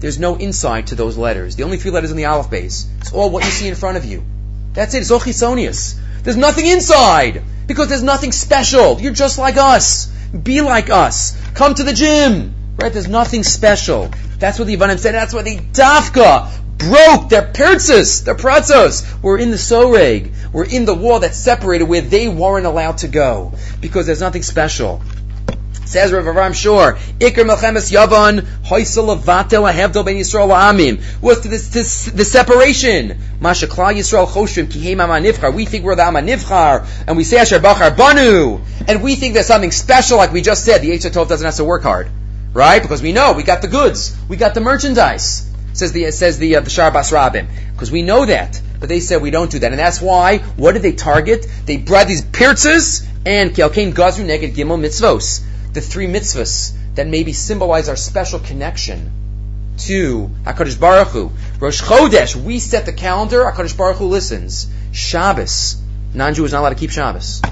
there's 0.00 0.18
no 0.18 0.36
inside 0.36 0.88
to 0.88 0.94
those 0.94 1.18
letters. 1.18 1.56
The 1.56 1.64
only 1.64 1.76
three 1.76 1.90
letters 1.90 2.10
in 2.10 2.16
the 2.16 2.24
Aleph 2.24 2.50
beis. 2.50 2.86
It's 3.00 3.12
all 3.12 3.30
what 3.30 3.44
you 3.44 3.50
see 3.50 3.68
in 3.68 3.74
front 3.74 3.98
of 3.98 4.04
you. 4.04 4.24
That's 4.72 4.94
it. 4.94 5.02
It's 5.02 5.10
all 5.10 5.20
chisonius. 5.20 5.98
There's 6.28 6.36
nothing 6.36 6.66
inside 6.66 7.42
because 7.66 7.88
there's 7.88 8.02
nothing 8.02 8.32
special. 8.32 9.00
You're 9.00 9.14
just 9.14 9.38
like 9.38 9.56
us. 9.56 10.08
Be 10.28 10.60
like 10.60 10.90
us. 10.90 11.34
Come 11.54 11.72
to 11.72 11.84
the 11.84 11.94
gym. 11.94 12.54
Right? 12.76 12.92
There's 12.92 13.08
nothing 13.08 13.42
special. 13.42 14.10
That's 14.38 14.58
what 14.58 14.66
the 14.68 14.76
Yavanim 14.76 14.98
said. 14.98 15.14
That's 15.14 15.32
why 15.32 15.40
they 15.40 15.56
dafka 15.56 16.50
broke 16.76 17.30
their 17.30 17.50
pirzas, 17.50 18.26
their 18.26 18.34
pratzos. 18.34 19.22
We're 19.22 19.38
in 19.38 19.50
the 19.50 19.56
soreg. 19.56 20.52
We're 20.52 20.66
in 20.66 20.84
the 20.84 20.92
wall 20.92 21.20
that 21.20 21.34
separated 21.34 21.84
where 21.84 22.02
they 22.02 22.28
weren't 22.28 22.66
allowed 22.66 22.98
to 22.98 23.08
go 23.08 23.54
because 23.80 24.04
there's 24.04 24.20
nothing 24.20 24.42
special. 24.42 25.00
Says 25.88 26.12
Rav 26.12 26.22
Avraham 26.26 26.54
Shor, 26.54 26.96
Iker 27.18 27.46
Melchemes 27.48 27.90
Yavan, 27.90 28.42
Hoysel 28.66 29.18
Avatel 29.18 29.72
Ahevdel 29.72 30.04
Ben 30.04 30.16
Yisrael 30.16 30.50
Amim. 30.50 30.98
To 31.42 31.48
this, 31.48 31.68
this, 31.68 32.04
the 32.04 32.26
separation. 32.26 33.18
Masha 33.40 33.66
Klal 33.66 33.94
Yisrael 33.94 34.26
Choshrim 34.26 34.66
Kihem 34.66 34.98
Amanivchar. 34.98 35.54
We 35.54 35.64
think 35.64 35.86
we're 35.86 35.94
the 35.94 36.02
Amanivchar, 36.02 36.86
and 37.06 37.16
we 37.16 37.24
say 37.24 37.38
Asher 37.38 37.58
Bachar 37.58 37.96
Banu, 37.96 38.60
and 38.86 39.02
we 39.02 39.14
think 39.14 39.32
there's 39.32 39.46
something 39.46 39.70
special, 39.70 40.18
like 40.18 40.30
we 40.30 40.42
just 40.42 40.62
said. 40.62 40.82
The 40.82 40.90
Yetzer 40.90 41.10
Tov 41.10 41.26
doesn't 41.26 41.46
have 41.46 41.54
to 41.54 41.64
work 41.64 41.84
hard, 41.84 42.10
right? 42.52 42.82
Because 42.82 43.00
we 43.00 43.12
know 43.12 43.32
we 43.32 43.42
got 43.42 43.62
the 43.62 43.68
goods, 43.68 44.14
we 44.28 44.36
got 44.36 44.52
the 44.52 44.60
merchandise. 44.60 45.50
Says 45.72 45.92
the 45.92 46.10
says 46.10 46.38
the 46.38 46.56
uh, 46.56 46.60
the 46.60 46.70
Shar 46.70 46.90
Bas 46.90 47.12
Rabim, 47.12 47.46
because 47.72 47.90
we 47.90 48.02
know 48.02 48.26
that. 48.26 48.60
But 48.78 48.90
they 48.90 49.00
said 49.00 49.22
we 49.22 49.30
don't 49.30 49.50
do 49.50 49.58
that, 49.60 49.72
and 49.72 49.78
that's 49.78 50.02
why. 50.02 50.38
What 50.38 50.72
did 50.72 50.82
they 50.82 50.92
target? 50.92 51.46
They 51.64 51.78
brought 51.78 52.08
these 52.08 52.22
pirzas 52.22 53.06
and 53.24 53.52
Kelkain 53.52 53.94
Gazru 53.94 54.26
Neged 54.26 54.54
Gimel 54.54 54.78
Mitzvos 54.78 55.47
the 55.78 55.86
three 55.86 56.08
mitzvahs 56.08 56.72
that 56.96 57.06
maybe 57.06 57.32
symbolize 57.32 57.88
our 57.88 57.94
special 57.94 58.40
connection 58.40 59.12
to 59.78 60.28
HaKadosh 60.44 60.80
Baruch 60.80 61.08
Hu. 61.08 61.30
Rosh 61.60 61.80
Chodesh, 61.80 62.34
we 62.34 62.58
set 62.58 62.84
the 62.84 62.92
calendar, 62.92 63.44
HaKadosh 63.44 63.76
Baruch 63.76 63.98
Hu 63.98 64.06
listens. 64.06 64.66
Shabbos, 64.90 65.80
non-Jew 66.14 66.44
is 66.44 66.52
not 66.52 66.60
allowed 66.62 66.70
to 66.70 66.74
keep 66.74 66.90
Shabbos. 66.90 67.42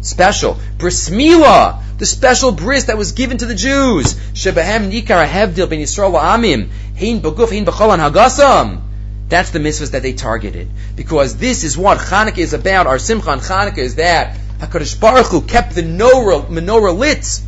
Special. 0.00 0.58
Bris 0.78 1.10
Milah, 1.10 1.82
the 1.98 2.06
special 2.06 2.52
bris 2.52 2.84
that 2.84 2.96
was 2.96 3.12
given 3.12 3.36
to 3.36 3.44
the 3.44 3.54
Jews. 3.54 4.14
Shebehem 4.32 4.90
nikar 4.90 5.26
hevdil 5.26 5.68
ben 5.68 5.80
Yisrael 5.80 6.18
amim, 6.18 6.70
hein 6.96 7.20
baguf, 7.20 7.50
hein 7.50 7.66
b'cholan 7.66 7.98
hagasam. 7.98 8.80
That's 9.28 9.50
the 9.50 9.58
mitzvahs 9.58 9.90
that 9.90 10.00
they 10.00 10.14
targeted. 10.14 10.70
Because 10.96 11.36
this 11.36 11.64
is 11.64 11.76
what 11.76 11.98
Chanukah 11.98 12.38
is 12.38 12.54
about. 12.54 12.86
Our 12.86 12.98
Simcha 12.98 13.28
on 13.28 13.40
Chanukah 13.40 13.76
is 13.76 13.96
that 13.96 14.38
HaKadosh 14.60 14.98
Baruch 14.98 15.26
Hu 15.26 15.42
kept 15.42 15.74
the 15.74 15.82
menorah 15.82 16.96
lit. 16.96 17.42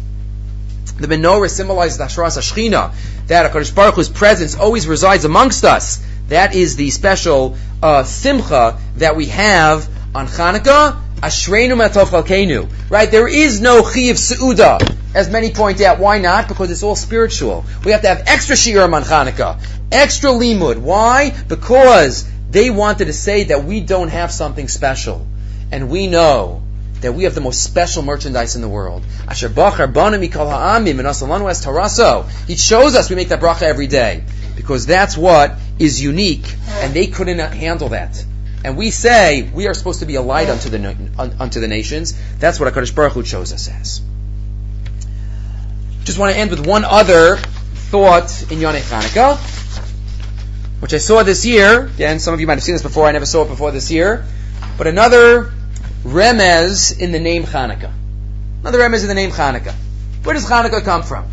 The 0.99 1.07
menorah 1.07 1.51
symbolizes 1.51 1.99
the 1.99 2.05
Hashras 2.05 2.37
Hashchina, 2.39 2.95
that 3.29 3.51
HaKadosh 3.51 3.75
Baruch 3.75 3.95
Hu's 3.95 4.09
presence 4.09 4.57
always 4.57 4.87
resides 4.87 5.25
amongst 5.25 5.65
us. 5.65 6.05
That 6.29 6.55
is 6.55 6.77
the 6.77 6.91
special 6.91 7.57
uh, 7.83 8.05
simcha 8.05 8.79
that 8.97 9.17
we 9.17 9.27
have 9.27 9.89
on 10.15 10.29
Chanukah. 10.29 11.01
Ashreinu 11.23 11.77
matov 11.77 12.07
chalkeinu. 12.07 12.69
Right? 12.91 13.11
There 13.11 13.29
is 13.29 13.61
no 13.61 13.89
chiv 13.89 14.17
seuda, 14.17 14.97
as 15.15 15.31
many 15.31 15.53
point 15.53 15.81
out. 15.81 16.01
Why 16.01 16.19
not? 16.19 16.49
Because 16.49 16.71
it's 16.71 16.83
all 16.83 16.97
spiritual. 16.97 17.65
We 17.85 17.93
have 17.93 18.03
to 18.03 18.09
have 18.09 18.25
extra 18.27 18.57
shiurim 18.57 18.93
on 18.93 19.05
Chanukah, 19.05 19.65
extra 19.93 20.31
limud. 20.31 20.79
Why? 20.79 21.31
Because 21.31 22.29
they 22.51 22.71
wanted 22.71 23.05
to 23.05 23.13
say 23.13 23.45
that 23.45 23.65
we 23.65 23.81
don't 23.81 24.09
have 24.09 24.33
something 24.33 24.67
special, 24.67 25.27
and 25.71 25.91
we 25.91 26.09
know 26.09 26.62
that 27.03 27.13
we 27.13 27.25
have 27.25 27.35
the 27.35 27.41
most 27.41 27.63
special 27.63 28.03
merchandise 28.03 28.57
in 28.57 28.63
the 28.63 28.69
world. 28.69 29.03
He 32.47 32.57
shows 32.57 32.95
us 32.95 33.11
we 33.11 33.17
make 33.17 33.29
that 33.29 33.41
bracha 33.41 33.63
every 33.63 33.87
day 33.89 34.25
because 34.57 34.87
that's 34.87 35.17
what 35.17 35.55
is 35.79 36.01
unique, 36.01 36.55
and 36.69 36.95
they 36.95 37.09
couldn't 37.09 37.39
handle 37.39 37.91
that. 37.91 38.25
And 38.65 38.77
we 38.77 38.91
say 38.91 39.43
we 39.43 39.67
are 39.67 39.75
supposed 39.75 40.01
to 40.01 40.07
be 40.07 40.15
a 40.15 40.23
light 40.23 40.49
unto 40.49 40.69
the 40.69 41.33
unto 41.39 41.61
the 41.61 41.69
nations. 41.69 42.15
That's 42.39 42.61
what 42.61 42.73
Hakadosh 42.73 42.95
Baruch 42.95 43.13
Hu 43.15 43.23
chose 43.25 43.53
us 43.53 43.69
as. 43.69 44.01
Just 46.05 46.19
want 46.19 46.33
to 46.33 46.39
end 46.39 46.51
with 46.51 46.67
one 46.67 46.85
other 46.85 47.37
thought 47.37 48.31
in 48.51 48.59
Yonei 48.59 48.81
Chanukah, 48.81 49.39
which 50.81 50.95
I 50.95 50.99
saw 50.99 51.25
this 51.25 51.45
year. 51.45 51.87
Again, 51.87 52.21
some 52.21 52.35
of 52.35 52.41
you 52.41 52.47
might 52.47 52.55
have 52.55 52.63
seen 52.63 52.77
this 52.77 52.83
before. 52.83 53.07
I 53.07 53.13
never 53.13 53.27
saw 53.27 53.43
it 53.43 53.49
before 53.49 53.73
this 53.73 53.91
year. 53.91 54.25
But 54.79 54.87
another 54.87 55.53
remez 56.05 56.99
in 56.99 57.13
the 57.13 57.21
name 57.21 57.45
Chanukah. 57.45 57.93
Another 58.61 58.79
remez 58.79 59.03
in 59.03 59.09
the 59.09 59.15
name 59.15 59.31
Chanukah. 59.31 59.75
Where 60.25 60.35
does 60.35 60.47
Chanukah 60.47 60.85
come 60.85 61.03
from? 61.03 61.29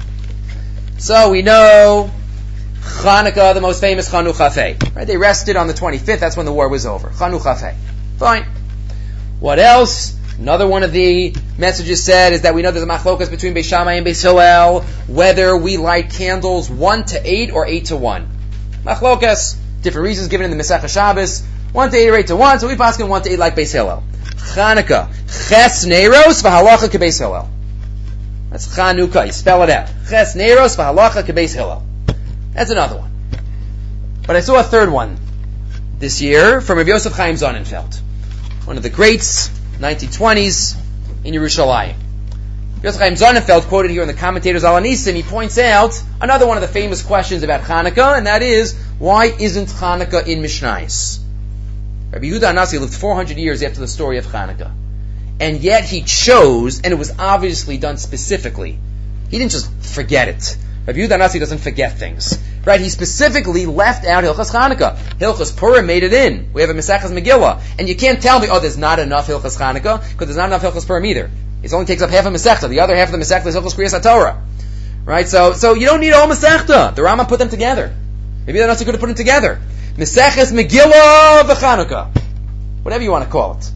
So 0.97 1.31
we 1.31 1.41
know 1.41 2.11
Chanukah, 2.81 3.53
the 3.53 3.61
most 3.61 3.81
famous 3.81 4.09
Chanuch 4.09 4.39
Right? 4.95 5.07
They 5.07 5.17
rested 5.17 5.55
on 5.55 5.67
the 5.67 5.73
25th. 5.73 6.19
That's 6.19 6.37
when 6.37 6.45
the 6.45 6.53
war 6.53 6.69
was 6.69 6.85
over. 6.85 7.09
Chanuch 7.09 7.75
Fine. 8.17 8.45
What 9.39 9.59
else? 9.59 10.17
Another 10.37 10.67
one 10.67 10.83
of 10.83 10.93
the 10.93 11.35
messages 11.57 12.03
said 12.03 12.31
is 12.31 12.41
that 12.43 12.55
we 12.55 12.61
know 12.61 12.71
there's 12.71 12.83
a 12.83 12.87
machlokas 12.87 13.29
between 13.29 13.53
Beis 13.53 13.65
Shammai 13.65 13.93
and 13.93 14.05
Beis 14.05 14.21
Hillel, 14.21 14.81
whether 15.07 15.55
we 15.57 15.75
light 15.75 16.11
candles 16.11 16.69
1 16.69 17.05
to 17.05 17.21
8 17.21 17.51
or 17.51 17.65
8 17.65 17.85
to 17.85 17.97
1. 17.97 18.27
Machlokas, 18.85 19.57
different 19.81 20.05
reasons 20.05 20.29
given 20.29 20.49
in 20.49 20.57
the 20.57 20.63
Masechah 20.63 20.87
Shabbos, 20.87 21.45
1 21.73 21.91
to 21.91 21.97
8 21.97 22.09
or 22.09 22.15
8 22.15 22.27
to 22.27 22.35
1, 22.37 22.59
so 22.59 22.67
we 22.69 22.77
pass 22.77 22.97
in 22.99 23.09
1 23.09 23.23
to 23.23 23.31
8 23.31 23.39
like 23.39 23.55
Beis 23.55 23.73
Hillel. 23.73 24.01
Chanukah. 24.53 25.09
Ches 25.47 25.85
Neros 25.85 26.41
v'halacha 26.43 26.89
kebeis 26.89 27.19
Hillel. 27.19 27.49
That's 28.49 28.67
Chanukah. 28.75 29.27
You 29.27 29.31
spell 29.31 29.63
it 29.63 29.69
out. 29.69 29.87
Ches 30.09 30.35
Neros 30.35 30.75
v'halacha 30.75 31.23
kebeis 31.23 31.53
Hillel. 31.53 31.83
That's 32.53 32.71
another 32.71 32.97
one. 32.97 33.11
But 34.25 34.35
I 34.35 34.41
saw 34.41 34.59
a 34.59 34.63
third 34.63 34.91
one 34.91 35.17
this 35.97 36.21
year 36.21 36.61
from 36.61 36.77
Rabbi 36.77 36.89
Yosef 36.89 37.13
Chaim 37.13 37.35
Sonnenfeld, 37.35 37.99
one 38.65 38.77
of 38.77 38.83
the 38.83 38.89
greats, 38.89 39.49
1920s, 39.79 40.77
in 41.23 41.33
Yerushalayim. 41.33 41.95
Yosef 42.83 43.01
Chaim 43.01 43.15
Sonnenfeld, 43.15 43.67
quoted 43.67 43.91
here 43.91 44.01
in 44.01 44.07
the 44.07 44.13
commentators 44.13 44.63
Al 44.63 44.79
Anisim, 44.79 45.15
he 45.15 45.23
points 45.23 45.57
out 45.57 46.01
another 46.21 46.47
one 46.47 46.57
of 46.57 46.61
the 46.61 46.67
famous 46.67 47.01
questions 47.01 47.43
about 47.43 47.61
Hanukkah, 47.61 48.17
and 48.17 48.27
that 48.27 48.41
is, 48.41 48.77
why 48.97 49.25
isn't 49.25 49.67
Hanukkah 49.67 50.25
in 50.27 50.41
Mishnais? 50.41 51.19
Rabbi 52.11 52.25
Yehuda 52.25 52.53
Anasi 52.53 52.79
lived 52.79 52.93
400 52.93 53.37
years 53.37 53.61
after 53.61 53.79
the 53.79 53.87
story 53.87 54.17
of 54.17 54.25
Hanukkah. 54.25 54.71
And 55.39 55.59
yet 55.59 55.83
he 55.83 56.01
chose, 56.01 56.81
and 56.81 56.91
it 56.91 56.97
was 56.97 57.13
obviously 57.17 57.77
done 57.77 57.97
specifically. 57.97 58.79
He 59.29 59.37
didn't 59.37 59.51
just 59.51 59.71
forget 59.85 60.27
it. 60.27 60.57
Rabbi 60.87 60.99
Yehuda 60.99 61.19
Anasi 61.19 61.39
doesn't 61.39 61.59
forget 61.59 61.99
things. 61.99 62.37
Right? 62.65 62.81
He 62.81 62.89
specifically 62.89 63.65
left 63.67 64.05
out 64.05 64.23
Hilchas 64.23 64.51
Hanukkah. 64.51 64.97
Hilchas 65.19 65.55
Purim 65.55 65.85
made 65.85 66.03
it 66.03 66.13
in. 66.13 66.51
We 66.51 66.61
have 66.61 66.69
a 66.71 66.73
Mesachas 66.73 67.11
Megillah. 67.11 67.61
And 67.77 67.87
you 67.87 67.95
can't 67.95 68.21
tell 68.21 68.39
me, 68.39 68.47
oh, 68.49 68.59
there's 68.59 68.77
not 68.77 68.99
enough 68.99 69.27
Hilchas 69.27 69.57
Hanukkah, 69.57 70.01
because 70.01 70.27
there's 70.27 70.37
not 70.37 70.47
enough 70.47 70.63
Hilchas 70.63 70.87
Purim 70.87 71.05
either. 71.05 71.29
It 71.61 71.73
only 71.73 71.85
takes 71.85 72.01
up 72.01 72.09
half 72.09 72.25
a 72.25 72.29
Masechta. 72.29 72.69
The 72.69 72.79
other 72.79 72.95
half 72.95 73.09
of 73.09 73.11
the 73.13 73.19
Masechta 73.19 73.47
is 73.47 73.55
Hilchas 73.55 73.75
Kriyas 73.75 73.99
HaTorah. 73.99 74.41
Right? 75.05 75.27
So, 75.27 75.53
so 75.53 75.75
you 75.75 75.85
don't 75.85 75.99
need 75.99 76.13
all 76.13 76.27
Masechta. 76.27 76.95
The 76.95 77.03
Rama 77.03 77.25
put 77.25 77.39
them 77.39 77.49
together. 77.49 77.95
Maybe 78.45 78.59
the 78.59 78.67
Nasi 78.67 78.83
could 78.83 78.95
have 78.95 78.99
put 78.99 79.07
them 79.07 79.15
together. 79.15 79.59
Meseches 79.99 80.53
Megillah 80.53 81.41
v'Chanukah. 81.43 82.17
Whatever 82.83 83.03
you 83.03 83.11
want 83.11 83.25
to 83.25 83.29
call 83.29 83.57
it. 83.57 83.69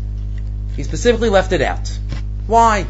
He 0.78 0.84
specifically 0.84 1.28
left 1.28 1.52
it 1.52 1.62
out. 1.62 2.00
Why? 2.48 2.86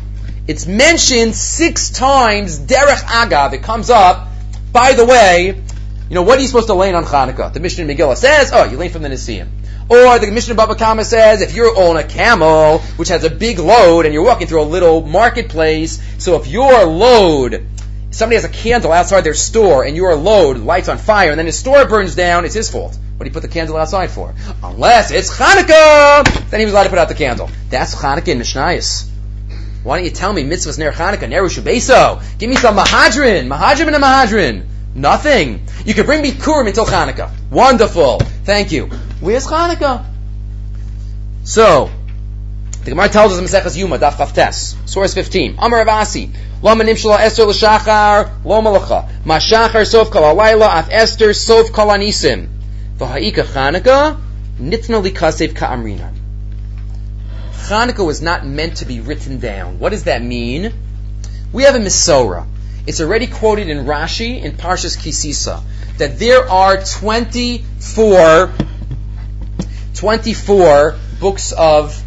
It's 0.48 0.68
mentioned 0.68 1.34
six 1.34 1.90
times, 1.90 2.60
Derech 2.60 3.02
Agav. 3.02 3.54
It 3.54 3.64
comes 3.64 3.90
up, 3.90 4.28
by 4.72 4.94
the 4.94 5.04
way, 5.04 5.48
you 6.10 6.16
know, 6.16 6.22
what 6.22 6.38
are 6.38 6.42
you 6.42 6.48
supposed 6.48 6.68
to 6.68 6.76
lay 6.76 6.94
on 6.94 7.06
Chanukah? 7.06 7.52
The 7.52 7.60
Mishnah 7.60 7.86
Megillah 7.86 8.18
says, 8.18 8.52
oh, 8.54 8.66
you 8.66 8.78
lay 8.78 8.90
from 8.90 9.02
the 9.02 9.10
Nisim. 9.10 9.48
Or 9.90 10.20
the 10.20 10.30
Mishnah 10.30 10.54
Baba 10.54 10.76
Kama 10.76 11.04
says, 11.04 11.42
if 11.42 11.56
you're 11.56 11.76
on 11.76 11.98
a 11.98 12.04
camel, 12.04 12.80
which 12.98 13.10
has 13.10 13.24
a 13.24 13.32
big 13.32 13.58
load, 13.58 14.06
and 14.06 14.14
you're 14.14 14.24
walking 14.24 14.46
through 14.46 14.62
a 14.62 14.70
little 14.70 15.02
marketplace, 15.02 16.00
so 16.20 16.40
if 16.40 16.46
your 16.46 16.86
load, 16.86 17.66
somebody 18.12 18.36
has 18.36 18.46
a 18.46 18.50
candle 18.50 18.92
outside 18.92 19.22
their 19.22 19.34
store, 19.34 19.84
and 19.84 19.96
your 19.98 20.14
load 20.16 20.58
lights 20.58 20.88
on 20.88 21.00
fire, 21.00 21.32
and 21.32 21.40
then 21.40 21.48
his 21.48 21.58
store 21.58 21.88
burns 21.88 22.14
down, 22.14 22.46
it's 22.46 22.54
his 22.54 22.70
fault. 22.70 22.96
What 23.18 23.26
do 23.26 23.30
you 23.30 23.34
put 23.34 23.44
the 23.44 23.48
candle 23.48 23.78
outside 23.78 24.12
for? 24.12 24.34
Unless 24.64 25.12
it's 25.12 25.30
Hanukkah, 25.30 26.50
then 26.50 26.60
he 26.60 26.66
was 26.66 26.74
allowed 26.74 26.84
to 26.84 26.90
put 26.90 27.00
out 27.00 27.10
the 27.10 27.16
candle. 27.16 27.50
That's 27.70 27.96
Hanukkah 27.96 28.30
in 28.30 28.40
Mishnayos. 28.40 29.08
Why 29.84 29.98
don't 29.98 30.06
you 30.06 30.12
tell 30.12 30.34
me 30.34 30.44
mitzvahs 30.44 30.80
ner 30.80 30.92
Hanukkah, 30.92 31.30
ner 31.30 31.44
Shubeso? 31.44 32.24
Give 32.38 32.50
me 32.50 32.56
some 32.56 32.76
Mahadrin, 32.76 33.48
Mahadrin 33.48 33.88
and 33.88 33.96
a 33.96 34.00
Mahadrin. 34.00 34.66
Nothing. 34.96 35.66
You 35.86 35.94
can 35.94 36.06
bring 36.06 36.22
me 36.22 36.32
Kurim 36.32 36.68
until 36.68 36.86
Hanukkah. 36.86 37.32
Wonderful. 37.50 38.20
Thank 38.46 38.72
you. 38.72 38.88
Where's 39.20 39.46
Hanukkah? 39.46 40.06
So, 41.44 41.92
the 42.84 42.92
Gemara 42.92 43.10
tells 43.10 43.34
us 43.34 43.40
in 43.40 43.46
Maseches 43.46 43.78
Yuma, 43.78 44.00
Daf 44.00 44.14
Chavtes, 44.14 44.76
source 44.88 45.14
15. 45.14 45.56
Amar 45.60 45.86
Avasi, 45.86 46.34
Lama 46.62 46.86
nimshala 46.86 47.20
Esther 47.20 47.46
l'shachar, 47.46 48.46
lo 48.46 48.62
malacha. 48.62 49.10
Ma 49.26 49.38
shachar 49.38 49.86
sof 49.86 50.10
kol 50.10 50.22
halayla, 50.22 50.68
af 50.68 50.88
Esther 50.90 51.34
sof 51.34 51.74
kol 51.74 51.88
anisim. 51.88 52.48
V'ha'ika 52.98 53.44
Chanukah, 53.44 54.20
nitna 54.60 55.04
likasev 55.04 55.56
ka'amrinan. 55.56 56.14
Was 58.06 58.22
not 58.22 58.46
meant 58.46 58.78
to 58.78 58.86
be 58.86 59.00
written 59.00 59.40
down. 59.40 59.80
What 59.80 59.90
does 59.90 60.04
that 60.04 60.22
mean? 60.22 60.74
We 61.52 61.64
have 61.64 61.76
a 61.76 61.80
Misora. 61.80 62.46
It's 62.86 63.00
already 63.00 63.28
quoted 63.28 63.70
in 63.70 63.86
Rashi 63.86 64.44
in 64.44 64.52
Parshas 64.52 64.98
Kisisa. 64.98 65.64
that 65.98 66.20
there 66.20 66.50
are 66.50 66.84
24, 66.84 68.52
24 69.96 70.96
books 71.20 71.52
of 71.54 72.04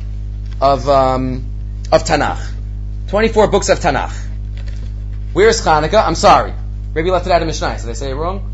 of 0.61 0.89
um, 0.89 1.45
of 1.93 2.05
Tanakh. 2.05 2.53
24 3.09 3.49
books 3.49 3.69
of 3.69 3.79
Tanakh. 3.81 4.15
Where 5.33 5.49
is 5.49 5.61
Hanukkah? 5.61 6.07
I'm 6.07 6.15
sorry. 6.15 6.53
Maybe 6.95 7.11
left 7.11 7.27
it 7.27 7.33
out 7.33 7.43
of 7.43 7.47
Mishnah. 7.47 7.79
Did 7.79 7.91
I 7.91 7.93
say 7.93 8.11
it 8.11 8.15
wrong? 8.15 8.53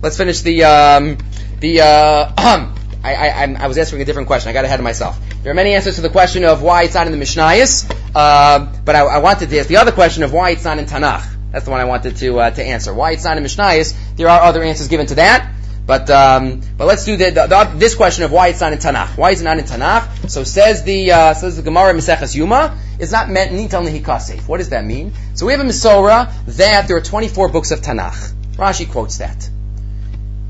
Let's 0.00 0.16
finish 0.16 0.40
the 0.42 0.64
um, 0.64 1.18
the. 1.60 1.80
Uh, 1.80 2.74
I, 3.00 3.14
I, 3.14 3.56
I, 3.60 3.66
was 3.68 3.78
answering 3.78 4.02
a 4.02 4.04
different 4.04 4.26
question. 4.26 4.50
I 4.50 4.52
got 4.52 4.64
ahead 4.64 4.80
of 4.80 4.84
myself. 4.84 5.18
There 5.42 5.52
are 5.52 5.54
many 5.54 5.74
answers 5.74 5.94
to 5.96 6.00
the 6.00 6.10
question 6.10 6.44
of 6.44 6.62
why 6.62 6.82
it's 6.82 6.94
not 6.94 7.06
in 7.06 7.12
the 7.12 7.24
Mishnayos, 7.24 7.88
uh, 8.12 8.66
but 8.84 8.96
I, 8.96 9.00
I, 9.00 9.18
wanted 9.18 9.50
to 9.50 9.58
ask 9.58 9.68
the 9.68 9.76
other 9.76 9.92
question 9.92 10.24
of 10.24 10.32
why 10.32 10.50
it's 10.50 10.64
not 10.64 10.78
in 10.78 10.86
Tanakh. 10.86 11.24
That's 11.52 11.64
the 11.64 11.70
one 11.70 11.80
I 11.80 11.84
wanted 11.84 12.16
to 12.16 12.40
uh, 12.40 12.50
to 12.50 12.62
answer. 12.62 12.92
Why 12.92 13.12
it's 13.12 13.24
not 13.24 13.38
in 13.38 13.44
Mishnayos? 13.44 13.94
There 14.16 14.28
are 14.28 14.40
other 14.40 14.62
answers 14.62 14.88
given 14.88 15.06
to 15.06 15.14
that. 15.14 15.54
But 15.86 16.10
um, 16.10 16.60
but 16.76 16.86
let's 16.86 17.06
do 17.06 17.16
the, 17.16 17.30
the, 17.30 17.46
the, 17.46 17.72
this 17.76 17.94
question 17.94 18.24
of 18.24 18.30
why 18.30 18.48
it's 18.48 18.60
not 18.60 18.74
in 18.74 18.78
Tanakh. 18.78 19.16
Why 19.16 19.30
is 19.30 19.40
it 19.40 19.44
not 19.44 19.58
in 19.58 19.64
Tanakh? 19.64 20.28
So 20.28 20.44
says 20.44 20.82
the 20.84 21.12
uh, 21.12 21.34
says 21.34 21.56
the 21.56 21.62
Gemara 21.62 21.94
Maseches 21.94 22.34
Yuma. 22.36 22.78
It's 22.98 23.10
not 23.10 23.30
meant 23.30 23.52
nital 23.52 23.88
nehikasef. 23.88 24.46
What 24.46 24.58
does 24.58 24.68
that 24.68 24.84
mean? 24.84 25.14
So 25.32 25.46
we 25.46 25.52
have 25.52 25.62
a 25.62 25.64
Misora 25.64 26.30
that 26.56 26.88
there 26.88 26.96
are 26.98 27.00
24 27.00 27.48
books 27.48 27.70
of 27.70 27.80
Tanakh. 27.80 28.34
Rashi 28.56 28.90
quotes 28.90 29.18
that. 29.18 29.48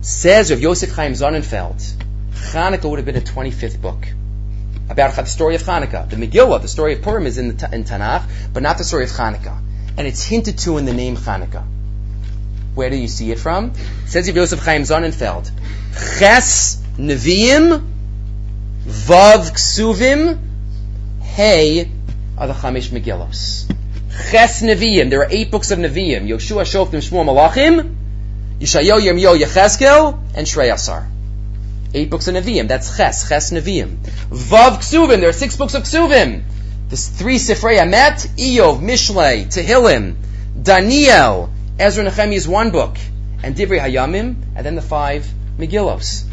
Says 0.00 0.52
of 0.52 0.60
Yosef 0.60 0.92
Chaim 0.92 1.12
Sonnenfeld, 1.12 1.92
Hanukkah 2.52 2.88
would 2.88 2.98
have 2.98 3.06
been 3.06 3.16
a 3.16 3.20
25th 3.20 3.80
book 3.80 4.06
about 4.88 5.16
the 5.16 5.24
story 5.24 5.56
of 5.56 5.62
Hanukkah. 5.62 6.08
The 6.08 6.16
Megillah, 6.16 6.62
the 6.62 6.68
story 6.68 6.94
of 6.94 7.02
Purim, 7.02 7.26
is 7.26 7.36
in, 7.36 7.56
the, 7.56 7.74
in 7.74 7.84
Tanakh, 7.84 8.28
but 8.52 8.62
not 8.62 8.78
the 8.78 8.84
story 8.84 9.04
of 9.04 9.10
Hanukkah. 9.10 9.60
And 9.96 10.06
it's 10.06 10.22
hinted 10.22 10.58
to 10.58 10.78
in 10.78 10.84
the 10.84 10.94
name 10.94 11.16
Hanukkah. 11.16 11.66
Where 12.76 12.90
do 12.90 12.96
you 12.96 13.08
see 13.08 13.32
it 13.32 13.40
from? 13.40 13.72
Says 14.06 14.28
of 14.28 14.36
Yosef 14.36 14.60
Chaim 14.60 14.82
Sonnenfeld, 14.82 15.50
Ches 16.18 16.80
Neviim, 16.96 17.84
Vav 18.84 19.50
Ksuvim, 19.50 20.38
Hey 21.20 21.90
are 22.38 22.46
the 22.46 22.52
Chamish 22.52 22.90
Megillos. 22.90 23.68
Ches 24.30 24.62
Neviim, 24.62 25.10
there 25.10 25.22
are 25.22 25.28
eight 25.28 25.50
books 25.50 25.72
of 25.72 25.80
Neviim, 25.80 26.28
Yoshua, 26.28 26.62
Shoftim, 26.62 27.02
Shmuel, 27.02 27.26
Malachim, 27.26 27.97
Yishayo, 28.60 29.00
Yirmiyo, 29.00 29.38
Yecheskel, 29.38 30.18
and 30.34 30.46
Trei 30.46 30.70
Asar. 30.70 31.06
Eight 31.94 32.10
books 32.10 32.28
of 32.28 32.34
Nevi'im. 32.34 32.68
That's 32.68 32.96
Ches, 32.96 33.28
Ches 33.28 33.50
Nevi'im. 33.50 33.98
Vav 34.30 34.78
Ksuvim. 34.78 35.20
There 35.20 35.28
are 35.28 35.32
six 35.32 35.56
books 35.56 35.74
of 35.74 35.84
Ksuvim. 35.84 36.42
There's 36.88 37.06
three 37.06 37.36
Sifrei 37.36 37.78
Emet, 37.78 38.26
Iyov, 38.36 38.80
Mishlei, 38.80 39.46
Tehillim, 39.46 40.16
Daniel, 40.60 41.50
Ezra 41.78 42.04
Nehemiah 42.04 42.34
is 42.34 42.48
one 42.48 42.70
book, 42.70 42.96
and 43.42 43.54
Divrei 43.54 43.78
Hayamim, 43.78 44.36
and 44.56 44.66
then 44.66 44.74
the 44.74 44.82
five 44.82 45.26
Megillos. 45.58 46.24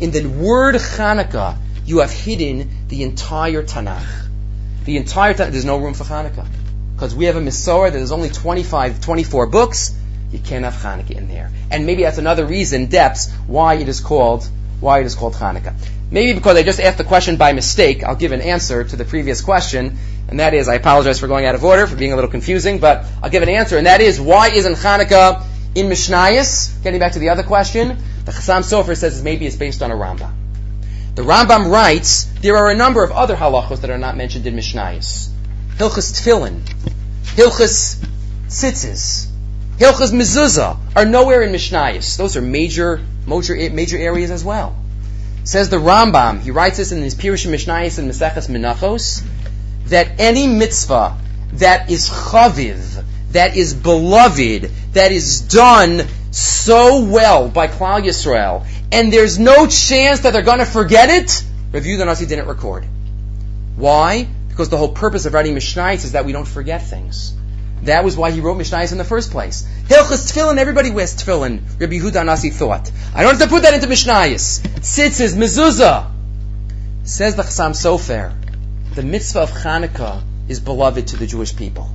In 0.00 0.10
the 0.10 0.24
word 0.26 0.76
Chanukah, 0.76 1.58
you 1.84 1.98
have 1.98 2.10
hidden 2.10 2.70
the 2.88 3.02
entire 3.02 3.62
Tanakh. 3.62 4.06
The 4.84 4.96
entire 4.96 5.34
Tanakh. 5.34 5.50
There's 5.50 5.64
no 5.64 5.78
room 5.78 5.94
for 5.94 6.04
Chanukah. 6.04 6.46
Because 6.94 7.14
we 7.14 7.26
have 7.26 7.36
a 7.36 7.40
Mesorah 7.40 7.90
that 7.90 7.98
there's 7.98 8.12
only 8.12 8.30
25, 8.30 9.00
24 9.00 9.46
books, 9.48 9.94
you 10.34 10.40
can't 10.40 10.64
have 10.64 10.74
Chanukah 10.74 11.12
in 11.12 11.28
there. 11.28 11.50
And 11.70 11.86
maybe 11.86 12.02
that's 12.02 12.18
another 12.18 12.44
reason, 12.44 12.86
depths, 12.86 13.32
why 13.46 13.74
it 13.74 13.88
is 13.88 14.00
called, 14.00 14.48
why 14.80 14.98
it 14.98 15.06
is 15.06 15.14
called 15.14 15.34
Hanukkah. 15.34 15.74
Maybe 16.10 16.34
because 16.34 16.56
I 16.56 16.64
just 16.64 16.80
asked 16.80 16.98
the 16.98 17.04
question 17.04 17.36
by 17.36 17.52
mistake, 17.52 18.02
I'll 18.02 18.16
give 18.16 18.32
an 18.32 18.40
answer 18.40 18.82
to 18.82 18.96
the 18.96 19.04
previous 19.04 19.40
question, 19.42 19.96
and 20.28 20.40
that 20.40 20.52
is, 20.52 20.68
I 20.68 20.74
apologize 20.74 21.20
for 21.20 21.28
going 21.28 21.46
out 21.46 21.54
of 21.54 21.64
order, 21.64 21.86
for 21.86 21.96
being 21.96 22.12
a 22.12 22.16
little 22.16 22.30
confusing, 22.30 22.80
but 22.80 23.04
I'll 23.22 23.30
give 23.30 23.44
an 23.44 23.48
answer, 23.48 23.78
and 23.78 23.86
that 23.86 24.00
is, 24.00 24.20
why 24.20 24.50
isn't 24.50 24.74
Hanukkah 24.74 25.44
in 25.76 25.86
Mishnayos? 25.86 26.82
Getting 26.82 26.98
back 26.98 27.12
to 27.12 27.20
the 27.20 27.28
other 27.28 27.44
question, 27.44 27.96
the 28.24 28.32
Chassam 28.32 28.62
Sofer 28.62 28.96
says 28.96 29.22
maybe 29.22 29.46
it's 29.46 29.56
based 29.56 29.82
on 29.82 29.92
a 29.92 29.94
Rambam. 29.94 30.32
The 31.14 31.22
Rambam 31.22 31.70
writes, 31.70 32.24
there 32.40 32.56
are 32.56 32.70
a 32.70 32.74
number 32.74 33.04
of 33.04 33.12
other 33.12 33.36
halachos 33.36 33.82
that 33.82 33.90
are 33.90 33.98
not 33.98 34.16
mentioned 34.16 34.46
in 34.48 34.56
Mishnayos. 34.56 35.28
Hilchas 35.76 36.12
Tfilin, 36.12 36.60
Hilchas 37.36 38.04
Tzitzis, 38.48 39.28
Hilchas 39.78 40.12
Mezuzah 40.12 40.78
are 40.94 41.04
nowhere 41.04 41.42
in 41.42 41.52
Mishnayos. 41.52 42.16
Those 42.16 42.36
are 42.36 42.42
major, 42.42 43.00
major, 43.26 43.70
major 43.70 43.98
areas 43.98 44.30
as 44.30 44.44
well. 44.44 44.76
Says 45.42 45.68
the 45.68 45.76
Rambam, 45.76 46.40
he 46.40 46.52
writes 46.52 46.76
this 46.76 46.92
in 46.92 47.02
his 47.02 47.16
Pirush 47.16 47.46
Mishnayos 47.46 47.98
and 47.98 48.08
Meseches 48.08 48.48
Menachos, 48.48 49.22
that 49.86 50.20
any 50.20 50.46
mitzvah 50.46 51.18
that 51.54 51.90
is 51.90 52.08
chaviv, 52.08 53.04
that 53.32 53.56
is 53.56 53.74
beloved, 53.74 54.70
that 54.92 55.10
is 55.10 55.40
done 55.40 56.02
so 56.30 57.04
well 57.04 57.48
by 57.48 57.66
Klal 57.66 58.02
Yisrael, 58.02 58.66
and 58.92 59.12
there's 59.12 59.38
no 59.40 59.66
chance 59.66 60.20
that 60.20 60.32
they're 60.32 60.42
going 60.42 60.60
to 60.60 60.64
forget 60.66 61.10
it, 61.10 61.44
Review 61.72 61.96
the 61.96 62.04
Nasi 62.04 62.26
didn't 62.26 62.46
record. 62.46 62.86
Why? 63.74 64.28
Because 64.48 64.68
the 64.68 64.76
whole 64.76 64.92
purpose 64.92 65.26
of 65.26 65.34
writing 65.34 65.56
Mishnayos 65.56 66.04
is 66.04 66.12
that 66.12 66.24
we 66.24 66.30
don't 66.30 66.46
forget 66.46 66.82
things. 66.82 67.34
That 67.84 68.04
was 68.04 68.16
why 68.16 68.30
he 68.30 68.40
wrote 68.40 68.56
Mishnayos 68.56 68.92
in 68.92 68.98
the 68.98 69.04
first 69.04 69.30
place. 69.30 69.68
Hilchas 69.88 70.32
tefillin, 70.32 70.58
everybody 70.58 70.90
wears 70.90 71.14
tefillin. 71.14 71.60
Rabbi 71.78 71.98
Yehuda 71.98 72.24
Nasi 72.24 72.50
thought. 72.50 72.90
I 73.14 73.22
don't 73.22 73.38
have 73.38 73.48
to 73.48 73.54
put 73.54 73.62
that 73.62 73.74
into 73.74 73.86
Mishnayos. 73.86 74.60
Tzitzis, 74.60 75.34
mezuzah. 75.34 76.10
Says 77.04 77.36
the 77.36 77.42
Chassam 77.42 77.72
Sofer, 77.72 78.34
the 78.94 79.02
mitzvah 79.02 79.40
of 79.40 79.50
Hanukkah 79.50 80.22
is 80.48 80.60
beloved 80.60 81.08
to 81.08 81.16
the 81.16 81.26
Jewish 81.26 81.54
people. 81.54 81.90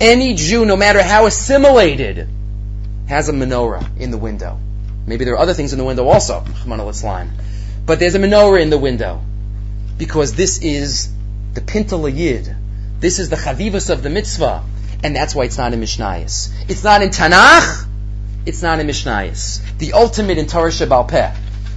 Any 0.00 0.34
Jew, 0.34 0.66
no 0.66 0.76
matter 0.76 1.02
how 1.02 1.26
assimilated, 1.26 2.28
has 3.08 3.28
a 3.28 3.32
menorah 3.32 3.98
in 3.98 4.10
the 4.10 4.18
window. 4.18 4.58
Maybe 5.06 5.24
there 5.24 5.34
are 5.34 5.38
other 5.38 5.54
things 5.54 5.72
in 5.72 5.78
the 5.78 5.84
window 5.84 6.08
also. 6.08 6.44
But 7.86 8.00
there's 8.00 8.16
a 8.16 8.18
menorah 8.18 8.60
in 8.60 8.70
the 8.70 8.78
window. 8.78 9.22
Because 9.96 10.34
this 10.34 10.60
is 10.60 11.08
the 11.54 11.60
Pintele 11.60 12.14
Yid. 12.14 12.54
This 12.98 13.20
is 13.20 13.28
the 13.28 13.36
Chavivas 13.36 13.88
of 13.90 14.02
the 14.02 14.10
mitzvah. 14.10 14.64
And 15.06 15.14
that's 15.14 15.36
why 15.36 15.44
it's 15.44 15.56
not 15.56 15.72
in 15.72 15.80
Mishnayos. 15.80 16.52
It's 16.68 16.82
not 16.82 17.00
in 17.00 17.10
Tanakh. 17.10 17.86
It's 18.44 18.60
not 18.60 18.80
in 18.80 18.88
Mishnayos. 18.88 19.78
The 19.78 19.92
ultimate 19.92 20.36
in 20.36 20.48
Torah 20.48 20.70
Sheba'al 20.70 21.06
Peh. 21.06 21.32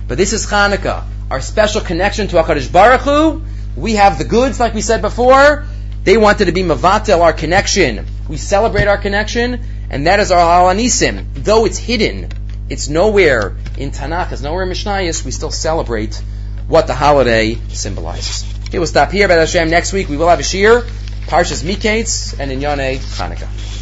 But 0.07 0.17
this 0.17 0.33
is 0.33 0.47
Hanukkah. 0.47 1.03
Our 1.29 1.39
special 1.39 1.81
connection 1.81 2.27
to 2.29 2.37
HaKadosh 2.37 2.71
Baruch 2.71 3.01
Hu. 3.01 3.43
We 3.77 3.93
have 3.97 4.17
the 4.17 4.23
goods, 4.23 4.59
like 4.59 4.73
we 4.73 4.81
said 4.81 5.03
before. 5.03 5.65
They 6.03 6.17
wanted 6.17 6.45
to 6.45 6.53
be 6.53 6.63
Mavatel, 6.63 7.21
our 7.21 7.31
connection. 7.31 8.07
We 8.27 8.37
celebrate 8.37 8.87
our 8.87 8.97
connection, 8.97 9.61
and 9.91 10.07
that 10.07 10.19
is 10.19 10.31
our 10.31 10.39
Al 10.39 10.73
HaNisim. 10.73 11.23
Though 11.35 11.65
it's 11.65 11.77
hidden, 11.77 12.29
it's 12.67 12.89
nowhere 12.89 13.55
in 13.77 13.91
Tanakh, 13.91 14.31
it's 14.31 14.41
nowhere 14.41 14.63
in 14.63 14.69
Mishnayos, 14.69 15.23
we 15.23 15.29
still 15.29 15.51
celebrate 15.51 16.19
what 16.67 16.87
the 16.87 16.95
holiday 16.95 17.59
symbolizes. 17.67 18.43
Okay, 18.69 18.79
we'll 18.79 18.87
stop 18.87 19.11
here. 19.11 19.27
By 19.27 19.35
Hashem, 19.35 19.69
next 19.69 19.93
week 19.93 20.09
we 20.09 20.17
will 20.17 20.29
have 20.29 20.39
a 20.39 20.43
shir, 20.43 20.83
Parshas 21.29 21.63
Miketz, 21.63 22.39
and 22.39 22.51
Inyane 22.51 22.97
Chanukah. 22.97 23.78